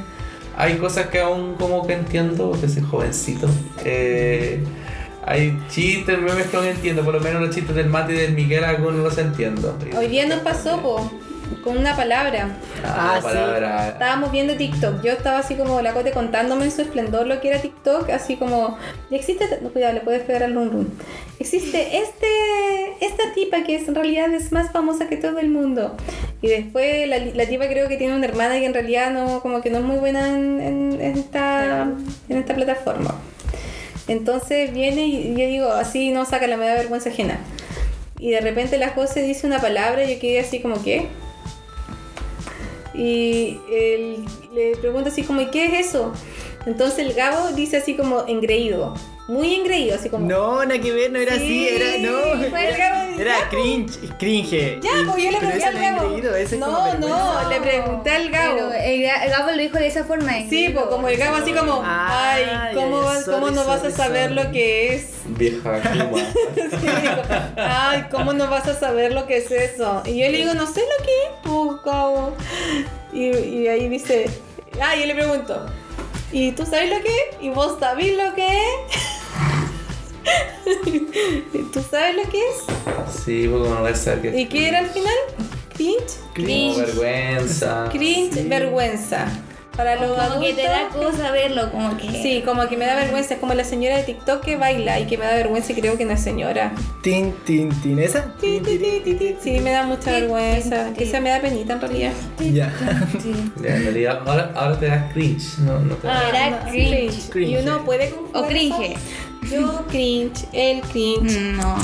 hay 0.57 0.77
cosas 0.77 1.07
que 1.07 1.21
aún 1.21 1.55
como 1.55 1.85
que 1.85 1.93
entiendo, 1.93 2.51
que 2.59 2.67
soy 2.67 2.83
jovencito. 2.83 3.47
Eh, 3.85 4.63
hay 5.29 5.57
chistes, 5.69 6.19
memes 6.19 6.47
que 6.47 6.57
aún 6.57 6.65
entiendo, 6.65 7.03
por 7.03 7.13
lo 7.13 7.19
menos 7.19 7.41
los 7.41 7.53
chistes 7.55 7.75
del 7.75 7.87
Mati 7.87 8.13
y 8.13 8.17
del 8.17 8.33
Miguel 8.33 8.63
algunos 8.63 8.99
los 9.03 9.17
entiendo. 9.17 9.77
Hoy 9.97 10.07
día 10.07 10.25
nos 10.25 10.39
pasó, 10.39 10.81
po, 10.81 11.11
con 11.63 11.77
una 11.77 11.95
palabra. 11.95 12.57
Ah, 12.83 13.13
Ah, 13.15 13.17
sí. 13.21 13.27
palabra. 13.27 13.89
Estábamos 13.89 14.31
viendo 14.31 14.55
TikTok. 14.55 15.03
Yo 15.03 15.11
estaba 15.11 15.39
así 15.39 15.53
como 15.55 15.81
la 15.81 15.93
cote 15.93 16.11
contándome 16.11 16.65
en 16.65 16.71
su 16.71 16.81
esplendor 16.81 17.27
lo 17.27 17.39
que 17.41 17.49
era 17.49 17.61
TikTok, 17.61 18.09
así 18.09 18.37
como, 18.37 18.77
y 19.11 19.15
existe, 19.15 19.45
no 19.61 19.69
cuidado, 19.69 19.93
le 19.93 19.99
puedes 20.01 20.23
pegar 20.23 20.41
al 20.43 20.55
run 20.55 20.71
run. 20.71 20.93
Existe 21.39 21.97
este, 21.99 22.27
esta 23.05 23.23
tipa 23.35 23.63
que 23.63 23.75
es, 23.75 23.87
en 23.87 23.95
realidad 23.95 24.33
es 24.33 24.51
más 24.51 24.71
famosa 24.71 25.07
que 25.09 25.17
todo 25.17 25.37
el 25.39 25.49
mundo. 25.49 25.95
Y 26.41 26.47
después 26.47 27.07
la, 27.07 27.17
la 27.19 27.45
tipa 27.45 27.67
creo 27.67 27.87
que 27.87 27.97
tiene 27.97 28.15
una 28.15 28.25
hermana 28.25 28.55
que 28.55 28.65
en 28.65 28.73
realidad 28.73 29.11
no, 29.11 29.41
como 29.41 29.61
que 29.61 29.69
no 29.69 29.77
es 29.77 29.83
muy 29.83 29.97
buena 29.97 30.27
en, 30.29 30.59
en- 30.61 31.01
en 31.01 31.17
esta, 31.17 31.83
en 32.29 32.37
esta 32.37 32.55
plataforma. 32.55 33.13
Entonces 34.09 34.73
viene 34.73 35.05
y 35.05 35.35
yo 35.35 35.45
digo, 35.45 35.71
así 35.71 36.09
no 36.09 36.25
saca 36.25 36.47
la 36.47 36.57
me 36.57 36.65
da 36.65 36.73
vergüenza 36.73 37.09
ajena. 37.09 37.39
Y 38.19 38.31
de 38.31 38.41
repente 38.41 38.79
la 38.79 38.89
José 38.89 39.21
dice 39.21 39.45
una 39.45 39.61
palabra 39.61 40.03
y 40.03 40.15
yo 40.15 40.19
quedé 40.19 40.39
así 40.39 40.59
como, 40.61 40.83
¿qué? 40.83 41.07
Y 42.95 43.59
él 43.71 44.25
le 44.51 44.75
pregunta 44.77 45.09
así 45.09 45.21
como, 45.21 45.41
¿y 45.41 45.51
qué 45.51 45.67
es 45.67 45.87
eso? 45.87 46.11
Entonces 46.65 46.99
el 46.99 47.13
Gabo 47.13 47.49
dice 47.51 47.77
así 47.77 47.95
como 47.95 48.25
engreído. 48.27 48.95
Muy 49.29 49.53
engreído, 49.55 49.95
así 49.95 50.09
como. 50.09 50.27
No, 50.27 50.65
nada 50.65 50.81
que 50.81 50.91
ver, 50.91 51.11
no 51.11 51.19
era 51.19 51.35
así, 51.35 51.47
Sí, 51.47 51.69
era, 51.69 52.11
no, 52.11 52.49
fue 52.49 52.67
el 52.67 52.73
era, 52.75 52.77
Gabo- 52.77 53.19
era 53.21 53.39
ya, 53.39 53.49
cringe, 53.49 53.91
cringe. 54.17 54.79
Ya, 54.81 54.89
pues 55.05 55.23
yo 55.23 55.31
le 55.31 55.37
pregunté 55.37 55.65
al 55.65 55.79
Gabo. 55.79 56.09
No, 56.59 56.93
no, 56.97 57.49
le 57.49 57.61
pregunté 57.61 58.09
al 58.09 58.29
Gabo. 58.29 58.55
Pero 58.55 58.73
el, 58.73 59.01
Ga- 59.03 59.23
el 59.23 59.29
Gabo 59.29 59.51
lo 59.51 59.57
dijo 59.57 59.77
de 59.77 59.87
esa 59.87 60.03
forma. 60.03 60.31
Sí, 60.49 60.69
pues 60.73 60.85
como 60.87 61.07
el 61.07 61.17
Gabo 61.17 61.35
así 61.37 61.53
como, 61.53 61.81
Ah, 61.85 62.33
ay, 62.35 62.75
¿cómo, 62.75 63.01
ya, 63.01 63.05
vas- 63.07 63.25
sorry, 63.25 63.39
¿cómo 63.39 63.51
no 63.51 63.65
vas 63.65 63.83
a 63.85 63.91
saber 63.91 64.29
sorry. 64.31 64.43
lo 64.45 64.51
que 64.51 64.95
es? 64.95 65.05
Vieja. 65.25 65.81
Sí, 66.55 66.87
ay, 67.55 68.05
¿cómo 68.11 68.33
no 68.33 68.49
vas 68.49 68.67
a 68.67 68.73
saber 68.73 69.13
lo 69.13 69.27
que 69.27 69.37
es 69.37 69.51
eso? 69.51 70.01
Y 70.05 70.19
yo 70.19 70.29
le 70.29 70.37
digo, 70.37 70.53
no 70.53 70.65
sé 70.67 70.81
lo 70.81 71.05
que 71.05 71.11
es, 71.11 71.29
pues, 71.43 71.83
Gabo. 71.85 72.33
Y, 73.13 73.29
y 73.37 73.67
ahí 73.67 73.87
dice, 73.89 74.29
ah, 74.81 74.95
yo 74.95 75.05
le 75.05 75.15
pregunto, 75.15 75.65
¿y 76.31 76.51
tú 76.51 76.65
sabes 76.65 76.89
lo 76.89 77.01
que 77.01 77.09
es? 77.09 77.37
¿Y 77.41 77.49
vos 77.49 77.77
sabés 77.79 78.17
lo 78.17 78.33
que 78.35 78.47
es? 78.47 78.63
¿Y 81.53 81.63
¿Tú 81.71 81.81
sabes 81.89 82.15
lo 82.15 82.31
que 82.31 82.39
es? 82.39 82.63
Sí, 83.23 83.47
a 83.47 83.95
saber 83.95 84.21
que 84.21 84.41
¿Y 84.41 84.45
qué 84.47 84.69
era 84.69 84.79
al 84.79 84.89
final? 84.89 85.13
¿Cringe? 85.73 86.19
Como 86.35 86.75
vergüenza. 86.77 87.89
Cringe, 87.91 88.47
vergüenza. 88.47 89.27
Para 89.79 89.95
los 89.95 90.09
Como 90.09 90.21
adultos. 90.21 90.43
que 90.45 90.53
te 90.55 90.63
da 90.63 90.89
cosa 90.89 91.31
verlo, 91.31 91.71
como 91.71 91.95
que. 91.95 92.09
Sí, 92.11 92.43
como 92.45 92.67
que 92.67 92.75
me 92.75 92.85
da 92.85 92.95
vergüenza. 92.95 93.35
Es 93.35 93.39
como 93.39 93.53
la 93.53 93.63
señora 93.63 93.95
de 93.95 94.03
TikTok 94.03 94.43
que 94.43 94.57
baila 94.57 94.99
y 94.99 95.05
que 95.05 95.17
me 95.17 95.23
da 95.23 95.35
vergüenza 95.35 95.71
y 95.71 95.75
creo 95.75 95.97
que 95.97 96.03
no 96.03 96.11
es 96.11 96.19
señora. 96.21 96.73
Tin, 97.01 97.33
tin, 97.45 97.69
tin, 97.81 97.97
esa. 97.99 98.33
Ti, 98.41 98.59
ti, 98.59 98.77
ti, 98.77 99.01
ti, 99.05 99.13
ti. 99.13 99.35
Sí, 99.41 99.61
me 99.61 99.71
da 99.71 99.83
mucha 99.83 100.11
vergüenza. 100.11 100.89
Esa 100.97 101.21
me 101.21 101.29
da 101.29 101.39
penita 101.39 101.73
en 101.75 101.81
realidad. 101.81 102.11
Ya. 102.53 102.73
En 103.63 103.83
realidad, 103.83 104.19
ahora, 104.27 104.51
ahora 104.53 104.77
te 104.77 104.87
das 104.87 105.13
cringe. 105.13 105.59
No, 105.59 105.79
no 105.79 105.95
te 105.95 106.07
da. 106.07 106.27
Era 106.27 106.45
Ah, 106.45 106.49
no, 106.65 106.69
cringe. 106.71 107.29
Cringe. 107.29 107.51
Y 107.51 107.57
uno 107.63 107.85
puede 107.85 108.13
O 108.33 108.43
cringe. 108.47 108.97
Yo 109.49 109.85
cringe, 109.87 110.45
él 110.51 110.81
cringe, 110.91 111.39
No. 111.53 111.77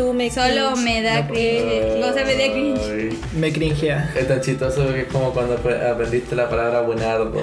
Tú 0.00 0.12
me 0.14 0.30
Solo 0.30 0.72
cringe. 0.72 0.84
me 0.84 1.02
da 1.02 1.22
No, 1.22 1.28
cringe. 1.28 2.04
O 2.04 2.12
sea, 2.12 2.24
me 2.24 2.34
da 2.34 2.52
cringe. 2.52 3.16
Me 3.34 3.52
cringea. 3.52 4.12
Es 4.16 4.26
tan 4.28 4.40
chistoso 4.40 4.86
que 4.92 5.00
es 5.02 5.06
como 5.08 5.32
cuando 5.32 5.56
apre- 5.58 5.88
aprendiste 5.90 6.34
la 6.34 6.48
palabra 6.48 6.80
buenardo. 6.80 7.30
No 7.34 7.40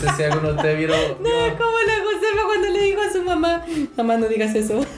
sé 0.00 0.06
si 0.16 0.22
alguno 0.24 0.48
de 0.48 0.54
ustedes 0.56 0.78
vieron. 0.78 0.98
No, 1.20 1.46
es 1.46 1.52
como 1.54 1.76
la 1.86 1.94
Josefa 2.04 2.42
cuando 2.46 2.68
le 2.68 2.82
dijo 2.82 3.00
a 3.02 3.12
su 3.12 3.22
mamá, 3.22 3.64
mamá 3.96 4.16
no 4.16 4.28
digas 4.28 4.54
eso. 4.54 4.84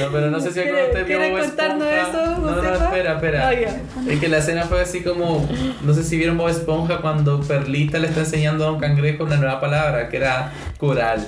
No, 0.00 0.10
pero 0.12 0.30
no 0.30 0.40
sé 0.40 0.52
si 0.52 0.60
alguno 0.60 0.78
ustedes 0.86 1.06
vio 1.06 1.18
¿Quieres 1.18 1.36
Bob 1.38 1.46
contarnos 1.48 1.86
Esponja. 1.88 2.08
eso, 2.08 2.40
No, 2.40 2.62
no, 2.62 2.74
espera, 2.84 3.12
espera. 3.14 3.48
Ah, 3.48 3.54
ya. 3.54 3.80
Es 4.08 4.20
que 4.20 4.28
la 4.28 4.38
escena 4.38 4.62
fue 4.64 4.80
así 4.80 5.02
como. 5.02 5.46
No 5.82 5.92
sé 5.94 6.04
si 6.04 6.16
vieron 6.16 6.38
Bob 6.38 6.48
Esponja 6.48 7.00
cuando 7.00 7.40
Perlita 7.40 7.98
le 7.98 8.06
está 8.08 8.20
enseñando 8.20 8.64
a 8.64 8.68
Don 8.68 8.78
Cangrejo 8.80 9.24
una 9.24 9.36
nueva 9.36 9.60
palabra 9.60 10.08
que 10.08 10.16
era 10.18 10.52
coral. 10.78 11.26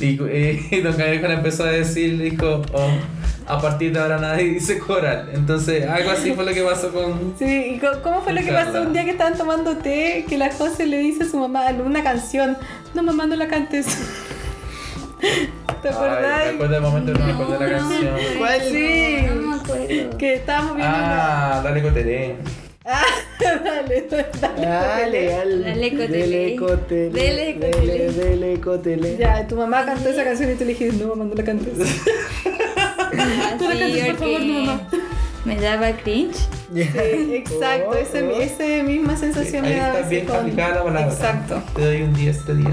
Y, 0.00 0.18
y 0.76 0.80
Don 0.80 0.92
Cangrejo 0.94 1.26
le 1.28 1.34
empezó 1.34 1.64
a 1.64 1.68
decir, 1.70 2.14
le 2.18 2.24
dijo, 2.30 2.62
oh, 2.72 2.90
a 3.46 3.60
partir 3.60 3.92
de 3.92 4.00
ahora 4.00 4.18
nadie 4.18 4.44
dice 4.44 4.78
coral. 4.78 5.30
Entonces, 5.34 5.86
algo 5.88 6.10
así 6.10 6.32
fue 6.32 6.44
lo 6.44 6.52
que 6.52 6.62
pasó 6.62 6.92
con. 6.92 7.34
Sí, 7.38 7.74
¿y 7.76 7.80
cómo 8.02 8.22
fue 8.22 8.32
lo 8.32 8.40
que 8.42 8.52
pasó 8.52 8.82
un 8.82 8.92
día 8.92 9.04
que 9.04 9.10
estaban 9.10 9.36
tomando 9.36 9.76
té? 9.76 10.24
Que 10.28 10.38
la 10.38 10.52
José 10.52 10.86
le 10.86 10.98
dice 10.98 11.24
a 11.24 11.26
su 11.26 11.36
mamá 11.38 11.66
una 11.84 12.02
canción. 12.02 12.56
No, 12.94 13.02
mamá, 13.02 13.26
no 13.26 13.36
la 13.36 13.48
cantes. 13.48 13.86
¿Te 15.82 15.88
Ay, 15.88 15.94
acordás? 15.94 16.44
me 16.46 16.50
acuerdo 16.54 16.74
del 16.74 16.82
momento 16.82 17.12
no 17.12 17.26
me 17.26 17.32
acuerdo 17.32 17.58
de 17.58 17.58
la 17.70 17.78
canción. 17.78 18.14
¿Cuál? 18.38 18.60
Sí, 18.62 19.16
No 19.28 19.34
me 19.42 19.56
acuerdo. 19.56 20.18
que 20.18 20.34
estábamos 20.34 20.76
viendo. 20.76 20.94
Ah, 20.96 21.60
dale 21.64 21.82
coteré. 21.82 22.36
Ah, 22.92 23.04
dale, 23.40 24.02
dale. 24.10 24.26
Legal. 24.58 25.62
Dale, 25.62 25.90
cotele. 25.90 26.26
Dele, 26.26 26.56
cotele. 26.56 27.10
Dele, 27.10 27.54
cotele. 27.54 27.86
Dele, 27.86 28.12
dele, 28.12 28.60
cotele. 28.60 29.16
Ya, 29.16 29.46
tu 29.46 29.54
mamá 29.56 29.84
cantó 29.84 30.08
esa 30.08 30.24
canción 30.24 30.50
y 30.50 30.54
tú 30.54 30.64
le 30.64 30.74
dijiste, 30.74 30.96
no, 31.04 31.14
mamá, 31.14 31.24
no 31.24 31.34
la 31.34 31.44
cantes. 31.44 31.74
Ah, 33.12 33.54
Tú 33.58 33.64
la 33.68 33.74
sí, 33.74 33.80
cantas, 33.80 34.06
por 34.08 34.16
favor, 34.18 34.40
no, 34.40 34.54
mamá. 34.60 34.88
Me 35.44 35.56
daba 35.56 35.90
cringe. 35.92 36.36
Sí, 36.72 36.82
exacto, 36.82 37.90
Oh, 37.90 37.94
ese, 37.94 38.22
oh. 38.22 38.40
ese 38.40 38.82
misma 38.82 39.16
sensación 39.16 39.64
Ahí 39.64 39.72
me 39.72 39.78
da. 39.78 39.98
está 39.98 40.08
bien 40.08 40.30
aplicada 40.30 40.74
la 40.76 40.84
palabra. 40.84 41.12
Exacto. 41.12 41.62
Te 41.74 41.82
doy 41.84 42.02
un 42.02 42.12
10 42.12 42.46
de 42.46 42.54
10. 42.56 42.68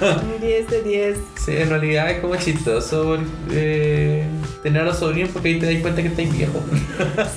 Un 0.00 0.40
10 0.40 0.68
de 0.68 0.82
10. 0.82 1.18
Sí, 1.44 1.56
en 1.56 1.68
realidad 1.68 2.10
es 2.10 2.20
como 2.20 2.36
chistoso 2.36 3.18
eh, 3.50 4.24
tener 4.62 4.82
a 4.82 4.84
los 4.84 4.98
sobrinos 4.98 5.30
porque 5.32 5.48
ahí 5.48 5.58
te 5.58 5.66
das 5.72 5.82
cuenta 5.82 6.00
que 6.02 6.08
estáis 6.08 6.32
viejos. 6.32 6.62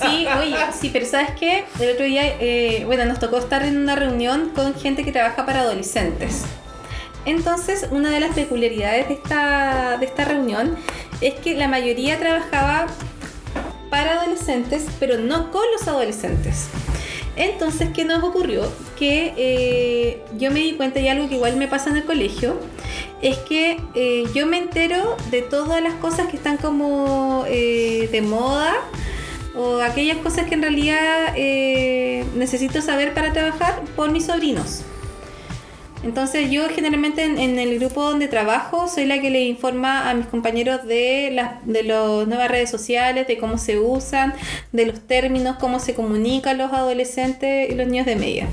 Sí, 0.01 0.27
oye, 0.39 0.55
sí, 0.79 0.89
pero 0.93 1.05
¿sabes 1.05 1.31
qué? 1.39 1.65
El 1.79 1.89
otro 1.95 2.05
día, 2.05 2.23
eh, 2.39 2.83
bueno, 2.85 3.05
nos 3.05 3.19
tocó 3.19 3.39
estar 3.39 3.63
en 3.65 3.75
una 3.77 3.95
reunión 3.95 4.51
con 4.55 4.75
gente 4.75 5.03
que 5.03 5.11
trabaja 5.11 5.45
para 5.45 5.61
adolescentes. 5.61 6.43
Entonces, 7.25 7.87
una 7.91 8.11
de 8.11 8.19
las 8.21 8.33
peculiaridades 8.33 9.07
de 9.09 9.15
esta, 9.15 9.97
de 9.99 10.05
esta 10.05 10.25
reunión 10.25 10.75
es 11.21 11.33
que 11.35 11.55
la 11.55 11.67
mayoría 11.67 12.17
trabajaba 12.17 12.87
para 13.89 14.21
adolescentes, 14.21 14.85
pero 14.99 15.17
no 15.17 15.51
con 15.51 15.63
los 15.71 15.87
adolescentes. 15.87 16.67
Entonces, 17.35 17.89
¿qué 17.93 18.03
nos 18.03 18.23
ocurrió? 18.23 18.69
Que 18.97 19.33
eh, 19.37 20.23
yo 20.37 20.51
me 20.51 20.59
di 20.59 20.73
cuenta 20.73 20.99
y 20.99 21.07
algo 21.07 21.29
que 21.29 21.35
igual 21.35 21.55
me 21.55 21.67
pasa 21.67 21.89
en 21.89 21.97
el 21.97 22.03
colegio, 22.03 22.59
es 23.21 23.37
que 23.37 23.79
eh, 23.95 24.25
yo 24.33 24.45
me 24.45 24.57
entero 24.57 25.15
de 25.31 25.41
todas 25.41 25.81
las 25.81 25.93
cosas 25.95 26.27
que 26.27 26.37
están 26.37 26.57
como 26.57 27.45
eh, 27.47 28.09
de 28.11 28.21
moda 28.21 28.75
o 29.55 29.79
aquellas 29.79 30.17
cosas 30.17 30.47
que 30.47 30.55
en 30.55 30.61
realidad 30.61 31.33
necesito 32.35 32.81
saber 32.81 33.13
para 33.13 33.33
trabajar 33.33 33.81
por 33.95 34.11
mis 34.11 34.25
sobrinos. 34.25 34.83
Entonces 36.03 36.49
yo 36.49 36.69
generalmente 36.69 37.25
en, 37.25 37.37
en 37.37 37.59
el 37.59 37.77
grupo 37.77 38.03
donde 38.03 38.27
trabajo 38.27 38.87
soy 38.87 39.05
la 39.05 39.19
que 39.19 39.29
le 39.29 39.41
informa 39.41 40.09
a 40.09 40.13
mis 40.13 40.27
compañeros 40.27 40.85
de 40.85 41.29
las 41.33 41.65
de 41.65 41.83
las 41.83 42.27
nuevas 42.27 42.49
redes 42.49 42.69
sociales, 42.69 43.27
de 43.27 43.37
cómo 43.37 43.57
se 43.57 43.79
usan, 43.79 44.33
de 44.71 44.85
los 44.85 45.01
términos, 45.01 45.57
cómo 45.59 45.79
se 45.79 45.93
comunican 45.93 46.57
los 46.57 46.71
adolescentes 46.71 47.69
y 47.69 47.75
los 47.75 47.87
niños 47.87 48.05
de 48.05 48.15
media. 48.15 48.47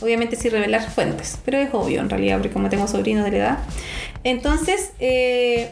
Obviamente 0.00 0.34
sin 0.34 0.50
revelar 0.50 0.90
fuentes, 0.90 1.38
pero 1.44 1.58
es 1.58 1.72
obvio 1.72 2.00
en 2.00 2.10
realidad, 2.10 2.38
porque 2.38 2.50
como 2.52 2.68
tengo 2.68 2.88
sobrinos 2.88 3.24
de 3.24 3.30
la 3.30 3.36
edad. 3.36 3.58
Entonces, 4.24 4.92
eh, 4.98 5.70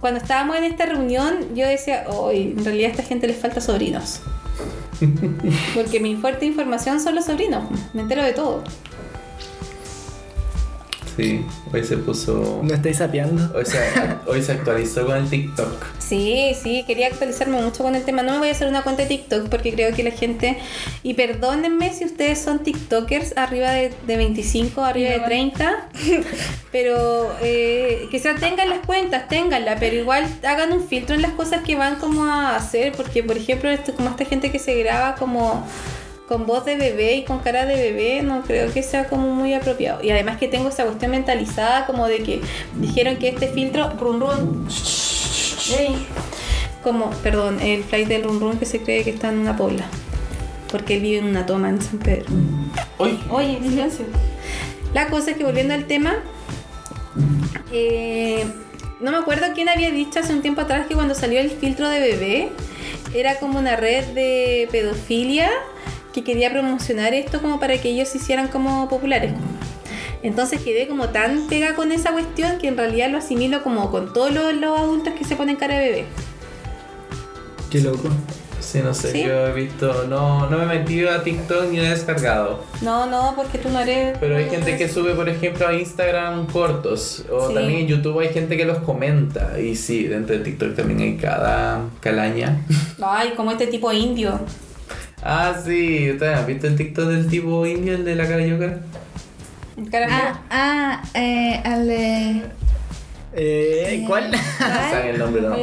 cuando 0.00 0.18
estábamos 0.20 0.56
en 0.56 0.64
esta 0.64 0.86
reunión, 0.86 1.54
yo 1.54 1.66
decía, 1.66 2.04
hoy 2.08 2.54
en 2.56 2.64
realidad 2.64 2.88
a 2.88 2.90
esta 2.92 3.02
gente 3.02 3.26
les 3.26 3.36
falta 3.36 3.60
sobrinos. 3.60 4.22
Porque 5.74 6.00
mi 6.00 6.16
fuerte 6.16 6.46
información 6.46 7.00
son 7.00 7.14
los 7.14 7.26
sobrinos, 7.26 7.64
me 7.92 8.02
entero 8.02 8.22
de 8.22 8.32
todo. 8.32 8.64
Sí, 11.16 11.46
hoy 11.72 11.82
se 11.82 11.96
puso. 11.96 12.60
¿No 12.62 12.74
estáis 12.74 12.98
sapeando? 12.98 13.50
Hoy 13.56 13.64
se, 13.64 13.78
hoy 14.26 14.42
se 14.42 14.52
actualizó 14.52 15.06
con 15.06 15.16
el 15.16 15.30
TikTok. 15.30 15.86
Sí, 15.98 16.54
sí, 16.62 16.84
quería 16.86 17.06
actualizarme 17.06 17.60
mucho 17.62 17.82
con 17.82 17.94
el 17.94 18.04
tema. 18.04 18.22
No 18.22 18.32
me 18.32 18.38
voy 18.38 18.48
a 18.48 18.52
hacer 18.52 18.68
una 18.68 18.82
cuenta 18.82 19.02
de 19.02 19.08
TikTok 19.08 19.48
porque 19.48 19.72
creo 19.72 19.94
que 19.94 20.02
la 20.02 20.10
gente, 20.10 20.58
y 21.02 21.14
perdónenme 21.14 21.92
si 21.94 22.04
ustedes 22.04 22.38
son 22.38 22.58
TikTokers 22.58 23.38
arriba 23.38 23.70
de, 23.70 23.94
de 24.06 24.16
25, 24.18 24.82
arriba 24.82 25.10
de 25.12 25.20
30, 25.20 25.88
pero 26.72 27.34
eh, 27.40 28.08
que 28.10 28.18
sea 28.18 28.34
tengan 28.34 28.68
las 28.68 28.80
cuentas, 28.80 29.26
ténganla, 29.28 29.76
pero 29.80 29.96
igual 29.96 30.26
hagan 30.46 30.70
un 30.72 30.86
filtro 30.86 31.14
en 31.14 31.22
las 31.22 31.32
cosas 31.32 31.62
que 31.62 31.76
van 31.76 31.96
como 31.96 32.26
a 32.26 32.56
hacer, 32.56 32.92
porque 32.92 33.22
por 33.22 33.38
ejemplo, 33.38 33.70
esto, 33.70 33.94
como 33.94 34.10
esta 34.10 34.26
gente 34.26 34.52
que 34.52 34.58
se 34.58 34.74
graba 34.74 35.14
como 35.14 35.66
con 36.28 36.46
voz 36.46 36.64
de 36.64 36.76
bebé 36.76 37.14
y 37.16 37.24
con 37.24 37.38
cara 37.38 37.66
de 37.66 37.76
bebé, 37.76 38.22
no 38.22 38.42
creo 38.42 38.72
que 38.72 38.82
sea 38.82 39.08
como 39.08 39.28
muy 39.28 39.54
apropiado. 39.54 40.02
Y 40.02 40.10
además 40.10 40.38
que 40.38 40.48
tengo 40.48 40.68
esa 40.68 40.84
cuestión 40.84 41.12
mentalizada 41.12 41.86
como 41.86 42.08
de 42.08 42.22
que 42.22 42.40
dijeron 42.76 43.16
que 43.16 43.28
este 43.28 43.48
filtro, 43.48 43.90
run 43.98 44.20
run, 44.20 44.68
Ey. 45.78 46.06
Como, 46.82 47.10
perdón, 47.22 47.60
el 47.60 47.82
flight 47.82 48.06
del 48.06 48.22
Run 48.22 48.40
Run 48.40 48.58
que 48.58 48.66
se 48.66 48.80
cree 48.80 49.02
que 49.02 49.10
está 49.10 49.30
en 49.30 49.38
una 49.38 49.56
pobla. 49.56 49.86
Porque 50.70 50.94
él 50.94 51.02
vive 51.02 51.18
en 51.18 51.24
una 51.24 51.44
toma 51.44 51.68
en 51.68 51.82
San 51.82 51.98
Pedro. 51.98 52.26
Hoy. 52.98 53.18
Oye, 53.30 53.58
silencio. 53.60 54.04
La 54.94 55.08
cosa 55.08 55.32
es 55.32 55.36
que 55.36 55.44
volviendo 55.44 55.74
al 55.74 55.86
tema, 55.86 56.14
eh, 57.72 58.46
no 59.00 59.10
me 59.10 59.16
acuerdo 59.16 59.46
quién 59.54 59.68
había 59.68 59.90
dicho 59.90 60.20
hace 60.20 60.32
un 60.32 60.42
tiempo 60.42 60.60
atrás 60.60 60.86
que 60.86 60.94
cuando 60.94 61.14
salió 61.14 61.40
el 61.40 61.50
filtro 61.50 61.88
de 61.88 62.00
bebé 62.00 62.52
era 63.14 63.38
como 63.38 63.58
una 63.58 63.76
red 63.76 64.04
de 64.08 64.68
pedofilia 64.70 65.50
que 66.16 66.24
quería 66.24 66.50
promocionar 66.50 67.12
esto 67.12 67.42
como 67.42 67.60
para 67.60 67.76
que 67.78 67.90
ellos 67.90 68.08
se 68.08 68.16
hicieran 68.16 68.48
como 68.48 68.88
populares. 68.88 69.32
Entonces 70.22 70.60
quedé 70.62 70.88
como 70.88 71.10
tan 71.10 71.46
pega 71.46 71.74
con 71.74 71.92
esa 71.92 72.12
cuestión 72.12 72.56
que 72.58 72.68
en 72.68 72.76
realidad 72.78 73.10
lo 73.10 73.18
asimilo 73.18 73.62
como 73.62 73.90
con 73.90 74.12
todos 74.14 74.32
los, 74.32 74.54
los 74.54 74.78
adultos 74.78 75.12
que 75.14 75.24
se 75.24 75.36
ponen 75.36 75.56
cara 75.56 75.74
de 75.78 75.88
bebé. 75.88 76.04
Qué 77.70 77.80
loco. 77.82 78.08
Sí, 78.58 78.80
no 78.82 78.94
sé, 78.94 79.12
¿Sí? 79.12 79.22
yo 79.22 79.46
he 79.46 79.52
visto. 79.52 80.06
No, 80.08 80.48
no 80.50 80.58
me 80.58 80.64
he 80.64 80.78
metido 80.78 81.12
a 81.12 81.22
TikTok 81.22 81.70
ni 81.70 81.76
lo 81.76 81.84
he 81.84 81.90
descargado. 81.90 82.64
No, 82.80 83.06
no, 83.06 83.34
porque 83.36 83.58
tú 83.58 83.68
no 83.68 83.78
eres... 83.80 84.16
Pero 84.18 84.36
hay 84.36 84.48
gente 84.50 84.76
que 84.76 84.88
sube, 84.88 85.14
por 85.14 85.28
ejemplo, 85.28 85.68
a 85.68 85.74
Instagram 85.74 86.46
cortos. 86.46 87.24
O 87.30 87.48
Sí. 87.48 87.54
también 87.54 87.80
en 87.80 87.86
YouTube 87.86 88.18
hay 88.20 88.30
gente 88.30 88.56
que 88.56 88.64
los 88.64 88.78
comenta. 88.78 89.60
Y 89.60 89.76
sí, 89.76 90.04
dentro 90.08 90.36
de 90.36 90.42
TikTok 90.42 90.74
también 90.74 91.00
hay 91.00 91.16
cada 91.16 91.82
calaña. 92.00 92.64
Ay, 93.00 93.34
como 93.36 93.52
este 93.52 93.68
tipo 93.68 93.92
indio. 93.92 94.40
Ah, 95.22 95.54
sí, 95.64 96.10
¿ustedes 96.12 96.36
han 96.38 96.46
visto 96.46 96.66
el 96.66 96.76
TikTok 96.76 97.06
del 97.08 97.26
tipo 97.28 97.64
indio, 97.66 97.94
el 97.94 98.04
de 98.04 98.14
la 98.14 98.28
cara 98.28 98.46
yoga? 98.46 98.78
Cara 99.90 100.06
Ah, 100.10 100.40
ah, 100.50 101.02
eh, 101.14 101.60
al 101.64 101.86
de. 101.86 102.42
Eh, 103.38 104.02
¿Cuál? 104.06 104.30
¿Saben 104.58 105.08
el 105.08 105.18
nombre 105.18 105.42
no? 105.42 105.56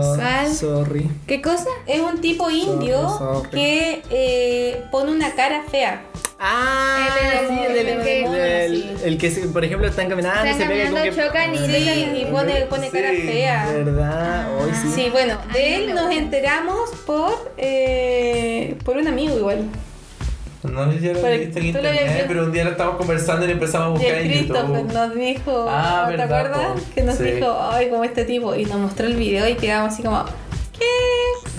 No, 0.00 0.16
¿Cuál? 0.16 0.52
sorry. 0.52 1.08
¿Qué 1.26 1.40
cosa? 1.40 1.68
Es 1.86 2.00
un 2.00 2.20
tipo 2.20 2.50
indio 2.50 3.08
sorry. 3.16 3.48
que 3.50 4.02
eh, 4.10 4.82
pone 4.90 5.12
una 5.12 5.32
cara 5.34 5.62
fea. 5.70 6.02
Ah, 6.44 7.08
El- 7.40 7.48
sí, 7.48 7.62
el- 7.64 7.76
el, 7.76 7.88
el- 7.88 8.06
el- 8.08 8.34
el- 8.34 8.96
el 9.04 9.18
que, 9.18 9.30
por 9.52 9.64
ejemplo, 9.64 9.86
están 9.86 10.08
caminando 10.08 10.42
Están 10.44 10.58
se 10.58 10.66
pega 10.66 10.84
como 10.86 10.96
caminando, 10.96 11.22
que... 11.22 11.26
chocan 11.28 11.54
y 11.54 11.58
Sí, 11.58 12.22
y 12.22 12.24
pone, 12.32 12.60
pone 12.66 12.90
cara 12.90 13.10
Sí. 13.10 13.16
fea. 13.22 13.66
¿Verdad? 13.72 14.48
Hoy 14.60 14.70
sí. 14.74 14.88
Sí, 14.92 15.08
bueno, 15.10 15.38
de 15.52 15.76
él 15.76 15.94
nos 15.94 16.10
enteramos 16.12 16.90
por 17.06 17.52
eh, 17.58 18.76
por 18.84 18.96
un 18.96 19.06
amigo 19.06 19.38
igual. 19.38 19.66
No, 20.64 20.92
yo 20.92 21.12
lo 21.12 21.20
Pero 21.20 21.26
he 21.34 21.38
visto 21.38 21.58
en 21.58 21.72
tú 21.72 21.82
lo 21.82 21.88
habías 21.88 21.92
internet, 21.94 22.12
visto. 22.14 22.24
pero 22.28 22.44
un 22.44 22.52
día 22.52 22.64
lo 22.64 22.70
estábamos 22.70 22.96
conversando 22.98 23.44
y 23.44 23.48
lo 23.48 23.52
empezamos 23.54 23.86
a 23.86 23.90
Y 23.90 23.92
buscar 24.04 24.14
el 24.18 24.24
en 24.26 24.30
Christopher 24.38 24.66
YouTube. 24.82 24.92
nos 24.94 25.14
dijo, 25.14 25.66
Ah, 25.68 26.04
¿te 26.08 26.16
verdad, 26.16 26.38
acuerdas? 26.46 26.80
po. 26.80 26.94
Que 26.94 27.02
nos 27.02 27.16
Sí. 27.16 27.24
dijo, 27.24 27.58
ay, 27.60 27.90
como 27.90 28.04
este 28.04 28.24
tipo. 28.24 28.54
Y 28.54 28.64
nos 28.66 28.78
mostró 28.78 29.06
el 29.06 29.16
video 29.16 29.48
y 29.48 29.54
quedamos 29.56 29.92
así 29.92 30.02
como, 30.04 30.24
¿qué? 30.78 30.86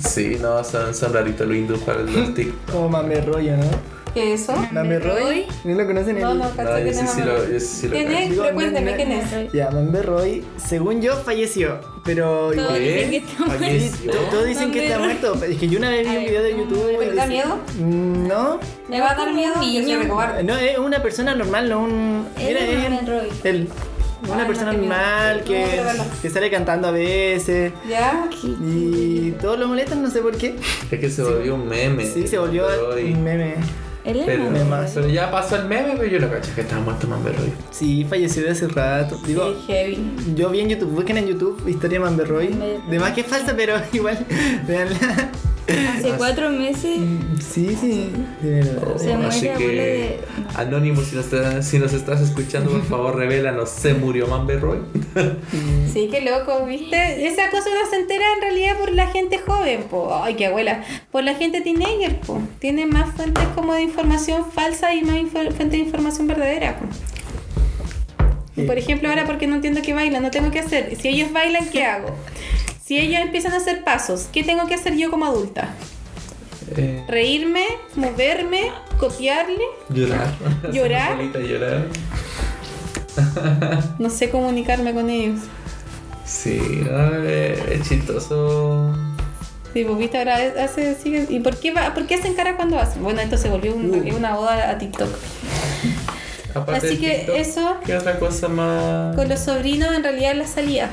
Sí, 0.08 0.38
no, 0.42 0.64
son, 0.64 0.94
son 0.96 1.14
raritos 1.14 1.46
los 1.48 1.56
hindús 1.58 1.80
para 1.80 2.00
los 2.00 2.34
TikTok. 2.34 2.72
Como 2.72 2.90
mame 2.90 3.20
rollo, 3.22 3.58
¿no? 3.58 3.66
¿Qué 4.14 4.34
es 4.34 4.42
eso? 4.42 4.54
Roy. 4.74 5.46
¿No 5.64 5.76
lo 5.76 5.88
conocen? 5.88 6.20
No, 6.20 6.32
el- 6.32 6.38
no, 6.38 6.46
No, 6.56 6.80
yo 6.80 6.94
sí, 6.94 7.02
no 7.02 7.08
sí 7.14 7.22
lo, 7.22 7.50
yo 7.52 7.60
sí 7.60 7.66
sí 7.66 7.88
lo 7.88 7.94
¿Quién 7.94 8.12
es? 8.12 8.30
Digo, 8.30 8.44
Pero 8.44 8.56
cuéntame, 8.56 8.92
no, 8.92 8.96
¿quién 8.98 9.10
no, 9.10 9.16
es? 9.40 9.52
Ya, 9.54 9.72
Mambe 9.72 10.02
Roy, 10.04 10.44
según 10.58 11.02
yo, 11.02 11.16
falleció. 11.16 11.80
Pero 12.06 12.54
igual- 12.54 12.80
dicen 12.80 13.10
que 13.10 13.10
¿Qué? 13.10 13.18
está 13.18 13.44
muerto. 13.46 13.64
¿Falleció? 13.66 14.12
to- 14.12 14.18
todos 14.30 14.46
dicen 14.46 14.72
que 14.72 14.84
está 14.86 15.00
Mambe 15.00 15.14
muerto. 15.20 15.46
Es 15.46 15.58
que 15.58 15.68
yo 15.68 15.80
una 15.80 15.90
vez 15.90 16.10
vi 16.10 16.16
un 16.18 16.24
video 16.26 16.44
de 16.44 16.52
YouTube. 16.58 16.86
¿pero 17.00 17.04
y 17.04 17.10
te 17.10 17.16
da 17.16 17.26
decía- 17.28 17.46
miedo? 17.46 17.60
Mm, 17.80 18.28
No. 18.28 18.60
Me 18.90 19.00
va 19.02 19.12
a 19.12 19.16
dar 19.16 19.34
miedo 19.34 19.56
niño. 19.60 20.00
me 20.00 20.08
cobarde. 20.08 20.44
No, 20.44 20.56
es 20.58 20.78
una 20.78 21.02
persona 21.02 21.34
normal, 21.36 21.70
no 21.70 21.80
un. 21.84 22.28
Él 22.40 22.58
es 22.58 22.90
Mambe 22.90 23.12
Roy. 23.20 23.30
él. 23.44 23.70
Una 24.26 24.42
Ay, 24.44 24.48
persona 24.48 24.72
no, 24.72 24.80
qué 24.80 24.86
miedo. 24.86 24.96
normal 24.96 25.38
No, 25.40 25.44
que, 26.14 26.22
que 26.22 26.30
sale 26.30 26.50
cantando 26.50 26.88
a 26.88 26.92
veces. 26.92 27.74
¿Ya? 27.90 28.30
Y 28.42 29.32
todos 29.42 29.60
lo 29.60 29.68
molestan, 29.68 30.02
no 30.02 30.10
sé 30.10 30.22
por 30.22 30.38
qué. 30.38 30.56
Es 30.92 31.00
que 31.00 31.10
se 31.10 31.24
volvió 31.24 31.56
un 31.56 31.68
meme. 31.68 32.06
Sí, 32.06 32.26
se 32.28 32.38
volvió 32.38 32.66
Roy. 32.92 33.12
un 33.14 33.22
meme. 33.24 33.56
Es 34.06 34.18
Pero, 34.26 34.44
Mambe 34.44 34.60
Meme 34.60 34.60
Roy. 34.60 34.70
más. 34.70 34.92
pero 34.94 35.08
ya 35.08 35.32
pasó 35.32 35.56
el 35.56 35.66
meme, 35.66 35.94
pero 35.98 36.06
yo 36.10 36.20
lo 36.20 36.30
caché 36.30 36.52
que 36.54 36.62
estaba 36.62 36.82
muerto 36.82 37.08
Mambe 37.08 37.32
Roy. 37.32 37.54
Sí, 37.72 38.06
falleció 38.10 38.44
de 38.44 38.50
hace 38.52 38.68
rato. 38.68 39.18
Digo, 39.26 39.54
Sí, 39.54 39.72
heavy. 39.72 40.14
yo 40.36 40.50
vi 40.50 40.60
en 40.60 40.70
YouTube, 40.70 40.90
busquen 40.92 41.18
en 41.18 41.28
YouTube 41.28 41.64
Historia 41.68 42.00
de 42.00 42.06
Mambe 42.06 42.26
Roy. 42.26 42.50
Mambe- 42.50 42.86
De 42.90 43.00
más 43.00 43.14
que 43.14 43.22
es 43.22 43.28
falsa, 43.28 43.54
pero 43.56 43.76
igual, 43.94 44.18
veanla. 44.68 45.30
Hace 45.66 46.10
cuatro 46.18 46.50
meses 46.50 47.00
Sí, 47.40 47.76
sí, 47.80 48.12
de 48.42 48.50
verdad. 48.52 48.98
Se 48.98 49.16
muere 49.16 49.28
Así 49.28 49.48
que, 49.58 49.68
de- 49.68 50.20
Anónimo, 50.56 51.02
si 51.02 51.16
nos, 51.16 51.26
estás- 51.26 51.66
si 51.66 51.80
nos 51.80 51.94
estás 51.94 52.20
escuchando, 52.22 52.72
por 52.72 52.84
favor, 52.84 53.16
revélanos. 53.16 53.70
¿Se 53.70 53.94
murió 53.94 54.28
Mambe 54.28 54.58
Roy? 54.58 54.80
Sí, 55.94 56.10
qué 56.12 56.22
loco, 56.22 56.66
¿viste? 56.66 57.28
Esa 57.28 57.50
cosa 57.52 57.70
no 57.82 57.90
se 57.90 57.98
entera 57.98 58.26
en 58.36 58.42
realidad 58.42 58.78
por 58.78 58.92
la 58.92 59.08
gente 59.08 59.38
joven, 59.38 59.84
po. 59.84 60.14
Ay, 60.14 60.34
qué 60.36 60.48
abuela. 60.48 60.84
Por 61.12 61.24
la 61.24 61.36
gente 61.36 61.62
teenager, 61.62 62.20
po. 62.22 62.42
Tiene 62.60 62.86
más 62.88 63.16
fuentes 63.16 63.44
como 63.56 63.74
de 63.76 63.84
información 63.84 64.44
falsa 64.52 64.94
y 64.96 65.04
más 65.04 65.18
fuentes 65.32 65.70
de 65.72 65.78
información 65.78 66.28
verdadera, 66.28 66.78
po. 66.80 66.86
Por 68.66 68.78
ejemplo, 68.78 69.10
ahora 69.10 69.26
porque 69.26 69.48
no 69.48 69.56
entiendo 69.56 69.82
que 69.82 69.94
bailan, 69.94 70.22
no 70.24 70.32
tengo 70.32 70.52
que 70.52 70.60
hacer. 70.60 70.96
Si 71.00 71.08
ellos 71.10 71.32
bailan, 71.32 71.70
¿qué 71.70 71.86
hago? 71.86 72.16
Si 72.84 72.98
ellos 72.98 73.22
empiezan 73.22 73.54
a 73.54 73.58
hacer 73.58 73.84
pasos, 73.84 74.28
¿qué 74.34 74.44
tengo 74.44 74.68
que 74.68 74.74
hacer 74.76 74.96
yo 74.98 75.10
como 75.10 75.26
adulta? 75.26 75.70
Eh, 76.76 77.04
Reírme, 77.08 77.66
moverme, 77.96 78.72
copiarle. 79.00 79.64
llorar. 79.90 80.34
Llorar. 80.72 81.18
Llorar. 81.42 81.88
No 84.00 84.10
sé 84.10 84.30
comunicarme 84.30 84.94
con 84.94 85.10
ellos. 85.10 85.40
Sí, 86.26 86.60
no, 86.90 87.12
eh, 87.24 87.78
es 87.80 87.88
chistoso. 87.88 88.94
Sí, 89.74 89.84
pues 89.86 89.98
viste, 89.98 90.18
ahora 90.18 90.38
hace, 90.64 90.96
sigue- 90.96 91.26
¿Y 91.30 91.40
por 91.40 91.58
qué, 91.58 91.72
va, 91.74 91.94
por 91.94 92.06
qué 92.06 92.16
hacen 92.16 92.34
cara 92.34 92.56
cuando 92.56 92.78
hacen? 92.80 93.02
Bueno, 93.04 93.22
esto 93.22 93.38
se 93.38 93.50
volvió 93.50 93.74
un- 93.76 93.90
Uh. 94.12 94.16
una 94.18 94.36
boda 94.36 94.70
a 94.70 94.78
TikTok. 94.78 95.10
Aparte 96.54 96.88
Así 96.88 96.98
que 97.00 97.10
TikTok, 97.20 97.36
eso 97.36 97.78
¿Qué 97.86 97.96
otra 97.98 98.20
cosa 98.20 98.48
más? 98.48 99.16
con 99.16 99.28
los 99.28 99.40
sobrinos 99.40 99.94
en 99.96 100.04
realidad 100.04 100.36
las 100.36 100.52
salidas. 100.52 100.90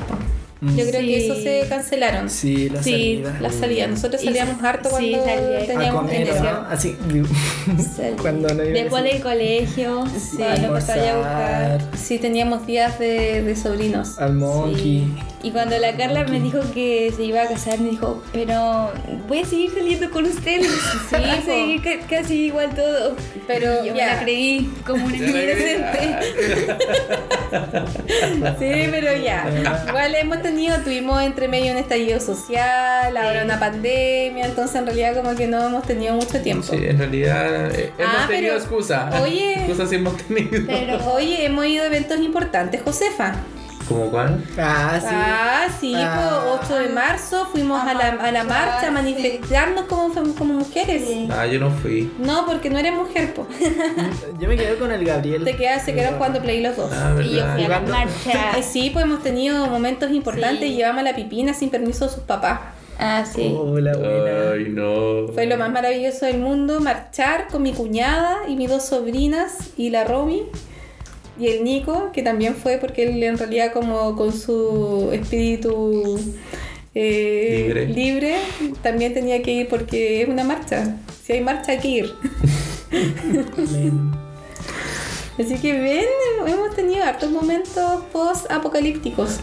Po. 0.61 0.71
Yo 0.77 0.85
creo 0.89 1.01
que 1.01 1.19
Sí. 1.19 1.25
eso 1.25 1.35
se 1.35 1.65
cancelaron. 1.67 2.29
Sí, 2.29 2.69
la 2.69 2.81
Sí, 2.83 2.91
salida. 2.91 3.37
las 3.41 3.55
salidas. 3.55 3.89
Nosotros 3.89 4.21
salíamos 4.21 4.61
sa- 4.61 4.69
harto 4.69 4.89
sí, 4.89 5.11
cuando 5.11 5.25
salía- 5.25 5.57
A 5.57 5.65
teníamos 5.65 6.01
comer, 6.01 6.27
que 6.27 6.39
¿no? 6.39 6.65
Así, 6.69 6.97
cuando 8.21 8.47
no 8.53 8.63
iba 8.63 8.71
a 8.79 8.83
Después 8.83 9.03
del 9.03 9.21
colegio, 9.21 10.03
Sí, 10.07 10.41
a 10.43 10.67
buscar. 10.71 11.81
Sí, 11.97 12.17
teníamos 12.19 12.65
días 12.67 12.97
de, 12.99 13.41
de 13.43 13.55
sobrinos. 13.55 14.17
al 14.19 14.33
monkey. 14.33 14.81
Sí. 14.81 15.13
Y 15.43 15.49
cuando 15.49 15.75
la 15.79 15.97
Carla 15.97 16.23
me 16.25 16.39
dijo 16.39 16.59
que 16.71 17.11
se 17.15 17.23
iba 17.23 17.41
a 17.41 17.47
casar, 17.47 17.79
me 17.79 17.89
dijo, 17.89 18.21
pero 18.31 18.91
voy 19.27 19.39
a 19.39 19.45
seguir 19.45 19.71
saliendo 19.71 20.11
con 20.11 20.25
ustedes. 20.25 20.67
Sí, 21.09 21.15
va 21.15 21.33
a 21.33 21.41
seguir 21.41 21.81
ca- 21.81 22.05
casi 22.07 22.45
igual 22.45 22.75
todo. 22.75 23.15
Pero 23.47 23.83
Y 23.83 23.87
yo 23.89 23.95
ya. 23.95 24.05
me 24.05 24.13
la 24.13 24.21
creí 24.21 24.69
como 24.85 25.03
una 25.05 25.15
niña 25.17 25.41
inocente. 25.43 25.99
Sí, 28.59 28.87
pero 28.91 29.17
ya. 29.23 29.83
Igual 29.87 30.15
hemos 30.15 30.41
tenido, 30.41 30.50
tuvimos 30.83 31.21
entre 31.21 31.47
medio 31.47 31.71
un 31.71 31.77
estallido 31.77 32.19
social, 32.19 33.15
ahora 33.15 33.43
una 33.43 33.59
pandemia, 33.59 34.45
entonces 34.45 34.75
en 34.75 34.85
realidad 34.85 35.15
como 35.15 35.35
que 35.35 35.47
no 35.47 35.65
hemos 35.65 35.83
tenido 35.83 36.13
mucho 36.15 36.41
tiempo. 36.41 36.63
Sí, 36.69 36.77
en 36.81 36.97
realidad 36.97 37.71
eh, 37.73 37.91
hemos 37.97 38.15
Ah, 38.15 38.27
tenido 38.27 38.53
pero- 38.53 38.57
excusa. 38.57 39.09
oye. 39.21 39.53
Excusa 39.61 39.87
sí 39.87 39.95
hemos 39.95 40.17
tenido. 40.17 40.59
Pero 40.67 41.11
Oye, 41.13 41.45
hemos 41.45 41.65
ido 41.65 41.83
a 41.83 41.87
eventos 41.87 42.19
importantes, 42.19 42.81
Josefa. 42.81 43.35
¿Cómo 43.87 44.09
cuál? 44.09 44.43
Ah, 44.57 44.97
sí. 45.01 45.07
Ah, 45.09 45.67
sí, 45.79 45.93
Ah. 45.97 46.39
pues, 46.59 46.69
8 46.71 46.79
de 46.83 46.89
marzo 46.89 47.45
fuimos 47.51 47.81
a 47.81 47.93
la, 47.93 48.07
a 48.09 48.31
la 48.31 48.43
marcha 48.43 48.87
a 48.87 48.91
manifestarnos 48.91 49.85
como, 49.85 50.13
como 50.35 50.53
mujeres. 50.53 51.03
Sí. 51.07 51.27
Ah, 51.31 51.45
yo 51.45 51.59
no 51.59 51.69
fui. 51.71 52.11
No, 52.19 52.45
porque 52.45 52.69
no 52.69 52.77
eres 52.79 52.93
mujer, 52.93 53.33
po. 53.33 53.47
Yo 54.39 54.47
me 54.47 54.55
quedé 54.55 54.75
con 54.77 54.91
el 54.91 55.03
Gabriel. 55.05 55.43
Te 55.43 55.55
quedas, 55.57 55.83
se 55.83 55.93
quedaron 55.93 56.15
jugando 56.17 56.41
play 56.41 56.61
los 56.61 56.75
dos. 56.77 56.91
Ah, 56.93 57.15
y 57.21 57.35
yo 57.35 57.45
fui 57.53 57.63
a 57.65 57.67
la 57.69 57.79
marcha. 57.81 58.57
Eh, 58.57 58.63
sí, 58.63 58.89
pues 58.91 59.05
hemos 59.05 59.21
tenido 59.23 59.67
momentos 59.67 60.09
importantes 60.11 60.61
Sí. 60.61 60.73
y 60.73 60.75
llevamos 60.77 60.99
a 61.01 61.03
la 61.03 61.15
pipina 61.15 61.53
sin 61.53 61.69
permiso 61.69 62.05
de 62.07 62.11
sus 62.13 62.23
papás. 62.23 62.59
Ah, 62.99 63.23
sí. 63.25 63.53
Hola, 63.57 63.93
buena. 63.97 64.51
Ay, 64.53 64.65
no. 64.69 65.33
Fue 65.33 65.45
lo 65.47 65.57
más 65.57 65.71
maravilloso 65.71 66.25
del 66.27 66.37
mundo, 66.39 66.79
marchar 66.79 67.47
con 67.51 67.63
mi 67.63 67.73
cuñada 67.73 68.37
y 68.47 68.55
mis 68.55 68.69
dos 68.69 68.85
sobrinas 68.85 69.71
y 69.75 69.89
la 69.89 70.03
Romy 70.03 70.43
y 71.39 71.47
el 71.47 71.63
Nico, 71.63 72.11
que 72.13 72.21
también 72.21 72.55
fue 72.55 72.77
porque 72.77 73.03
él 73.03 73.23
en 73.23 73.37
realidad 73.37 73.71
como 73.73 74.15
con 74.15 74.33
su 74.33 75.09
espíritu 75.13 76.19
eh, 76.93 77.63
Libre. 77.65 77.87
libre, 77.87 78.35
también 78.81 79.13
tenía 79.13 79.41
que 79.41 79.51
ir 79.53 79.67
porque 79.69 80.21
es 80.21 80.29
una 80.29 80.43
marcha. 80.43 80.97
Si 81.23 81.33
hay 81.33 81.41
marcha 81.41 81.71
hay 81.71 81.79
que 81.79 81.87
ir. 81.87 82.13
Así 85.39 85.57
que 85.57 85.79
ven, 85.79 86.05
hemos 86.45 86.75
tenido 86.75 87.03
hartos 87.03 87.31
momentos 87.31 88.03
post-apocalípticos. 88.11 89.39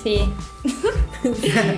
Sí. 0.02 0.20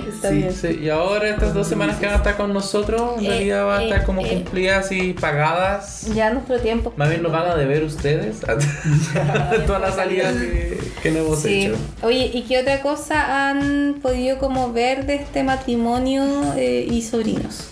Está 0.09 0.29
Sí, 0.29 0.35
bien. 0.37 0.53
Sí, 0.55 0.79
y 0.85 0.89
ahora 0.89 1.29
estas 1.29 1.53
dos 1.53 1.67
semanas 1.67 1.97
que 1.99 2.07
van 2.07 2.15
a 2.15 2.19
estar 2.19 2.37
con 2.37 2.53
nosotros, 2.53 3.19
en 3.19 3.25
Eh, 3.25 3.29
realidad 3.29 3.67
van 3.67 3.81
a 3.81 3.83
estar 3.85 4.01
eh, 4.03 4.05
como 4.05 4.21
eh. 4.25 4.29
cumplidas 4.29 4.93
y 4.93 5.13
pagadas. 5.15 6.07
Ya 6.15 6.31
nuestro 6.31 6.61
tiempo. 6.61 6.93
Más 6.97 7.09
bien 7.09 7.23
nos 7.23 7.33
van 7.33 7.51
a 7.51 7.57
deber 7.57 7.83
ustedes 7.83 8.37
todas 9.67 9.81
las 9.81 9.97
salidas 9.97 10.35
que, 10.37 10.79
que 11.03 11.11
no 11.11 11.19
hemos 11.21 11.41
Sí. 11.41 11.65
hecho. 11.65 11.77
Oye, 12.03 12.31
¿y 12.33 12.43
qué 12.43 12.61
otra 12.61 12.81
cosa 12.83 13.49
han 13.51 13.97
podido 14.01 14.39
como 14.39 14.73
ver 14.73 15.07
de 15.07 15.17
este 15.17 15.43
matrimonio 15.43 16.23
eh, 16.57 16.87
y 16.89 17.03
sobrinos? 17.03 17.69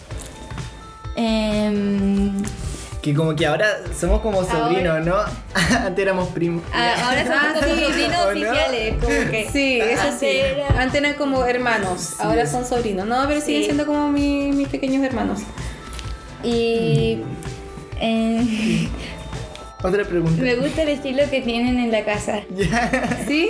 Que 3.02 3.14
como 3.14 3.34
que 3.34 3.46
ahora 3.46 3.66
somos 3.98 4.20
como 4.20 4.44
sobrinos, 4.44 5.04
¿no? 5.06 5.16
Antes 5.86 5.98
éramos 6.02 6.28
primos. 6.28 6.62
ah, 6.72 6.94
ahora 7.06 7.22
somos 7.24 7.40
Ah, 7.42 7.54
como 7.54 7.74
sí. 7.74 7.84
sobrinos 7.84 8.26
oficiales. 8.26 8.94
Como 8.96 9.30
que 9.30 9.48
Sí, 9.50 9.80
eso 9.80 10.02
sí. 10.18 10.26
Antes 10.26 10.52
era- 10.56 10.82
Antes 10.82 10.94
eran 11.00 11.14
como 11.14 11.44
hermanos, 11.46 12.20
ahora 12.20 12.46
son 12.46 12.66
sobrinos. 12.66 13.06
No, 13.06 13.24
pero 13.26 13.40
siguen 13.40 13.64
siendo 13.64 13.86
como 13.86 14.08
mi- 14.10 14.52
mis 14.52 14.68
pequeños 14.68 15.02
hermanos. 15.02 15.40
Y 16.42 17.20
em, 17.98 18.88
Otra 19.82 20.04
pregunta. 20.04 20.42
me 20.42 20.56
gusta 20.56 20.82
el 20.82 20.90
estilo 20.90 21.22
que 21.30 21.40
tienen 21.40 21.78
en 21.78 21.90
la 21.90 22.04
casa. 22.04 22.40
Ya. 22.50 23.24
¿Sí? 23.26 23.48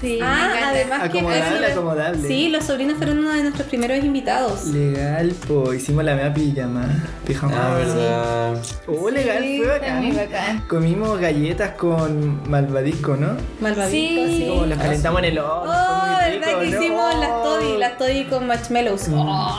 Sí, 0.00 0.18
me 0.20 0.26
Ah, 0.26 0.46
encanta. 0.50 0.68
además 0.68 1.00
que... 1.00 1.06
Acomodable, 1.18 1.66
eso- 1.66 1.72
acomodable. 1.80 2.28
Sí, 2.28 2.48
los 2.50 2.64
sobrinos 2.64 2.96
fueron 2.98 3.18
uno 3.18 3.32
de 3.32 3.42
nuestros 3.42 3.66
primeros 3.68 3.98
invitados. 4.04 4.66
Legal, 4.66 5.32
po. 5.48 5.74
Hicimos 5.74 6.04
la 6.04 6.14
media 6.14 6.32
pijama. 6.32 6.86
Pijama. 7.26 7.54
Ah, 7.56 7.74
verdad. 7.76 8.62
Oh, 8.86 9.10
legal, 9.10 9.42
Sí, 9.42 9.58
fue 9.58 9.66
bacán. 9.66 10.14
bacán. 10.16 10.60
Comimos 10.68 11.18
galletas 11.20 11.72
con 11.72 12.48
malvadisco, 12.48 13.16
¿no? 13.16 13.30
Malvadito, 13.60 13.90
Sí. 13.90 14.20
así. 14.44 14.46
Como 14.48 14.66
las 14.66 14.78
calentamos 14.78 15.18
en 15.20 15.24
el 15.24 15.38
horno. 15.38 15.72
Oh, 15.72 16.06
muy 16.06 16.10
¿verdad 16.10 16.30
rico, 16.48 16.60
que 16.60 16.70
¿no? 16.70 16.80
hicimos 16.82 17.14
las 17.18 17.42
toddy? 17.42 17.76
Las 17.78 17.98
toddy 17.98 18.24
con 18.26 18.46
marshmallows. 18.46 19.08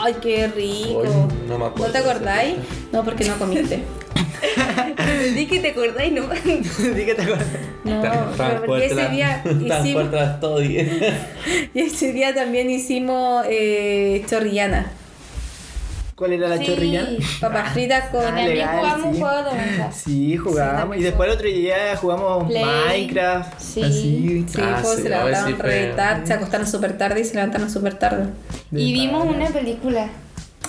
¡Ay, 0.04 0.16
qué 0.22 0.48
rico! 0.48 1.04
No 1.48 1.58
me 1.58 1.66
acuerdo 1.66 1.88
¿No 1.88 1.92
te 1.92 1.98
acordáis? 1.98 2.56
No, 2.94 3.04
porque 3.04 3.26
no 3.26 3.36
comiste. 3.38 3.84
Di 5.36 5.46
que 5.48 5.60
te 5.60 5.70
acordáis 5.72 6.12
nomás. 6.14 6.44
Di 6.44 7.06
que 7.06 7.16
te 7.16 7.22
acuerdas. 7.22 7.48
No, 7.84 8.02
pero 8.38 8.64
porque 8.66 8.86
ese 8.86 9.10
día 9.10 9.42
hicimos, 9.82 10.64
y 11.74 11.80
ese 11.80 12.14
día 12.14 12.34
también 12.34 12.70
hicimos 12.70 13.46
eh, 13.50 14.24
chorrillana. 14.30 14.92
¿Cuál 16.16 16.34
era 16.34 16.50
la 16.50 16.58
Sí. 16.58 16.66
chorrillana? 16.66 17.10
Papas 17.40 17.72
fritas 17.74 18.10
con... 18.10 18.20
Ah, 18.20 18.26
También 18.26 18.50
legal, 18.50 18.76
jugamos 18.78 19.06
un 19.08 19.14
sí. 19.16 19.22
juego 19.22 19.44
de 19.44 19.56
mesa. 19.56 19.92
Sí, 19.94 20.36
jugábamos. 20.38 20.80
también 20.82 21.02
y 21.02 21.04
después 21.06 21.30
el 21.30 21.36
otro 21.36 21.48
día 21.48 21.76
jugamos 21.96 22.48
Play. 22.50 22.66
Minecraft. 22.66 23.60
Sí. 23.60 23.82
Así. 23.84 24.46
Sí, 24.50 24.62
Ah, 24.62 24.80
pues 24.82 24.96
sí, 24.98 25.04
se 25.04 25.10
levantaron 25.10 25.60
re 25.60 25.88
tarde, 25.96 26.28
se 26.28 26.34
acostaron 26.34 26.68
súper 26.68 26.98
tarde 26.98 27.22
y 27.22 27.24
se 27.24 27.36
levantaron 27.36 27.70
súper 27.72 27.94
tarde. 27.94 28.26
Y 28.74 28.92
vimos 28.92 29.26
una 29.26 29.48
película. 29.48 30.10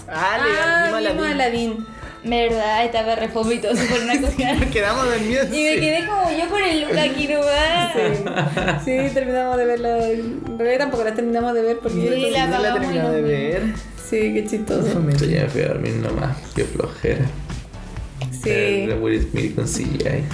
Ah, 0.08 0.38
legal. 0.38 0.94
Ah, 1.04 1.10
vimos 1.10 1.26
a 1.26 1.30
Aladdin. 1.32 1.86
Verdad, 2.22 2.84
estaba 2.84 3.14
re 3.14 3.28
fomitoso 3.28 3.82
por 3.86 3.98
una 4.00 4.20
cosa. 4.20 4.36
Quedamos 4.72 5.06
dormidos. 5.06 5.46
Y 5.46 5.62
me 5.64 5.74
sí. 5.74 5.80
quedé 5.80 6.06
como 6.06 6.30
yo 6.30 6.48
con 6.50 6.62
el 6.62 6.80
look 6.82 6.98
aquí 6.98 7.28
nomás. 7.28 8.84
Sí, 8.84 8.96
terminamos 9.14 9.56
de 9.56 9.64
verla. 9.64 10.08
En 10.08 10.58
realidad 10.58 10.78
tampoco 10.80 11.04
la 11.04 11.14
terminamos 11.14 11.54
de 11.54 11.62
ver 11.62 11.78
porque... 11.78 12.00
Sí, 12.00 12.24
Sí, 12.24 12.30
la 12.30 12.46
la 12.46 12.76
y 12.76 12.88
de 12.88 13.02
nos 13.02 13.12
ver. 13.22 13.62
Sí, 14.08 14.34
qué 14.34 14.46
chistoso. 14.46 15.02
Yo 15.18 15.26
ya 15.26 15.42
me 15.42 15.48
fui 15.48 15.62
a 15.62 15.68
dormir 15.68 15.94
nomás. 15.94 16.36
Qué 16.54 16.64
flojera. 16.64 17.24
Sí. 18.30 18.50
De 18.50 18.98
Will 19.00 19.22
Smith 19.30 19.54
con 19.54 19.64
CGI. 19.66 20.24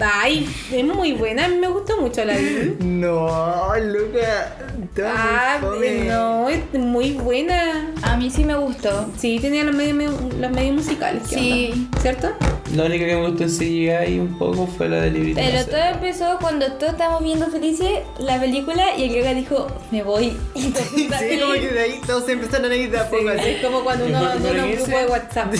Ay, 0.00 0.48
es 0.72 0.84
muy 0.84 1.12
buena, 1.12 1.44
a 1.44 1.48
mí 1.48 1.56
me 1.56 1.68
gustó 1.68 2.00
mucho 2.00 2.22
Aladdin. 2.22 2.76
No, 3.00 3.72
Luca. 3.76 4.56
Muy 4.94 5.04
Ah, 5.06 5.58
fome. 5.60 6.04
no, 6.04 6.48
es 6.50 6.60
muy 6.74 7.12
buena. 7.12 7.90
A 8.02 8.16
mí 8.18 8.30
sí 8.30 8.44
me 8.44 8.54
gustó. 8.56 9.08
Sí, 9.16 9.38
tenía 9.40 9.64
los 9.64 9.74
medios, 9.74 10.12
los 10.38 10.50
medios 10.50 10.76
musicales. 10.76 11.22
¿qué 11.30 11.34
Sí. 11.36 11.70
onda? 11.72 12.00
¿Cierto? 12.02 12.28
La 12.74 12.84
única 12.84 13.04
que 13.06 13.16
me 13.16 13.26
gustó 13.28 13.44
en 13.44 13.50
CGI 13.50 14.18
un 14.18 14.38
poco 14.38 14.66
fue 14.66 14.88
la 14.88 15.00
de 15.02 15.10
Librito. 15.10 15.40
Pero 15.40 15.52
no 15.58 15.64
sé. 15.64 15.70
todo 15.70 15.80
empezó 15.94 16.38
cuando 16.40 16.72
todos 16.72 16.92
estábamos 16.92 17.22
viendo 17.22 17.46
felices 17.48 18.00
la 18.18 18.38
película 18.40 18.96
y 18.96 19.04
el 19.04 19.14
yoga 19.16 19.34
dijo, 19.34 19.66
me 19.90 20.02
voy. 20.02 20.36
Y 20.54 20.60
Sí, 20.62 21.08
como 21.40 21.52
que 21.54 21.68
de 21.72 21.80
ahí 21.80 22.00
todos 22.06 22.24
se 22.26 22.32
empezaron 22.32 22.70
a 22.70 22.74
ir 22.76 22.90
de 22.90 22.98
a 22.98 23.04
Sí, 23.04 23.10
poco 23.16 23.28
así. 23.28 23.48
es 23.48 23.62
como 23.64 23.84
cuando 23.84 24.06
uno 24.06 24.18
¿Y 24.22 24.26
por 24.26 24.42
qué 24.42 24.50
uno 24.52 24.64
un 24.66 24.72
grupo 24.72 24.98
de 24.98 25.06
WhatsApp. 25.06 25.54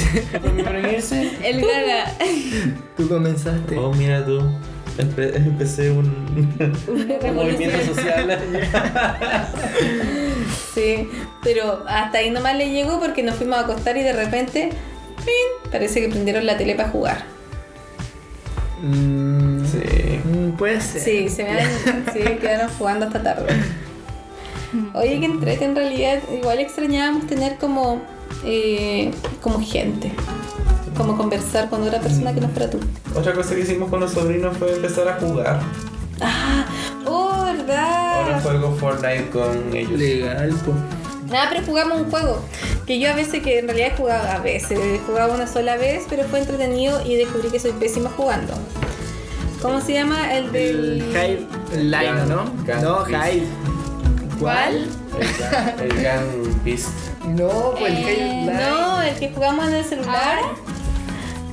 ¿Para 0.65 0.93
irse? 0.93 1.31
El 1.43 1.61
gaga. 1.61 2.13
Tú 2.97 3.09
comenzaste. 3.09 3.79
Oh, 3.79 3.93
mira 3.93 4.25
tú. 4.25 4.41
Empe- 4.99 5.35
empecé 5.37 5.91
un, 5.91 6.07
un 6.89 7.35
movimiento 7.35 7.79
social. 7.95 8.39
Sí, 10.75 11.07
pero 11.43 11.85
hasta 11.87 12.19
ahí 12.19 12.31
nomás 12.31 12.57
le 12.57 12.71
llegó 12.71 12.99
porque 12.99 13.23
nos 13.23 13.35
fuimos 13.37 13.59
a 13.59 13.61
acostar 13.61 13.95
y 13.99 14.03
de 14.03 14.15
repente, 14.15 14.71
¡pin! 15.19 15.71
parece 15.71 16.01
que 16.01 16.09
prendieron 16.09 16.47
la 16.47 16.57
tele 16.57 16.75
para 16.75 16.89
jugar. 16.89 17.25
Mm, 18.83 19.65
Sí. 19.67 20.21
mm, 20.25 20.51
puede 20.57 20.81
ser. 20.81 21.01
Sí, 21.03 21.29
se 21.29 21.45
me 21.45 21.61
sí, 22.13 22.21
quedaron 22.41 22.71
jugando 22.79 23.07
hasta 23.07 23.23
tarde. 23.23 23.49
Oye, 24.95 25.21
que 25.21 25.27
entrete 25.27 25.65
en 25.67 25.77
realidad, 25.77 26.21
igual 26.35 26.59
extrañábamos 26.59 27.27
tener 27.27 27.57
como, 27.57 28.01
eh, 28.45 29.11
como 29.43 29.61
gente, 29.63 30.11
como 30.97 31.17
conversar 31.17 31.69
con 31.71 31.83
otra 31.83 32.01
persona 32.01 32.33
que 32.35 32.41
no 32.41 32.49
fuera 32.49 32.71
tú. 32.71 32.79
Otra 33.15 33.33
cosa 33.33 33.55
que 33.55 33.61
hicimos 33.61 33.89
con 33.91 34.01
los 34.01 34.13
sobrinos 34.13 34.57
fue 34.57 34.75
empezar 34.75 35.09
a 35.09 35.15
jugar. 35.21 35.61
Ah, 36.21 36.65
oh, 37.07 37.33
Ahora 37.33 37.53
verdad. 37.63 38.43
juego 38.43 38.75
Fortnite 38.77 39.31
con 39.31 39.75
ellos. 39.75 39.93
Legal, 39.93 40.51
po. 40.65 40.73
Nada, 41.31 41.49
pero 41.51 41.65
jugamos 41.65 42.01
un 42.01 42.11
juego 42.11 42.41
que 42.87 42.99
yo 42.99 43.11
a 43.11 43.15
veces, 43.15 43.43
que 43.43 43.59
en 43.59 43.67
realidad 43.67 43.89
he 43.95 43.97
jugado 43.97 44.29
a 44.31 44.39
veces, 44.39 44.79
he 44.79 44.99
jugado 45.07 45.35
una 45.35 45.47
sola 45.47 45.77
vez, 45.77 46.05
pero 46.09 46.25
fue 46.25 46.41
entretenido 46.41 47.01
y 47.07 47.17
descubrí 47.17 47.49
que 47.49 47.59
soy 47.59 47.73
pésima 47.73 48.11
jugando. 48.17 48.53
¿Cómo 49.63 49.81
se 49.81 49.95
llama? 49.95 50.33
El 50.35 50.47
El 50.47 50.53
del... 50.53 51.03
Hive 51.11 51.47
Line, 51.85 52.27
¿no? 52.29 52.45
Gang 52.67 52.83
No, 52.83 53.05
Beast. 53.05 53.35
Hive. 53.35 53.47
¿Cuál? 54.41 54.89
El 55.81 56.03
Gang 56.03 56.65
Beast. 56.65 56.89
No, 57.27 57.49
pues 57.79 57.93
el 57.93 57.99
Eh, 57.99 58.01
Hive 58.03 58.17
Line. 58.41 58.55
No, 58.55 59.03
el 59.03 59.15
que 59.17 59.31
jugamos 59.31 59.69
en 59.69 59.75
el 59.75 59.85
celular. 59.85 60.39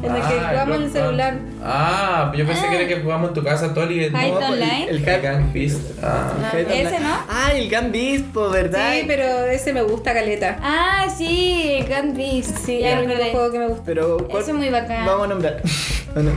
En 0.01 0.15
el 0.15 0.21
que 0.21 0.27
Ah, 0.39 0.47
jugamos 0.51 0.77
en 0.77 0.83
el 0.83 0.91
celular. 0.91 1.33
Ah, 1.63 2.31
yo 2.35 2.45
pensé 2.47 2.67
que 2.69 2.75
era 2.77 2.87
que 2.87 3.01
jugamos 3.01 3.27
en 3.29 3.33
tu 3.33 3.43
casa, 3.43 3.73
Toli. 3.73 4.05
Hype 4.05 4.11
No, 4.31 4.37
Online. 4.37 4.83
El 4.89 4.95
El 4.95 5.01
Hive 5.01 5.19
Gang 5.21 5.53
Beast. 5.53 5.81
Ah. 6.01 6.33
Ah, 6.41 6.57
ese. 6.57 6.99
¿no? 6.99 7.17
Ah, 7.29 7.51
el 7.53 7.69
Gun 7.69 7.91
Beast, 7.91 8.25
¿verdad? 8.51 8.93
Sí, 8.93 9.03
pero 9.07 9.45
ese 9.45 9.73
me 9.73 9.81
gusta, 9.81 10.13
Caleta. 10.13 10.57
Ah, 10.61 11.05
sí, 11.15 11.79
el 11.79 11.87
Gun 11.87 12.15
Beast. 12.15 12.57
Sí, 12.65 12.79
ya 12.79 13.01
es 13.01 13.09
el 13.09 13.31
juego 13.31 13.51
que 13.51 13.59
me 13.59 13.67
gusta. 13.67 13.83
Pero 13.85 14.17
¿cuál- 14.29 14.41
Ese 14.41 14.51
es 14.51 14.57
muy 14.57 14.69
bacán. 14.69 15.05
Vamos 15.05 15.25
a 15.25 15.27
nombrar. 15.27 15.61
¿O 16.15 16.19
no? 16.21 16.31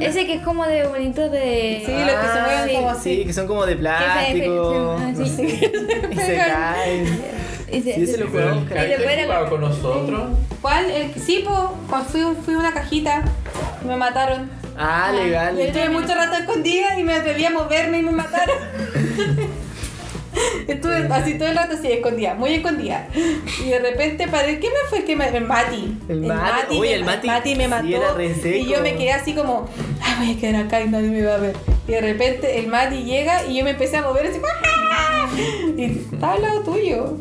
Ese 0.00 0.26
que 0.26 0.34
es 0.34 0.42
como 0.42 0.66
de 0.66 0.84
bonito 0.88 1.28
de... 1.28 1.80
Sí, 1.86 1.92
los 1.92 2.10
que 2.20 2.26
se 2.26 2.40
mueven 2.42 2.68
sí, 2.68 2.74
como 2.74 2.90
así. 2.90 3.16
Sí, 3.18 3.24
que 3.24 3.32
son 3.32 3.46
como 3.46 3.64
de 3.66 3.76
plástico. 3.76 4.96
Ah, 4.98 5.12
sí. 5.14 5.22
y 6.10 6.16
se 6.16 6.36
caen. 6.36 7.22
Ese- 7.68 7.94
Sí, 7.94 8.02
ese 8.02 8.18
lo 8.18 8.28
jugamos. 8.28 8.70
el 8.70 9.48
con 9.48 9.60
nosotros. 9.60 10.22
¿Cuál? 10.62 10.90
El, 10.90 11.14
sí, 11.14 11.44
cuando 11.88 12.08
fui, 12.08 12.20
fui 12.44 12.54
a 12.54 12.58
una 12.58 12.72
cajita 12.72 13.22
y 13.82 13.86
me 13.86 13.96
mataron. 13.96 14.50
Ah, 14.78 15.10
legal. 15.14 15.58
Y 15.58 15.62
estuve 15.62 15.88
mucho 15.88 16.14
rato 16.14 16.36
escondida 16.36 16.98
y 16.98 17.02
me 17.02 17.14
atreví 17.14 17.44
a 17.44 17.50
moverme 17.50 17.98
y 17.98 18.02
me 18.02 18.12
mataron. 18.12 18.56
Estuve 20.68 20.96
así 21.10 21.38
todo 21.38 21.48
el 21.48 21.56
rato 21.56 21.76
así, 21.78 21.90
escondida, 21.90 22.34
muy 22.34 22.54
escondida. 22.54 23.08
Y 23.64 23.68
de 23.70 23.78
repente 23.78 24.28
paré, 24.28 24.58
¿qué 24.60 24.68
me 24.68 24.88
fue? 24.90 25.04
que 25.04 25.16
me, 25.16 25.28
el 25.28 25.44
Mati. 25.44 25.96
El 26.08 26.20
Mati. 26.22 26.74
Uy, 26.78 26.88
me- 26.88 26.94
el 26.94 27.04
Mati 27.04 27.54
me 27.54 27.64
sí 27.64 27.70
mató. 27.70 27.86
y 28.44 28.66
yo 28.66 28.80
me 28.82 28.96
quedé 28.96 29.12
así 29.12 29.32
como, 29.34 29.66
ay, 30.02 30.14
voy 30.26 30.36
a 30.36 30.40
quedar 30.40 30.66
acá 30.66 30.80
y 30.82 30.88
nadie 30.88 31.08
me 31.08 31.22
va 31.22 31.36
a 31.36 31.38
ver. 31.38 31.56
Y 31.88 31.92
de 31.92 32.00
repente 32.00 32.58
el 32.58 32.66
Mati 32.66 33.04
llega 33.04 33.46
y 33.46 33.56
yo 33.56 33.64
me 33.64 33.70
empecé 33.70 33.96
a 33.96 34.02
mover 34.02 34.26
así, 34.26 34.38
¡ah! 34.92 35.26
y 35.76 35.84
estaba 35.84 36.34
al 36.34 36.42
lado 36.42 36.60
tuyo. 36.64 37.16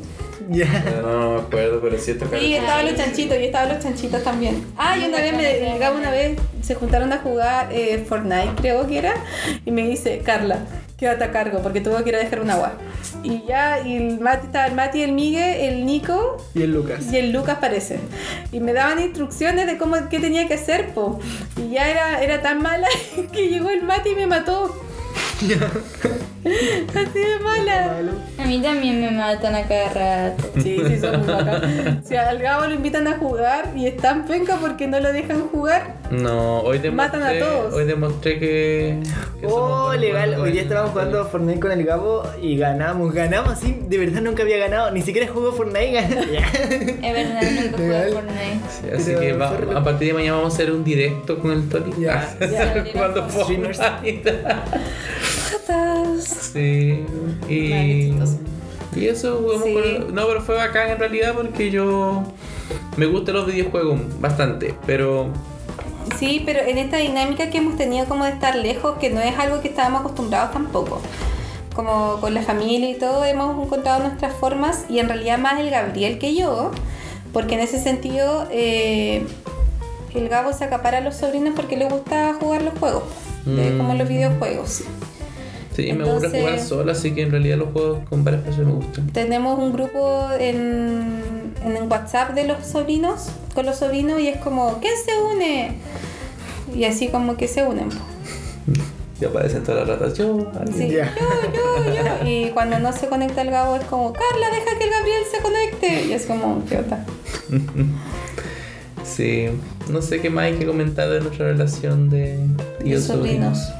Ya. 0.50 0.84
No, 1.02 1.08
no 1.08 1.34
me 1.34 1.40
acuerdo, 1.42 1.80
pero 1.82 1.98
sí 1.98 2.12
está 2.12 2.26
Sí, 2.38 2.56
estaban 2.56 2.86
los 2.86 2.96
chanchitos 2.96 3.38
y 3.40 3.46
estaban 3.46 3.70
los 3.70 3.80
chanchitos 3.80 4.24
también. 4.24 4.64
Ah, 4.78 4.98
y 4.98 5.06
una 5.06 5.18
vez 5.18 5.36
me 5.36 5.78
Gabo 5.80 5.98
una 5.98 6.12
vez 6.12 6.38
se 6.62 6.76
juntaron 6.76 7.12
a 7.14 7.18
jugar 7.20 7.70
eh, 7.72 8.04
Fortnite, 8.08 8.54
creo 8.58 8.88
que 8.88 8.98
era, 8.98 9.14
y 9.66 9.72
me 9.72 9.88
dice, 9.88 10.22
Carla, 10.26 10.60
quédate 10.98 11.24
a 11.24 11.32
cargo 11.32 11.60
porque 11.60 11.82
tuvo 11.82 12.02
que 12.04 12.10
ir 12.10 12.16
a 12.16 12.20
dejar 12.20 12.40
un 12.42 12.50
agua. 12.50 12.74
Y 13.24 13.44
ya, 13.48 13.80
y 13.86 13.98
el 13.98 14.20
Mati, 14.20 14.48
estaba 14.48 14.66
el 14.68 14.74
Mati, 14.76 15.02
el 15.02 15.12
Miguel, 15.12 15.60
el 15.62 15.86
Nico 15.86 16.38
Y 16.54 16.64
el 16.64 16.74
Lucas. 16.74 17.12
y 17.12 17.18
el 17.18 17.32
Lucas 17.32 17.58
parece. 17.60 18.00
Y 18.52 18.60
me 18.60 18.74
daban 18.74 19.00
instrucciones 19.00 19.68
de 19.68 19.78
cómo 19.78 19.96
qué 20.10 20.20
tenía 20.20 20.48
que 20.48 20.56
hacer, 20.56 20.90
po. 20.94 21.20
Y 21.58 21.72
ya 21.72 21.90
era, 21.90 22.24
era 22.24 22.42
tan 22.42 22.62
mala 22.62 22.88
que 23.32 23.48
llegó 23.50 23.70
el 23.70 23.84
Mati 23.84 24.10
y 24.10 24.16
me 24.16 24.28
mató. 24.28 24.76
Así 26.46 27.20
de 27.20 27.40
mala. 27.44 27.98
A 28.38 28.46
mí 28.46 28.62
también 28.62 29.02
me 29.02 29.12
matan 29.12 29.56
a 29.56 29.64
cada 29.68 29.90
rato. 29.90 30.44
Sí, 30.62 30.80
sí, 30.88 31.00
son 31.00 31.20
muy 31.26 31.28
bacán. 31.34 32.04
Si 32.08 32.16
al 32.16 32.38
Gabo 32.40 32.68
lo 32.68 32.76
invitan 32.76 33.08
a 33.08 33.18
jugar 33.18 33.72
y 33.76 33.88
es 33.88 33.98
tan 33.98 34.26
penca 34.26 34.58
porque 34.62 34.88
no 34.88 35.00
lo 35.00 35.12
dejan 35.12 35.48
jugar. 35.50 35.96
No, 36.12 36.60
hoy 36.60 36.78
demostré, 36.78 37.18
Matan 37.20 37.24
a 37.24 37.40
todos. 37.40 37.74
Hoy 37.74 37.86
demostré 37.86 38.40
que. 38.40 39.00
Oh, 39.44 39.92
legal. 39.94 40.36
Hoy 40.40 40.52
día 40.52 40.62
estábamos 40.62 40.92
jugando 40.92 41.26
Fortnite 41.26 41.60
con 41.60 41.72
el 41.72 41.84
Gabo 41.84 42.24
y 42.42 42.58
ganamos. 42.58 43.12
Ganamos 43.14 43.54
así. 43.54 43.76
De 43.90 43.98
verdad 43.98 44.22
nunca 44.22 44.44
había 44.44 44.58
ganado. 44.58 44.92
Ni 44.92 45.02
siquiera 45.02 45.28
jugó 45.32 45.52
Fortnite. 45.52 45.98
Es 47.02 47.14
verdad, 47.14 47.42
nunca 47.42 47.78
jugué. 47.78 48.12
Fortnite. 48.12 48.60
Sí, 48.70 48.88
así 48.96 49.04
Pero 49.08 49.20
que 49.20 49.34
va- 49.34 49.80
a 49.80 49.84
partir 49.84 50.08
de 50.10 50.14
mañana 50.14 50.38
vamos 50.38 50.54
a 50.54 50.56
hacer 50.56 50.72
un 50.72 50.84
directo 50.84 51.40
con 51.40 51.52
el 51.52 51.68
Toli. 51.68 51.92
Ya, 52.00 52.38
ya. 52.40 52.86
jugando. 52.94 53.28
Fortnite. 53.28 54.36
Patas. 55.52 56.24
Sí. 56.54 57.06
Y. 57.50 58.14
Y 58.96 59.08
eso 59.10 59.40
jugamos 59.42 59.64
Sí. 59.66 59.74
con- 59.74 60.16
No, 60.16 60.26
pero 60.28 60.42
fue 60.42 60.56
bacán 60.56 60.90
en 60.90 61.00
realidad 61.00 61.34
porque 61.36 61.70
yo. 61.72 62.24
Me 62.98 63.06
gustan 63.06 63.36
los 63.36 63.46
videojuegos 63.46 64.00
bastante, 64.20 64.74
pero. 64.86 65.28
Sí, 66.18 66.44
pero 66.46 66.60
en 66.62 66.78
esta 66.78 66.98
dinámica 66.98 67.50
que 67.50 67.58
hemos 67.58 67.76
tenido 67.78 68.06
como 68.06 68.26
de 68.26 68.32
estar 68.32 68.56
lejos, 68.56 68.98
que 69.00 69.10
no 69.10 69.20
es 69.22 69.38
algo 69.38 69.62
que 69.62 69.68
estábamos 69.68 70.02
acostumbrados 70.02 70.52
tampoco. 70.52 71.02
Como 71.76 72.18
con 72.22 72.34
la 72.34 72.42
familia 72.42 72.90
y 72.90 72.96
todo, 72.96 73.26
hemos 73.26 73.66
encontrado 73.66 74.02
nuestras 74.04 74.34
formas 74.34 74.86
y 74.88 75.00
en 75.00 75.10
realidad 75.10 75.38
más 75.40 75.60
el 75.60 75.70
Gabriel 75.70 76.18
que 76.20 76.34
yo, 76.36 76.72
porque 77.34 77.56
en 77.56 77.62
ese 77.62 77.82
sentido 77.82 78.48
eh, 78.50 79.26
el 80.14 80.30
Gabo 80.30 80.54
se 80.54 80.64
acapara 80.64 81.00
a 81.00 81.02
los 81.02 81.16
sobrinos 81.18 81.54
porque 81.56 81.76
le 81.76 81.90
gusta 81.90 82.36
jugar 82.40 82.62
los 82.62 82.78
juegos, 82.80 83.04
Mm. 83.46 83.78
como 83.78 83.94
los 83.96 84.08
videojuegos. 84.08 84.84
Sí, 85.76 85.92
me 85.94 86.06
gusta 86.06 86.30
jugar 86.30 86.60
solo, 86.60 86.92
así 86.92 87.14
que 87.14 87.24
en 87.24 87.32
realidad 87.32 87.58
los 87.58 87.70
juegos 87.74 88.08
con 88.08 88.24
varias 88.24 88.44
personas 88.44 88.68
me 88.68 88.74
gustan. 88.76 89.08
Tenemos 89.08 89.60
un 89.60 89.74
grupo 89.74 90.30
en, 90.40 91.54
en 91.66 91.78
el 91.78 91.84
WhatsApp 91.84 92.34
de 92.34 92.48
los 92.48 92.66
sobrinos, 92.66 93.30
con 93.54 93.66
los 93.66 93.78
sobrinos, 93.78 94.20
y 94.22 94.30
es 94.30 94.38
como, 94.38 94.80
¿quién 94.80 94.94
se 95.04 95.12
une? 95.34 95.76
Y 96.74 96.86
así 96.86 97.10
como 97.10 97.36
que 97.38 97.48
se 97.48 97.64
unen. 97.64 97.90
Y 99.20 99.24
aparecen 99.24 99.64
todas 99.64 99.88
las 99.88 99.98
ratas. 99.98 100.18
Yo, 100.18 100.52
alguien. 100.60 100.90
Sí, 100.90 100.94
yo, 100.94 101.04
yo, 101.04 101.94
yo. 101.94 102.30
Y 102.30 102.50
cuando 102.50 102.80
no 102.80 102.92
se 102.92 103.08
conecta 103.08 103.44
el 103.44 103.50
Gabo 103.50 103.78
es 103.78 103.86
como, 103.86 104.12
Carla, 104.12 104.48
deja 104.50 104.78
que 104.78 104.84
el 104.84 104.92
Gabriel 104.92 105.24
se 105.32 105.42
conecte. 105.42 106.06
Y 106.08 106.12
es 106.12 106.26
como, 106.26 106.64
¿qué 106.66 106.80
onda? 106.80 107.06
Sí, 109.06 109.48
no 109.88 110.02
sé 110.02 110.20
qué 110.20 110.30
más 110.30 110.46
hay 110.46 110.56
que 110.56 110.66
comentar 110.66 111.08
de 111.08 111.22
nuestra 111.22 111.46
relación 111.46 112.10
de 112.10 112.40
tíos 112.84 113.04
sobrinos. 113.04 113.72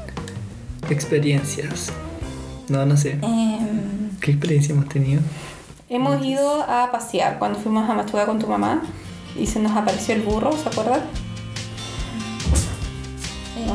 Experiencias. 0.90 1.92
No, 2.68 2.84
no 2.86 2.96
sé. 2.96 3.12
Em, 3.22 4.10
¿Qué 4.20 4.30
experiencia 4.32 4.72
hemos 4.72 4.88
tenido? 4.88 5.20
Hemos 5.88 6.24
ido 6.24 6.62
a 6.62 6.90
pasear 6.90 7.38
cuando 7.38 7.58
fuimos 7.60 7.88
a 7.88 7.94
Machuga 7.94 8.26
con 8.26 8.38
tu 8.38 8.46
mamá 8.48 8.82
y 9.38 9.46
se 9.46 9.60
nos 9.60 9.72
apareció 9.76 10.14
el 10.16 10.22
burro, 10.22 10.52
¿se 10.56 10.68
acuerdan? 10.68 11.02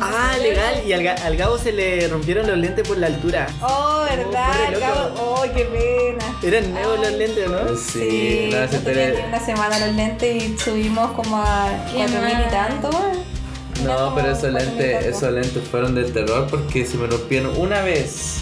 Ah, 0.04 0.36
legal. 0.42 0.82
Y 0.88 0.94
al, 0.94 1.02
ga- 1.02 1.22
al 1.24 1.38
Gabo 1.38 1.58
se 1.58 1.72
le 1.72 2.08
rompieron 2.08 2.48
los 2.48 2.58
lentes 2.58 2.88
por 2.88 2.98
la 2.98 3.08
altura. 3.08 3.48
Oh, 3.62 4.04
¿verdad? 4.10 4.54
re 4.68 4.72
loco. 4.72 4.86
Gabo- 4.86 5.12
Oh, 5.20 5.42
qué 5.56 5.64
pena. 5.66 6.26
Eran 6.44 6.74
nuevos 6.74 7.00
los 7.00 7.12
lentes, 7.14 7.50
¿no? 7.50 7.76
Sí, 7.78 8.50
no, 8.52 8.58
ese 8.60 8.80
no 8.80 9.20
ni 9.22 9.28
una 9.28 9.40
semana 9.40 9.80
los 9.80 9.96
lentes 9.96 10.44
y 10.44 10.58
subimos 10.58 11.12
como 11.12 11.38
a 11.38 11.68
Qué 11.92 11.98
cuatro 11.98 12.20
mil 12.22 12.30
y 12.32 12.34
mal. 12.34 12.50
tanto. 12.50 12.90
No, 13.84 14.14
pero 14.16 14.32
esos 14.32 14.50
y 14.50 14.54
lentes, 14.54 15.06
esos 15.06 15.32
lentes 15.32 15.64
fueron 15.70 15.96
del 15.96 16.12
terror 16.14 16.48
porque 16.50 16.86
se 16.86 16.98
me 16.98 17.08
rompieron 17.08 17.56
una 17.58 17.82
vez. 17.82 18.42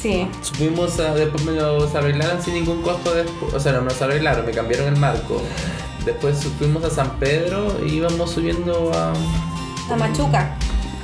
Sí. 0.00 0.28
Fuimos 0.54 0.98
a, 1.00 1.14
después 1.14 1.44
me 1.44 1.52
los 1.52 1.94
arreglaron 1.94 2.42
sin 2.42 2.54
ningún 2.54 2.82
costo 2.82 3.14
después, 3.14 3.54
o 3.54 3.60
sea, 3.60 3.72
no 3.72 3.82
me 3.82 3.90
los 3.90 4.00
arreglaron, 4.00 4.46
me 4.46 4.52
cambiaron 4.52 4.88
el 4.88 4.96
marco. 4.96 5.40
Después 6.04 6.44
fuimos 6.58 6.84
a 6.84 6.90
San 6.90 7.18
Pedro 7.18 7.76
y 7.86 7.94
íbamos 7.94 8.30
subiendo 8.30 8.92
a... 8.92 9.12
A 9.92 9.96
Machuca, 9.96 10.56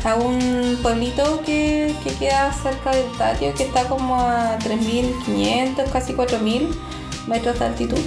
a 0.04 0.14
un 0.14 0.78
pueblito 0.82 1.40
que, 1.44 1.94
que 2.02 2.10
queda 2.14 2.52
cerca 2.52 2.90
del 2.90 3.10
Tatio, 3.16 3.54
que 3.54 3.64
está 3.64 3.84
como 3.88 4.16
a 4.16 4.58
3.500, 4.58 5.90
casi 5.90 6.14
4.000 6.14 6.68
metros 7.26 7.58
de 7.58 7.64
altitud. 7.64 8.00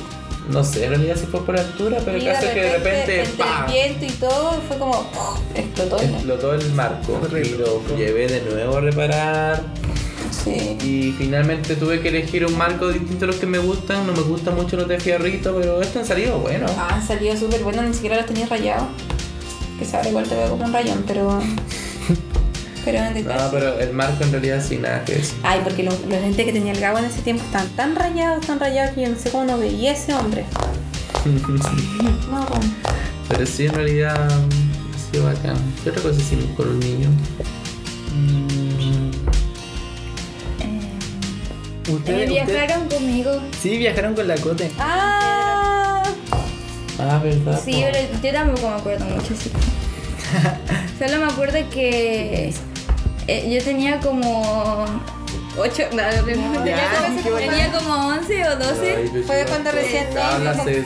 No 0.50 0.64
sé, 0.64 0.86
en 0.86 0.90
realidad 0.92 1.16
si 1.18 1.26
fue 1.28 1.46
por 1.46 1.58
altura, 1.58 2.00
pero 2.04 2.18
el 2.18 2.26
caso 2.26 2.48
es 2.48 2.54
que 2.54 2.62
de 2.62 2.78
repente, 2.78 3.20
entre 3.22 3.34
¡pam! 3.38 3.66
el 3.68 3.72
viento 3.72 4.06
y 4.06 4.10
todo, 4.18 4.62
fue 4.68 4.78
como 4.78 5.10
explotó. 5.56 5.98
explotó 6.00 6.54
el 6.56 6.74
marco 6.74 7.20
y 7.32 7.50
lo 7.58 7.98
llevé 7.98 8.28
de 8.28 8.42
nuevo 8.42 8.78
a 8.78 8.82
reparar 8.82 9.64
Sí. 10.32 10.78
y 10.84 11.12
finalmente 11.18 11.76
tuve 11.76 12.00
que 12.00 12.08
elegir 12.08 12.46
un 12.46 12.58
marco 12.58 12.88
distinto 12.88 13.26
a 13.26 13.28
los 13.28 13.36
que 13.36 13.46
me 13.46 13.60
gustan. 13.60 14.08
No 14.08 14.14
me 14.14 14.22
gustan 14.22 14.56
mucho 14.56 14.78
los 14.78 14.88
de 14.88 15.00
fierrito, 15.00 15.56
pero 15.60 15.82
estos 15.82 15.98
han 15.98 16.06
salido 16.08 16.40
buenos. 16.40 16.72
Ah, 16.78 16.90
han 16.94 17.06
salido 17.06 17.36
súper 17.38 17.62
buenos, 17.62 17.86
ni 17.86 17.94
siquiera 17.94 18.16
los 18.18 18.26
tenía 18.26 18.48
rayados. 18.48 18.88
Que 19.78 19.96
ahora 19.96 20.10
igual 20.10 20.28
te 20.28 20.36
voy 20.36 20.44
a 20.46 20.48
comprar 20.50 20.70
un 20.70 20.74
rayón, 20.74 21.04
pero. 21.08 21.42
Pero 22.86 22.98
en 23.00 23.14
detalle. 23.14 23.44
No, 23.44 23.52
pero 23.52 23.80
el 23.80 23.94
marco 23.94 24.24
en 24.24 24.32
realidad 24.32 24.64
sí 24.68 24.78
nada 24.78 25.04
que 25.06 25.14
decir. 25.16 25.36
Ay, 25.44 25.62
porque 25.64 25.84
los, 25.84 26.00
los 26.02 26.22
lentes 26.22 26.46
que 26.46 26.52
tenía 26.54 26.74
el 26.74 26.80
Gabo 26.80 26.98
en 27.00 27.06
ese 27.06 27.22
tiempo 27.22 27.44
estaban 27.44 27.70
tan 27.70 27.96
rayados, 27.96 28.46
tan 28.46 28.60
rayados 28.60 28.94
que 28.96 29.02
yo 29.04 29.10
no 29.10 29.18
sé 29.20 29.30
cómo 29.32 29.46
no 29.46 29.58
veía 29.58 29.92
ese 29.94 30.14
hombre. 30.14 30.46
No, 32.32 32.46
bueno. 32.46 32.66
Pero 33.30 33.46
sí, 33.46 33.66
en 33.68 33.74
realidad 33.74 34.16
ha 34.28 35.12
sido 35.12 35.26
bacán. 35.26 35.56
¿Qué 35.84 35.90
otra 35.92 36.02
cosa 36.02 36.20
hicimos 36.20 36.46
con 36.56 36.68
los 36.68 36.76
niños? 36.84 37.12
Mm, 38.16 39.12
eh, 40.60 41.92
¿Ustedes, 41.92 42.30
ustedes- 42.30 42.30
viajaron 42.48 42.90
conmigo. 42.90 43.32
Sí, 43.62 43.78
viajaron 43.78 44.16
con 44.16 44.28
la 44.28 44.36
Cote. 44.38 44.72
Ah, 44.80 46.04
Ah, 47.00 47.20
¿verdad? 47.24 47.60
Sí, 47.64 47.72
po? 47.74 47.88
pero 47.92 48.22
yo 48.22 48.32
tampoco 48.32 48.70
me 48.70 48.76
acuerdo 48.76 49.06
mucho, 49.06 49.34
sí. 49.36 49.50
Solo 51.00 51.26
me 51.26 51.32
acuerdo 51.32 51.58
que 51.72 52.54
eh, 53.28 53.50
yo 53.54 53.64
tenía 53.64 54.00
como 54.00 54.86
8, 55.58 55.84
no, 55.94 56.02
no, 56.04 56.24
tenía, 56.26 56.48
como, 56.48 57.24
qué 57.24 57.32
bueno. 57.32 57.52
tenía 57.52 57.72
como 57.72 58.08
11 58.08 58.48
o 58.48 58.56
12. 58.56 58.96
Ay, 58.96 59.10
pero 59.12 59.26
Fue 59.26 59.46
cuando 59.48 59.72
recién 59.72 60.18
hace 60.18 60.86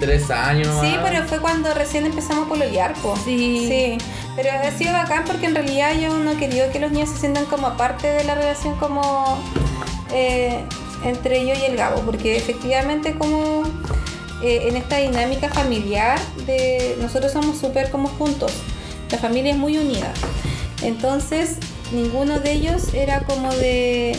tres 0.00 0.30
años. 0.30 0.68
sí, 0.80 0.96
pero 1.02 1.24
fue 1.26 1.38
cuando 1.40 1.72
recién 1.74 2.06
empezamos 2.06 2.46
a 2.46 2.48
pololear, 2.48 2.94
po. 2.94 3.16
Sí. 3.24 3.66
Sí, 3.68 3.98
pero 4.36 4.50
ha 4.52 4.70
sido 4.72 4.92
bacán 4.92 5.24
porque 5.24 5.46
en 5.46 5.54
realidad 5.54 5.94
yo 5.98 6.16
no 6.18 6.36
querido 6.36 6.70
que 6.70 6.78
los 6.78 6.92
niños 6.92 7.08
se 7.10 7.18
sientan 7.18 7.46
como 7.46 7.66
aparte 7.66 8.08
de 8.08 8.24
la 8.24 8.34
relación 8.34 8.74
como 8.76 9.38
eh, 10.12 10.62
entre 11.04 11.46
yo 11.46 11.54
y 11.54 11.64
el 11.64 11.76
Gabo, 11.76 12.02
porque 12.02 12.36
efectivamente 12.36 13.14
como 13.16 13.62
eh, 14.42 14.68
en 14.68 14.76
esta 14.76 14.96
dinámica 14.96 15.48
familiar 15.48 16.18
de 16.46 16.96
nosotros 17.00 17.32
somos 17.32 17.58
súper 17.58 17.90
como 17.90 18.08
juntos, 18.08 18.52
la 19.10 19.18
familia 19.18 19.52
es 19.52 19.58
muy 19.58 19.78
unida, 19.78 20.12
entonces 20.82 21.56
ninguno 21.92 22.40
de 22.40 22.52
ellos 22.52 22.94
era 22.94 23.20
como 23.20 23.52
de 23.54 24.18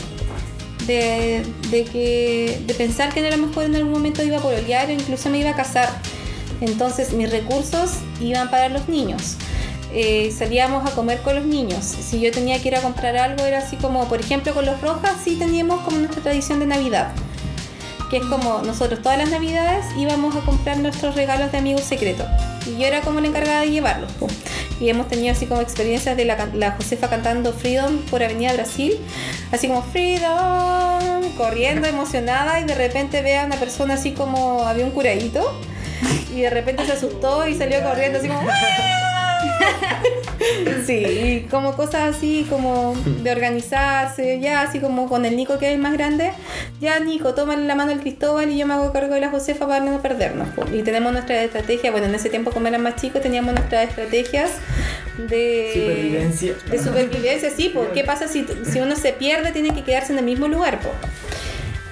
de, 0.88 1.84
que 1.92 2.62
de 2.66 2.74
pensar 2.74 3.12
que 3.12 3.26
a 3.26 3.36
lo 3.36 3.46
mejor 3.46 3.64
en 3.64 3.76
algún 3.76 3.92
momento 3.92 4.22
iba 4.22 4.38
a 4.38 4.40
pololear 4.40 4.88
o 4.88 4.92
incluso 4.92 5.28
me 5.30 5.38
iba 5.38 5.50
a 5.50 5.54
casar. 5.54 5.88
Entonces 6.60 7.12
mis 7.12 7.30
recursos 7.30 7.90
iban 8.20 8.50
para 8.50 8.68
los 8.68 8.88
niños. 8.88 9.36
Eh, 9.92 10.34
salíamos 10.36 10.90
a 10.90 10.94
comer 10.94 11.20
con 11.20 11.36
los 11.36 11.44
niños. 11.44 11.84
Si 11.84 12.20
yo 12.20 12.30
tenía 12.30 12.60
que 12.60 12.68
ir 12.68 12.76
a 12.76 12.82
comprar 12.82 13.16
algo, 13.16 13.44
era 13.44 13.58
así 13.58 13.76
como, 13.76 14.06
por 14.08 14.20
ejemplo, 14.20 14.52
con 14.54 14.66
los 14.66 14.80
rojas, 14.80 15.12
sí 15.22 15.36
teníamos 15.36 15.80
como 15.82 15.98
nuestra 15.98 16.22
tradición 16.22 16.60
de 16.60 16.66
Navidad. 16.66 17.12
Que 18.10 18.18
es 18.18 18.24
como 18.24 18.62
nosotros 18.62 19.02
todas 19.02 19.18
las 19.18 19.30
Navidades 19.30 19.84
íbamos 19.96 20.34
a 20.36 20.40
comprar 20.40 20.78
nuestros 20.78 21.14
regalos 21.14 21.52
de 21.52 21.58
amigos 21.58 21.82
secretos. 21.82 22.26
Y 22.66 22.78
yo 22.80 22.86
era 22.86 23.02
como 23.02 23.20
la 23.20 23.28
encargada 23.28 23.60
de 23.60 23.70
llevarlos. 23.70 24.10
Y 24.80 24.88
hemos 24.90 25.08
tenido 25.08 25.32
así 25.32 25.46
como 25.46 25.60
experiencias 25.60 26.16
de 26.16 26.24
la, 26.24 26.76
Josefa 26.76 27.10
cantando 27.10 27.52
Freedom 27.52 27.98
por 28.10 28.22
Avenida 28.22 28.52
Brasil. 28.52 28.96
Así 29.50 29.68
como 29.68 29.82
Freedom, 29.82 31.22
corriendo 31.36 31.88
emocionada 31.88 32.60
y 32.60 32.64
de 32.64 32.74
repente 32.74 33.22
ve 33.22 33.38
a 33.38 33.44
una 33.44 33.56
persona 33.56 33.94
así 33.94 34.12
como 34.12 34.66
había 34.66 34.84
un 34.84 34.92
curadito. 34.92 35.60
Y 36.34 36.42
de 36.42 36.50
repente 36.50 36.86
se 36.86 36.92
asustó 36.92 37.48
y 37.48 37.54
salió 37.54 37.82
corriendo 37.82 38.18
así 38.18 38.28
como... 38.28 38.42
Sí, 40.86 40.94
y 40.94 41.48
como 41.50 41.76
cosas 41.76 42.16
así 42.16 42.46
como 42.48 42.94
de 42.94 43.30
organizarse, 43.30 44.40
ya 44.40 44.62
así 44.62 44.80
como 44.80 45.08
con 45.08 45.26
el 45.26 45.36
Nico 45.36 45.58
que 45.58 45.68
es 45.68 45.74
el 45.74 45.80
más 45.80 45.92
grande, 45.92 46.30
ya 46.80 46.98
Nico, 47.00 47.34
tómale 47.34 47.66
la 47.66 47.74
mano 47.74 47.92
al 47.92 48.00
Cristóbal 48.00 48.50
y 48.50 48.56
yo 48.56 48.66
me 48.66 48.74
hago 48.74 48.92
cargo 48.92 49.14
de 49.14 49.20
la 49.20 49.28
Josefa 49.28 49.66
para 49.68 49.84
no 49.84 50.00
perdernos. 50.00 50.48
po. 50.50 50.64
Y 50.72 50.82
tenemos 50.82 51.12
nuestra 51.12 51.42
estrategia, 51.42 51.90
bueno, 51.90 52.06
en 52.06 52.14
ese 52.14 52.30
tiempo 52.30 52.50
como 52.50 52.68
eran 52.68 52.82
más 52.82 52.96
chicos 52.96 53.20
teníamos 53.20 53.54
nuestras 53.54 53.88
estrategias 53.88 54.52
de 55.18 55.70
Supervivencia. 55.74 56.54
De 56.70 56.78
supervivencia, 56.78 57.50
sí, 57.50 57.70
pues 57.74 57.88
¿qué 57.92 58.04
pasa 58.04 58.28
si, 58.28 58.46
si 58.64 58.80
uno 58.80 58.96
se 58.96 59.12
pierde? 59.12 59.52
Tiene 59.52 59.74
que 59.74 59.82
quedarse 59.82 60.12
en 60.12 60.20
el 60.20 60.24
mismo 60.24 60.48
lugar, 60.48 60.80
pues. 60.80 60.94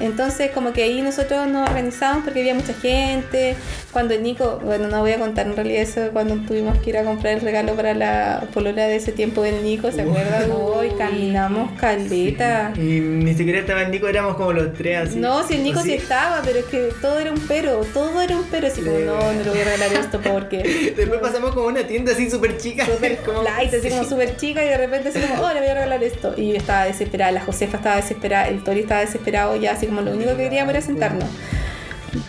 Entonces, 0.01 0.51
como 0.53 0.73
que 0.73 0.83
ahí 0.83 1.01
nosotros 1.03 1.47
nos 1.49 1.69
organizamos 1.69 2.25
porque 2.25 2.41
había 2.41 2.55
mucha 2.55 2.75
gente. 2.75 3.57
Cuando 3.93 4.13
el 4.15 4.23
Nico, 4.23 4.61
bueno, 4.63 4.89
no 4.89 5.01
voy 5.01 5.13
a 5.13 5.19
contar 5.19 5.47
en 5.47 5.57
realidad 5.57 5.83
eso, 5.83 6.11
cuando 6.13 6.35
tuvimos 6.47 6.77
que 6.79 6.91
ir 6.91 6.99
a 6.99 7.05
comprar 7.05 7.35
el 7.35 7.41
regalo 7.41 7.75
para 7.75 7.95
la 7.95 8.45
polola 8.53 8.87
de 8.87 8.97
ese 8.97 9.13
tiempo 9.13 9.43
del 9.43 9.63
Nico, 9.63 9.91
¿se 9.91 10.03
acuerdan? 10.03 10.51
Hoy 10.53 10.91
caminamos 10.99 11.71
caleta. 11.81 12.73
Y 12.77 13.01
ni 13.01 13.33
siquiera 13.35 13.61
estaba 13.61 13.83
el 13.83 13.91
Nico, 13.91 14.07
éramos 14.09 14.37
como 14.37 14.53
los 14.53 14.75
tres 14.75 15.09
así. 15.09 15.19
No, 15.19 15.47
si 15.47 15.55
el 15.55 15.63
Nico 15.63 15.81
sí. 15.81 15.87
Sí. 15.91 15.95
estaba, 15.95 16.43
pero 16.45 16.59
es 16.59 16.65
que 16.67 16.89
todo 17.01 17.19
era 17.19 17.31
un 17.33 17.41
pero, 17.47 17.81
todo 17.95 18.21
era 18.21 18.37
un 18.37 18.45
pero. 18.51 18.67
Así 18.67 18.83
como, 18.83 18.99
no, 18.99 19.33
no 19.33 19.43
le 19.45 19.51
voy 19.51 19.61
a 19.61 19.65
regalar 19.65 19.93
esto 19.95 20.21
porque. 20.21 20.93
Después 20.97 21.21
pasamos 21.21 21.55
como 21.55 21.69
una 21.69 21.87
tienda 21.87 22.13
así 22.13 22.29
súper 22.31 22.59
chica. 22.59 22.85
Super 22.85 23.17
como- 23.25 23.43
light, 23.43 23.73
así 23.73 23.89
como 23.89 24.05
súper 24.05 24.37
chica 24.37 24.65
y 24.65 24.69
de 24.69 24.77
repente 24.77 25.09
así 25.09 25.21
como, 25.21 25.43
oh, 25.43 25.53
le 25.55 25.61
voy 25.61 25.69
a 25.69 25.75
regalar 25.75 26.03
esto. 26.05 26.35
Y 26.37 26.51
yo 26.51 26.57
estaba 26.57 26.85
desesperada, 26.85 27.33
la 27.33 27.41
Josefa 27.41 27.79
estaba 27.79 27.97
desesperada, 27.97 28.49
el 28.49 28.63
Tori 28.63 28.81
estaba 28.81 29.01
desesperado 29.01 29.57
ya, 29.57 29.73
así 29.73 29.86
como 29.87 30.03
lo 30.03 30.13
único 30.13 30.31
que 30.31 30.45
queríamos 30.45 30.71
era 30.75 30.83
sentarnos. 30.83 31.29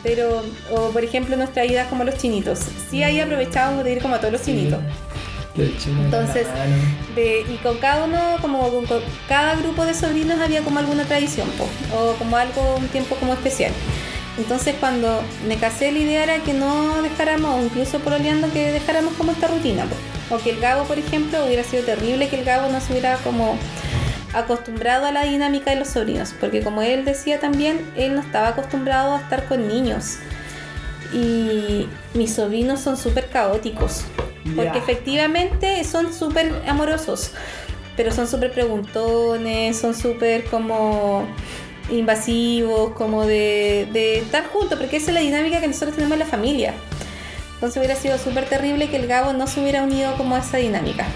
Pero, 0.04 0.44
o 0.72 0.90
por 0.90 1.04
ejemplo, 1.04 1.38
nuestra 1.38 1.66
ida 1.66 1.86
como 1.90 2.04
los 2.04 2.18
chinitos. 2.18 2.60
Sí, 2.90 3.04
ahí 3.04 3.20
aprovechábamos 3.20 3.84
de 3.84 3.94
ir 3.94 4.02
como 4.02 4.16
a 4.16 4.20
todos 4.20 4.34
los 4.34 4.42
chinitos. 4.44 4.80
Entonces. 6.06 6.46
De- 7.16 7.42
y 7.52 7.58
con 7.64 7.78
cada 7.80 8.04
uno, 8.06 8.38
como 8.42 8.70
con, 8.70 8.86
con 8.86 9.00
cada 9.28 9.56
grupo 9.56 9.86
de 9.86 9.94
sobrinos 9.94 10.40
había 10.40 10.62
como 10.62 10.80
alguna 10.80 11.04
tradición, 11.06 11.50
po, 11.58 11.66
o 11.98 12.14
como 12.14 12.38
algo, 12.38 12.76
un 12.78 12.88
tiempo 12.90 13.16
como 13.16 13.34
especial. 13.34 13.72
Entonces 14.38 14.76
cuando 14.80 15.20
me 15.48 15.56
casé 15.56 15.92
la 15.92 15.98
idea 16.00 16.24
era 16.24 16.38
que 16.44 16.54
no 16.54 17.02
dejáramos, 17.02 17.60
o 17.60 17.66
incluso 17.66 18.00
pololeando, 18.00 18.52
que 18.54 18.72
dejáramos 18.72 19.14
como 19.16 19.32
esta 19.32 19.48
rutina. 19.48 19.86
po. 19.86 20.36
O 20.36 20.40
que 20.40 20.52
el 20.52 20.60
Gabo, 20.60 20.84
por 20.84 21.00
ejemplo, 21.00 21.44
hubiera 21.46 21.64
sido 21.64 21.84
terrible 21.84 22.28
que 22.28 22.38
el 22.40 22.46
Gabo 22.46 22.70
no 22.72 22.80
se 22.82 22.92
hubiera 22.92 23.16
como 23.18 23.58
acostumbrado 24.40 25.06
a 25.06 25.12
la 25.12 25.24
dinámica 25.24 25.72
de 25.72 25.78
los 25.78 25.90
sobrinos. 25.90 26.34
Porque 26.40 26.62
como 26.62 26.82
él 26.82 27.06
decía 27.06 27.40
también, 27.40 27.80
él 27.96 28.16
no 28.16 28.22
estaba 28.22 28.50
acostumbrado 28.50 29.16
a 29.16 29.20
estar 29.20 29.46
con 29.46 29.68
niños. 29.68 30.18
Y 31.14 31.88
mis 32.14 32.34
sobrinos 32.34 32.80
son 32.82 32.98
súper 32.98 33.30
caóticos. 33.30 34.04
Porque 34.56 34.78
efectivamente 34.78 35.84
son 35.84 36.14
súper 36.14 36.52
amorosos. 36.68 37.32
Pero 37.96 38.12
son 38.12 38.28
súper 38.28 38.52
preguntones, 38.52 39.78
son 39.78 39.96
súper 39.96 40.46
como 40.46 41.28
invasivos, 41.90 42.92
como 42.92 43.26
de, 43.26 43.88
de 43.92 44.20
estar 44.20 44.46
juntos, 44.48 44.78
porque 44.78 44.98
esa 44.98 45.12
es 45.12 45.16
la 45.16 45.22
dinámica 45.22 45.62
que 45.62 45.68
nosotros 45.68 45.96
tenemos 45.96 46.14
en 46.14 46.20
la 46.20 46.26
familia. 46.26 46.74
Entonces 47.56 47.78
hubiera 47.78 47.96
sido 47.96 48.18
súper 48.18 48.46
terrible 48.46 48.90
que 48.90 48.98
el 48.98 49.08
Gabo 49.08 49.34
no 49.34 49.48
se 49.48 49.62
hubiera 49.62 49.82
unido 49.84 50.16
como 50.16 50.36
a 50.36 50.40
esa 50.40 50.58
dinámica. 50.58 51.08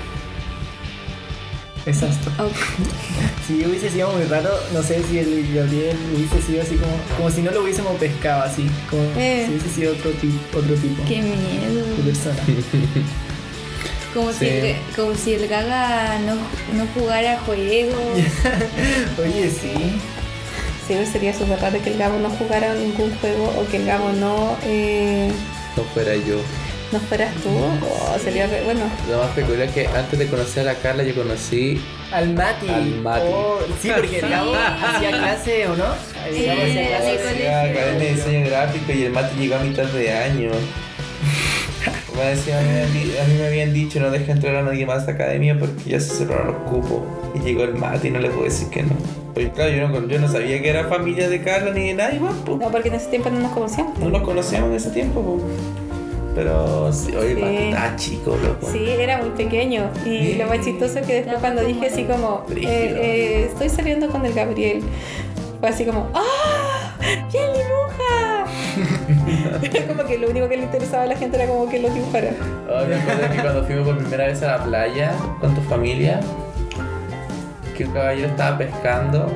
Exacto. 1.86 2.32
Si 3.48 3.66
hubiese 3.66 3.90
sido 3.90 4.10
muy 4.12 4.24
raro, 4.26 4.50
no 4.72 4.82
sé 4.82 5.02
si 5.10 5.18
el 5.20 5.54
Gabriel 5.54 5.98
hubiese 6.16 6.42
sido 6.42 6.62
así 6.62 6.76
como, 6.76 6.94
como 7.18 7.30
si 7.32 7.42
no 7.42 7.52
lo 7.52 7.64
hubiésemos 7.64 7.98
pescado 7.98 8.44
así, 8.44 8.70
como 8.90 9.02
Eh. 9.18 9.44
si 9.46 9.52
hubiese 9.52 9.70
sido 9.76 9.94
otro, 9.94 10.12
tipo 10.12 10.60
otro 10.60 10.76
tipo 10.76 11.04
Qué 11.06 11.22
miedo. 11.22 11.84
de 11.98 12.04
persona. 12.04 12.36
Como, 14.14 14.32
Sí. 14.34 14.40
si, 14.40 14.46
el, 14.48 14.76
como 14.96 15.16
si 15.16 15.34
el 15.36 15.48
gaga 15.48 16.20
no, 16.20 16.36
no 16.78 16.86
jugara 16.94 17.40
juegos. 17.46 17.96
Oye, 19.24 19.50
sí. 19.50 19.72
Sí, 20.88 20.94
sería 21.12 21.34
súper 21.38 21.60
raro 21.62 21.82
que 21.82 21.92
el 21.94 21.98
Gabo 21.98 22.20
no 22.20 22.30
jugara 22.30 22.74
ningún 22.76 23.16
juego 23.22 23.46
o 23.58 23.66
que 23.70 23.78
el 23.78 23.86
Gabo 23.86 24.12
no, 24.12 24.58
eh, 24.66 25.32
No 25.78 25.84
fuera 25.94 26.14
yo. 26.16 26.42
No 26.92 27.00
fueras 27.00 27.34
tú. 27.36 27.50
Oh, 27.50 28.18
sería 28.24 28.48
re- 28.48 28.64
bueno. 28.64 28.82
Lo 29.10 29.20
más 29.20 29.28
peculiar 29.30 29.68
es 29.68 29.74
que 29.74 29.88
antes 29.88 30.20
de 30.20 30.28
conocer 30.28 30.68
a 30.68 30.74
la 30.74 30.80
Carla, 30.80 31.04
yo 31.04 31.16
conocí. 31.16 31.82
Al 32.12 32.34
Mati. 32.34 32.68
Al 32.70 32.86
Mati. 33.02 33.26
Oh, 33.28 33.60
sí, 33.82 33.90
porque 33.96 34.20
el 34.20 34.30
Gabo 34.30 34.54
hacía 34.56 35.10
clase, 35.12 35.68
¿o 35.68 35.76
no? 35.76 35.86
Sí, 36.34 36.46
Gabo 36.46 36.62
hacía 36.62 36.88
clase. 36.88 38.00
de 38.00 38.14
Diseño 38.14 38.46
Gráfico 38.48 38.92
y 38.92 39.04
el 39.04 39.12
Mati 39.12 39.36
llegó 39.40 39.56
a 39.56 39.60
mitad 39.60 39.84
de 39.86 40.12
año. 40.14 40.52
Me 42.16 42.26
decía, 42.26 42.60
a, 42.60 42.62
mí, 42.62 42.68
me 42.70 42.82
habían 42.84 42.94
di- 42.94 43.18
a 43.18 43.24
mí 43.26 43.34
me 43.40 43.48
habían 43.48 43.74
dicho 43.74 44.00
no 44.02 44.12
deja 44.12 44.34
entrar 44.34 44.56
a 44.58 44.62
nadie 44.64 44.86
más 44.86 44.98
a 44.98 45.00
esta 45.00 45.12
academia 45.14 45.58
porque 45.58 45.90
ya 45.92 46.00
se 46.00 46.14
cerraron 46.14 46.48
los 46.48 46.58
cupos. 46.70 47.02
Y 47.36 47.40
llegó 47.40 47.64
el 47.64 47.74
Mati 47.76 48.10
y 48.10 48.12
no 48.12 48.20
le 48.20 48.30
puedo 48.30 48.44
decir 48.44 48.68
que 48.70 48.84
no. 48.84 48.90
Pues 49.34 49.50
claro, 49.54 49.72
yo 49.72 49.88
no, 49.88 50.08
yo 50.08 50.20
no 50.20 50.28
sabía 50.30 50.62
que 50.62 50.70
era 50.70 50.84
familia 50.90 51.30
de 51.30 51.42
Carla 51.42 51.72
ni 51.72 51.88
de 51.88 51.94
nadie 51.94 52.20
más. 52.20 52.36
pues. 52.46 52.60
No, 52.60 52.70
porque 52.70 52.90
en 52.90 52.96
ese 52.96 53.08
tiempo 53.08 53.30
no 53.30 53.40
nos 53.40 53.52
conocíamos. 53.54 53.98
No 53.98 54.10
nos 54.10 54.22
conocíamos 54.24 54.70
en 54.72 54.76
ese 54.76 54.90
tiempo. 54.90 55.22
pues. 55.24 55.81
Pero 56.34 56.92
sí, 56.94 57.16
oye, 57.16 57.32
el 57.32 57.38
Sí. 57.38 57.42
Mati 57.44 57.58
estaba 57.58 57.96
chico, 57.98 58.38
loco. 58.42 58.70
Sí, 58.72 58.86
era 58.90 59.18
muy 59.18 59.30
pequeño. 59.32 59.90
Y 60.06 60.36
lo 60.36 60.48
más 60.48 60.62
chistoso 60.62 61.00
es 61.00 61.06
que 61.08 61.14
después 61.16 61.38
cuando 61.40 61.64
dije 61.64 61.88
así 61.88 62.04
como, 62.06 62.46
eh, 62.56 62.64
eh, 62.66 63.48
estoy 63.52 63.70
saliendo 63.70 64.08
con 64.08 64.26
el 64.26 64.34
Gabriel, 64.34 64.82
fue 65.60 65.70
así 65.70 65.86
como, 65.86 66.10
¡ah! 66.14 66.94
¿Quién 67.32 67.44
dibuja? 67.54 68.46
como 69.88 70.06
que 70.06 70.18
lo 70.18 70.30
único 70.30 70.48
que 70.48 70.58
le 70.58 70.64
interesaba 70.64 71.04
a 71.04 71.08
la 71.08 71.16
gente 71.18 71.36
era 71.38 71.48
como 71.48 71.70
que 71.70 71.80
lo 71.80 71.90
dibujara. 71.90 72.32
Me 72.88 72.96
acuerdo 72.96 73.30
que 73.36 73.42
cuando 73.42 73.64
fuimos 73.66 73.88
por 73.88 73.98
primera 73.98 74.28
vez 74.28 74.42
a 74.44 74.58
la 74.58 74.64
playa 74.64 75.12
con 75.40 75.54
tu 75.54 75.62
familia, 75.62 76.22
que 77.78 77.86
un 77.86 77.92
caballero 77.92 78.28
estaba 78.30 78.58
pescando, 78.58 79.32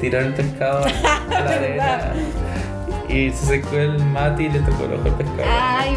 tiró 0.00 0.18
el 0.20 0.34
pescado 0.34 0.84
a 0.84 1.40
la 1.40 1.50
arena 1.56 2.12
y 3.08 3.30
se 3.30 3.46
secó 3.46 3.76
el 3.76 3.98
mate 4.04 4.44
y 4.44 4.48
le 4.50 4.58
tocó 4.60 4.84
el 4.84 4.94
ojo 4.94 5.04
al 5.08 5.14
pescado. 5.14 5.48
Ay, 5.48 5.96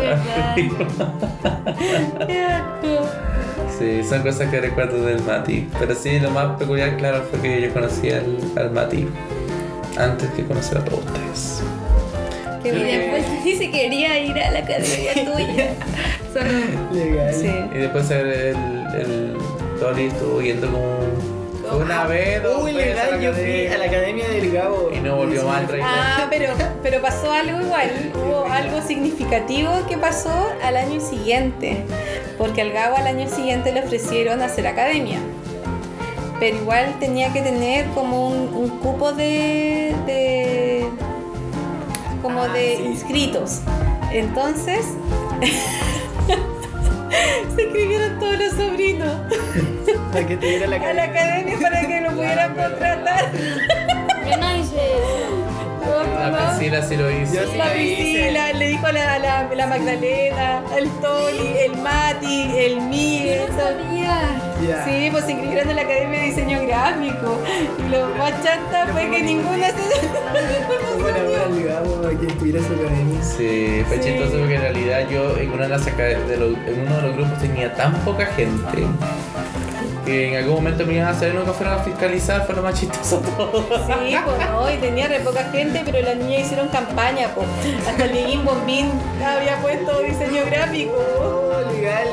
¡Qué 2.27 2.39
asco! 2.43 3.09
Sí, 3.77 4.03
son 4.03 4.21
cosas 4.21 4.49
que 4.49 4.61
recuerdo 4.61 5.05
del 5.05 5.21
Mati. 5.23 5.67
Pero 5.79 5.95
sí, 5.95 6.19
lo 6.19 6.29
más 6.29 6.57
peculiar, 6.57 6.95
claro, 6.97 7.23
fue 7.29 7.39
que 7.41 7.61
yo 7.61 7.73
conocí 7.73 8.09
al, 8.11 8.37
al 8.55 8.71
Mati 8.71 9.07
antes 9.97 10.29
que 10.31 10.45
conocer 10.45 10.77
a 10.77 10.85
todos 10.85 11.03
ustedes. 11.05 11.63
Y 12.63 12.69
bien. 12.69 12.85
después 12.85 13.43
dice 13.43 13.71
que 13.71 13.81
quería 13.81 14.19
ir 14.19 14.37
a 14.37 14.51
la 14.51 14.59
academia 14.59 15.13
tuya. 15.33 15.73
Solo 16.31 16.49
Legal. 16.93 17.33
Sí. 17.33 17.51
Y 17.73 17.77
después 17.79 18.11
el, 18.11 18.27
el, 18.27 18.55
el 18.93 19.37
Tori 19.79 20.05
estuvo 20.05 20.41
yendo 20.41 20.71
como 20.71 20.99
una 21.77 22.05
vez, 22.05 22.41
dos 22.43 22.63
Uy, 22.63 22.73
veces 22.73 22.95
legal, 22.95 23.21
yo 23.21 23.33
fui 23.33 23.41
academia. 23.41 23.73
a 23.73 23.77
la 23.77 23.85
academia 23.85 24.27
del 24.29 24.51
Gabo. 24.51 24.89
Y 24.93 24.99
no 24.99 25.15
volvió 25.15 25.43
más 25.45 25.57
al 25.59 25.67
rey. 25.67 25.81
Ah, 25.83 26.27
pero, 26.29 26.53
pero 26.83 27.01
pasó 27.01 27.31
algo 27.31 27.61
igual, 27.61 28.11
hubo 28.15 28.45
algo 28.51 28.81
significativo 28.81 29.71
que 29.87 29.97
pasó 29.97 30.49
al 30.63 30.77
año 30.77 30.99
siguiente, 31.01 31.83
porque 32.37 32.61
al 32.61 32.71
Gabo 32.71 32.97
al 32.97 33.07
año 33.07 33.29
siguiente 33.29 33.71
le 33.71 33.83
ofrecieron 33.83 34.41
hacer 34.41 34.67
academia, 34.67 35.19
pero 36.39 36.57
igual 36.57 36.95
tenía 36.99 37.31
que 37.33 37.41
tener 37.41 37.85
como 37.87 38.27
un, 38.29 38.53
un 38.53 38.69
cupo 38.79 39.11
de, 39.13 39.93
de 40.05 40.85
como 42.21 42.43
Ah, 42.43 42.47
de 42.53 42.77
sí. 42.77 42.83
inscritos, 42.83 43.59
entonces 44.11 44.85
se 47.55 47.61
inscribieron 47.63 48.19
todos 48.19 48.37
los 48.39 48.51
sobrinos 48.53 49.13
Para 50.11 50.27
que 50.27 50.37
te 50.37 50.45
diera 50.45 50.67
la 50.67 50.75
a 50.77 50.93
la 50.93 51.03
academia 51.03 51.57
para 51.59 51.81
que 51.87 52.01
lo 52.01 52.11
pudieran 52.15 52.53
contratar. 52.55 53.31
yo 54.29 54.37
no 54.37 54.55
hice 54.57 54.75
eso. 54.75 55.47
No, 55.85 56.19
La 56.19 56.29
no. 56.29 56.37
Priscila 56.57 56.81
sí 56.83 56.95
lo 56.97 57.11
hizo. 57.11 57.33
Yo 57.33 57.51
sí 57.51 57.57
La. 57.57 57.71
Priscila, 57.73 58.53
le 58.53 58.67
dijo 58.67 58.85
a 58.85 58.91
la, 58.91 59.19
la, 59.19 59.49
la 59.55 59.67
Magdalena, 59.67 60.63
el 60.77 60.89
Tony, 61.01 61.53
el 61.65 61.77
Mati, 61.77 62.51
el 62.57 62.81
Miguel. 62.81 63.10
Ya. 64.67 64.85
Sí, 64.85 65.09
pues 65.11 65.27
inscribieron 65.29 65.69
en 65.69 65.75
la 65.75 65.81
Academia 65.81 66.19
de 66.19 66.25
Diseño 66.27 66.61
Gráfico. 66.67 67.39
Y 67.85 67.89
lo 67.89 68.07
más 68.15 68.31
chanta 68.43 68.87
fue 68.91 69.09
que 69.09 69.21
ninguna 69.23 69.67
se... 69.67 69.75
Bueno, 71.01 72.07
a 72.07 72.19
que 72.19 72.27
estuviera 72.27 72.59
academia. 72.59 73.23
Sí, 73.23 73.83
fue 73.87 73.97
Sí. 73.97 74.03
chistoso 74.09 74.37
porque 74.39 74.55
en 74.55 74.61
realidad 74.61 75.07
yo 75.09 75.35
en, 75.37 75.51
una 75.51 75.63
de 75.63 75.69
las 75.69 75.85
de 75.85 76.37
los- 76.37 76.57
en 76.67 76.81
uno 76.87 76.95
de 76.97 77.01
los 77.01 77.15
grupos 77.15 77.39
tenía 77.39 77.73
tan 77.73 77.93
poca 78.01 78.25
gente 78.27 78.83
que 80.05 80.29
en 80.29 80.35
algún 80.37 80.55
momento 80.55 80.85
me 80.85 80.93
iban 80.95 81.07
a 81.07 81.11
hacer 81.11 81.33
nunca 81.33 81.53
fueron 81.53 81.75
a 81.79 81.83
fiscalizar, 81.83 82.45
fue 82.45 82.55
lo 82.55 82.63
más 82.63 82.79
chistoso 82.79 83.21
de 83.21 83.29
todo. 83.31 83.61
Sí, 83.87 84.15
pues 84.25 84.49
no, 84.51 84.71
y 84.71 84.77
tenía 84.77 85.07
re 85.07 85.19
poca 85.19 85.43
gente, 85.51 85.81
pero 85.85 86.01
las 86.01 86.15
niñas 86.17 86.41
hicieron 86.41 86.67
campaña, 86.69 87.29
pues. 87.35 87.47
Hasta 87.87 88.05
el 88.05 88.39
Bombín 88.39 88.89
había 89.23 89.57
puesto 89.57 89.99
diseño 90.01 90.43
gráfico. 90.45 90.93
Oh, 91.19 91.71
legal. 91.71 92.07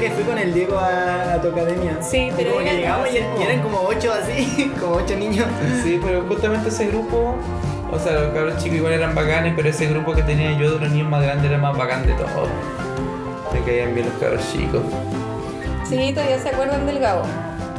Que 0.00 0.10
fui 0.10 0.24
con 0.24 0.38
el 0.38 0.54
Diego 0.54 0.78
a, 0.78 1.34
a 1.34 1.40
tu 1.42 1.48
academia. 1.48 1.98
Sí, 2.00 2.30
pero 2.34 2.52
como 2.52 2.64
que 2.64 2.72
llegamos 2.76 3.08
y, 3.12 3.16
y 3.18 3.42
eran 3.44 3.60
como 3.62 3.80
ocho 3.82 4.10
así, 4.12 4.72
como 4.80 4.94
ocho 4.96 5.14
niños. 5.16 5.46
Sí, 5.82 6.00
pero 6.02 6.22
justamente 6.26 6.70
ese 6.70 6.86
grupo, 6.86 7.34
o 7.92 7.98
sea, 7.98 8.12
los 8.14 8.32
cabros 8.32 8.56
chicos 8.62 8.78
igual 8.78 8.94
eran 8.94 9.14
bacanes, 9.14 9.52
pero 9.54 9.68
ese 9.68 9.86
grupo 9.88 10.14
que 10.14 10.22
tenía 10.22 10.52
yo 10.58 10.72
de 10.72 10.80
los 10.80 10.90
niños 10.90 11.10
más 11.10 11.22
grandes 11.22 11.50
era 11.50 11.58
más 11.58 11.76
bacán 11.76 12.06
de 12.06 12.14
todos. 12.14 12.48
Me 13.52 13.60
caían 13.62 13.94
bien 13.94 14.06
los 14.08 14.16
cabros 14.18 14.40
chicos. 14.50 14.80
Sí, 15.86 16.12
todavía 16.14 16.38
se 16.38 16.48
acuerdan 16.48 16.86
del 16.86 16.98
Gabo. 16.98 17.22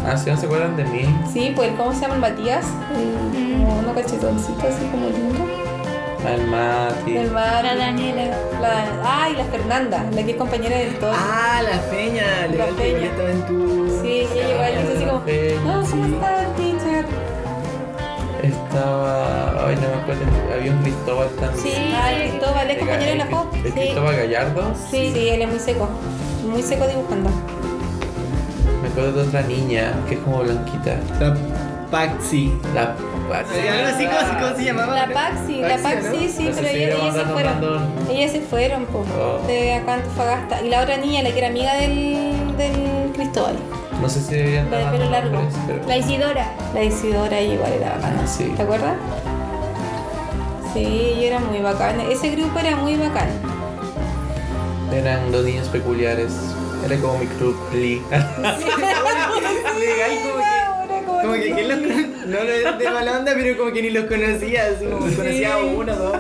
Ah, 0.06 0.16
¿sí 0.18 0.30
no 0.30 0.38
se 0.38 0.46
acuerdan 0.46 0.76
de 0.78 0.84
mí? 0.86 1.06
Sí, 1.32 1.54
pues 1.56 1.72
¿cómo 1.78 1.94
se 1.94 2.02
llama 2.02 2.16
el 2.16 2.22
Matías? 2.22 2.66
El- 2.96 3.56
como 3.64 3.80
uno 3.80 3.94
cachetoncito 3.96 4.68
así 4.68 4.86
como 4.92 5.08
lindo. 5.08 5.61
Al 6.28 6.48
Mati. 6.48 7.18
El 7.18 7.32
Mati. 7.32 7.64
La 7.68 7.76
Daniela. 7.76 8.24
La, 8.62 8.86
ah, 9.04 9.30
y 9.30 9.36
la 9.36 9.44
Fernanda, 9.46 10.06
la 10.14 10.24
que 10.24 10.32
es 10.32 10.38
compañera 10.38 10.78
del 10.78 10.96
Tony. 11.00 11.16
Ah, 11.18 11.62
la 11.64 11.72
que 11.90 11.96
Feña. 11.96 12.48
igual 12.54 13.04
estaba 13.04 13.32
en 13.32 13.46
tu. 13.48 14.00
Sí, 14.02 14.28
ella 14.34 14.54
igual 14.54 14.72
dice 14.82 14.94
así 14.98 15.06
como, 15.06 15.22
Feña, 15.22 15.62
no, 15.66 15.74
¿cómo 15.82 16.06
sí. 16.06 16.14
está, 16.14 16.46
teacher? 16.56 17.06
Estaba. 18.44 19.68
Ay, 19.68 19.76
no 19.76 19.82
me 19.82 20.02
acuerdo. 20.02 20.22
Había 20.54 20.72
un 20.72 20.82
Cristóbal 20.84 21.30
también. 21.40 21.64
Sí. 21.64 21.94
Ah, 21.96 22.12
el 22.14 22.30
Cristóbal 22.30 22.72
es 22.72 22.78
compañero 22.80 23.12
de 23.12 23.18
la 23.18 23.28
COP. 23.28 23.56
¿Es 23.56 23.64
Sí. 23.64 23.72
Cristóbal 23.72 24.16
Gallardo? 24.18 24.74
Sí, 24.90 25.12
sí, 25.14 25.30
él 25.30 25.42
es 25.42 25.48
muy 25.50 25.60
seco. 25.60 25.90
Muy 26.50 26.62
seco 26.64 26.88
dibujando. 26.88 27.30
Me 28.82 28.88
acuerdo 28.90 29.12
de 29.24 29.28
otra 29.28 29.42
niña 29.44 29.94
que 30.08 30.16
es 30.16 30.22
como 30.22 30.40
blanquita. 30.44 30.98
La 31.20 31.36
Paxi. 31.92 32.54
La. 32.74 32.96
Sí, 33.54 33.68
algo 33.68 33.88
así, 33.96 34.06
¿cómo, 34.06 34.40
cómo 34.42 34.56
se 34.56 34.64
llamaba? 34.64 34.96
La 34.96 35.08
Paxi, 35.14 35.62
la 35.62 35.78
Paxi, 35.78 36.08
¿no? 36.08 36.14
sí, 36.32 36.52
Pero 36.56 36.68
ellas, 36.68 37.16
se 37.16 37.26
fueron. 37.26 37.56
Ellas 38.10 38.32
se 38.32 38.42
fueron, 38.42 38.86
po, 38.86 39.06
Oh. 39.18 39.40
de 39.48 39.74
acá 39.76 39.94
en 39.96 40.00
Antofagasta. 40.02 40.62
Y 40.62 40.70
la 40.70 40.82
otra 40.82 40.98
niña, 40.98 41.22
la 41.24 41.32
que 41.32 41.38
era 41.40 41.48
amiga 41.48 41.74
del, 41.76 42.56
del 42.58 43.12
Cristóbal, 43.16 43.56
No 44.02 44.10
sé 44.10 44.22
si 44.22 44.36
deberían 44.36 44.70
La 44.72 44.78
de 44.80 44.86
pelo 44.98 45.10
largo. 45.12 45.30
nombres, 45.32 45.56
pero- 45.68 45.88
La 45.88 45.98
Isidora. 45.98 46.46
la 46.74 46.84
Isidora, 46.84 47.40
ella 47.40 47.54
igual 47.54 47.74
era 47.74 47.90
bacana. 47.96 48.22
Ah, 48.24 48.28
sí. 48.28 48.54
¿Te 48.56 48.62
acuerdas? 48.64 48.94
Sí, 50.74 51.14
ella 51.18 51.28
era 51.28 51.40
muy 51.40 51.60
bacana. 51.60 52.04
Ese 52.10 52.30
grupo 52.32 52.58
era 52.60 52.76
muy 52.78 52.96
bacán. 52.96 53.28
Eran 54.94 55.32
dos 55.32 55.44
niños 55.46 55.68
peculiares. 55.68 56.32
Era 56.86 56.96
como 56.98 57.18
mi 57.20 57.28
club 57.28 57.56
Lee. 57.74 58.02
Legal, 58.12 58.32
como 60.24 60.41
como 61.22 61.34
que, 61.34 61.64
los 61.68 61.78
no, 61.82 61.88
no 62.28 62.38
es 62.40 62.78
de 62.80 62.90
mala 62.92 63.18
onda, 63.20 63.34
pero 63.36 63.58
como 63.58 63.72
que 63.72 63.82
ni 63.82 63.90
los 63.92 64.06
conocía, 64.06 64.64
así 64.76 64.86
como 64.86 65.06
que 65.08 65.16
conocía 65.16 65.54
a 65.54 65.58
uno, 65.60 65.96
dos. 65.96 66.18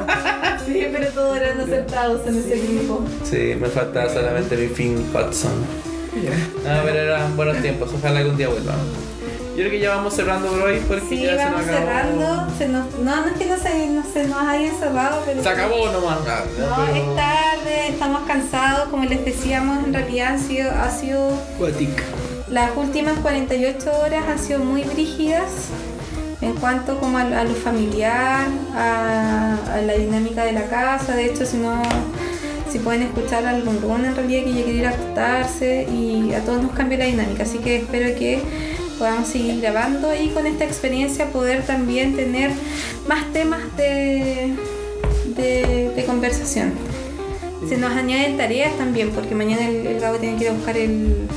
Sí, 0.66 0.88
pero 0.91 1.08
todos 1.10 1.38
eran 1.38 1.60
aceptados 1.60 2.22
en 2.28 2.38
ese 2.39 2.60
grupo. 2.68 3.04
Sí, 3.24 3.56
me 3.60 3.68
faltaba 3.68 4.10
solamente 4.10 4.56
mi 4.58 4.68
Finn 4.68 5.06
Hudson. 5.14 5.52
Ya. 6.24 6.76
No, 6.76 6.84
pero 6.84 6.99
eran 6.99 7.36
buenos 7.38 7.58
tiempos. 7.62 7.89
Ojalá 7.97 8.20
algún 8.20 8.38
día 8.38 8.49
vuelvan. 8.49 8.76
Yo 9.52 9.58
creo 9.58 9.72
que 9.72 9.80
ya 9.80 9.95
vamos 9.95 10.14
cerrando 10.14 10.47
por 10.49 10.62
hoy 10.62 10.82
porque 10.88 11.04
Sí, 11.10 11.22
ya 11.24 11.36
vamos 11.36 11.66
se 11.66 11.72
nos 11.72 11.78
acabó. 11.80 11.91
cerrando. 11.91 12.47
Se 12.58 12.68
nos, 12.70 12.93
no, 12.99 13.16
no 13.22 13.28
es 13.28 13.34
que 13.38 13.45
no 13.45 13.58
se, 13.58 13.88
no 13.88 14.04
se 14.14 14.24
nos 14.28 14.38
haya 14.47 14.72
cerrado, 14.80 15.22
pero. 15.26 15.43
Se 15.43 15.49
acabó 15.49 15.89
nomás. 15.91 16.20
No, 16.20 16.86
pero- 16.86 16.95
es 16.95 17.16
tarde, 17.18 17.88
estamos 17.89 18.22
cansados, 18.28 18.88
como 18.89 19.04
les 19.06 19.26
decíamos, 19.26 19.84
en 19.86 19.93
realidad 19.93 20.28
han 20.34 20.39
sido, 20.39 20.72
ha 20.72 20.89
sido, 20.89 21.30
Cuatic. 21.58 21.89
Las 22.52 22.76
últimas 22.76 23.18
48 23.20 23.91
horas 23.99 24.26
han 24.28 24.39
sido 24.39 24.60
muy 24.60 24.84
brígidas 24.84 25.70
en 26.41 26.54
cuanto 26.54 26.99
como 26.99 27.18
a, 27.18 27.24
lo 27.24 27.54
familiar, 27.54 28.47
a, 28.76 29.82
la 29.86 29.93
dinámica 29.93 30.43
de 30.43 30.54
la 30.54 30.66
casa, 30.66 31.16
de 31.16 31.26
hecho 31.28 31.45
si 31.45 31.58
no, 31.58 31.82
si 32.70 32.80
pueden 32.80 33.04
escuchar 33.04 33.45
al 33.45 33.64
run 33.64 34.06
en 34.06 34.16
realidad 34.16 34.43
que 34.43 34.54
ya 34.54 34.64
quiere 34.64 34.80
ir 34.80 34.86
a 34.86 34.89
acostarse 34.89 35.88
y 35.91 36.34
a 36.34 36.39
todos 36.41 36.64
nos 36.64 36.72
cambió 36.72 36.97
la 36.97 37.06
dinámica, 37.06 37.43
así 37.43 37.60
que 37.60 37.78
espero 37.78 38.18
que 38.18 38.41
podamos 38.97 39.28
seguir 39.28 39.62
grabando 39.62 40.14
y 40.16 40.30
con 40.30 40.45
esta 40.45 40.64
experiencia 40.64 41.28
poder 41.28 41.64
también 41.64 42.16
tener 42.16 42.52
más 43.08 43.32
temas 43.34 43.62
de, 43.78 44.56
de, 45.36 45.91
de 45.95 46.06
conversación. 46.06 46.74
Se 47.68 47.78
nos 47.78 47.91
añaden 47.91 48.38
tareas 48.38 48.76
también, 48.78 49.12
porque 49.12 49.36
mañana 49.36 49.68
el, 49.68 49.86
el 49.86 49.99
Gabo 49.99 50.18
tiene 50.18 50.38
que 50.38 50.45
ir 50.45 50.49
a 50.49 50.54
buscar 50.54 50.78
el. 50.78 51.28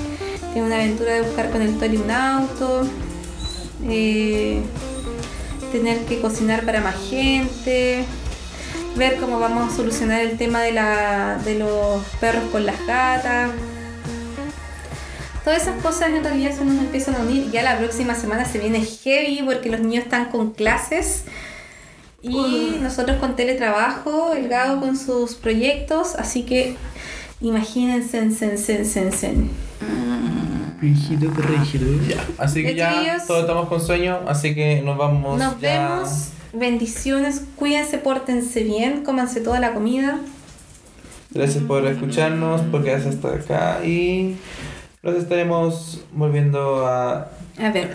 Tiene 0.55 0.69
una 0.69 0.77
aventura 0.77 1.15
de 1.15 1.23
buscar 1.23 1.51
con 1.51 1.61
el 1.63 1.77
Tori 1.79 1.97
un 1.97 2.11
auto. 2.11 2.87
eh, 3.89 4.63
tener 5.73 5.99
que 6.05 6.21
cocinar 6.21 6.65
para 6.65 6.81
más 6.81 6.95
gente. 7.11 8.05
Ver 8.97 9.17
cómo 9.17 9.41
vamos 9.41 9.73
a 9.73 9.77
solucionar 9.77 10.21
el 10.21 10.39
tema 10.39 10.63
de, 10.63 10.71
la, 10.71 11.41
de 11.45 11.59
los 11.59 12.05
perros 12.21 12.45
con 12.53 12.65
las 12.65 12.87
gatas. 12.87 13.51
Todas 15.43 15.63
esas 15.63 15.83
cosas 15.83 16.11
en 16.11 16.23
realidad 16.23 16.57
se 16.57 16.65
nos 16.65 16.79
empiezan 16.79 17.17
a 17.17 17.19
unir. 17.19 17.51
Ya 17.51 17.65
la 17.65 17.77
próxima 17.77 18.15
semana 18.15 18.45
se 18.45 18.61
viene 18.61 18.85
heavy 18.85 19.43
porque 19.45 19.69
los 19.71 19.81
niños 19.81 20.05
están 20.05 20.27
con 20.27 20.53
clases. 20.53 21.25
Y 22.23 22.77
nosotros 22.81 23.19
con 23.19 23.35
teletrabajo, 23.35 24.33
el 24.35 24.49
Gabo 24.49 24.81
con 24.81 24.97
sus 24.97 25.35
proyectos. 25.35 26.15
Así 26.15 26.45
que 26.45 26.77
imagínense, 27.41 28.09
sen, 28.21 28.37
sen, 28.37 28.57
sen, 28.57 28.87
sen, 28.87 29.13
sen. 29.13 29.51
Rígido, 30.85 31.31
rígido. 31.35 31.87
Ya, 32.07 32.23
así 32.39 32.63
que 32.63 32.75
ya 32.75 33.17
todos 33.27 33.41
estamos 33.41 33.69
con 33.69 33.81
sueño, 33.81 34.21
así 34.29 34.55
que 34.55 34.83
nos 34.83 34.99
vamos. 34.99 35.39
Nos 35.39 35.59
ya. 35.61 35.89
vemos. 35.89 36.29
Bendiciones. 36.53 37.43
Cuídense, 37.57 37.97
pórtense 37.99 38.63
bien. 38.65 39.03
Cómanse 39.03 39.41
toda 39.41 39.61
la 39.61 39.73
comida. 39.73 40.21
Gracias 41.31 41.65
por 41.65 41.87
escucharnos, 41.87 42.61
por 42.63 42.85
quedarse 42.85 43.09
hasta 43.09 43.29
acá 43.29 43.85
y 43.85 44.37
los 45.03 45.15
estaremos 45.17 46.05
volviendo 46.13 46.87
a, 46.87 47.29
A 47.59 47.71
ver. 47.73 47.93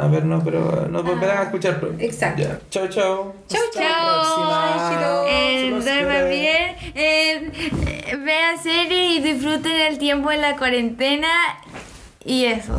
a 0.00 0.06
ver, 0.06 0.24
no, 0.24 0.42
pero 0.42 0.86
nos 0.88 1.04
volverán 1.04 1.38
a 1.38 1.42
escuchar. 1.42 1.78
pronto. 1.80 2.02
Exacto. 2.02 2.42
Ya. 2.42 2.60
Chao, 2.70 2.86
chao. 2.88 3.34
Chau, 3.48 3.60
Hasta 3.68 3.80
la 3.82 4.14
próxima. 4.14 5.00
chau. 5.00 5.24
Eh, 5.28 5.70
duerman 5.82 6.28
bien, 6.30 6.76
eh, 6.94 7.52
eh, 7.86 8.16
vean 8.24 8.62
series 8.62 9.18
y 9.18 9.20
disfruten 9.20 9.72
el 9.72 9.98
tiempo 9.98 10.30
en 10.32 10.40
la 10.40 10.56
cuarentena 10.56 11.28
y 12.24 12.44
eso. 12.46 12.72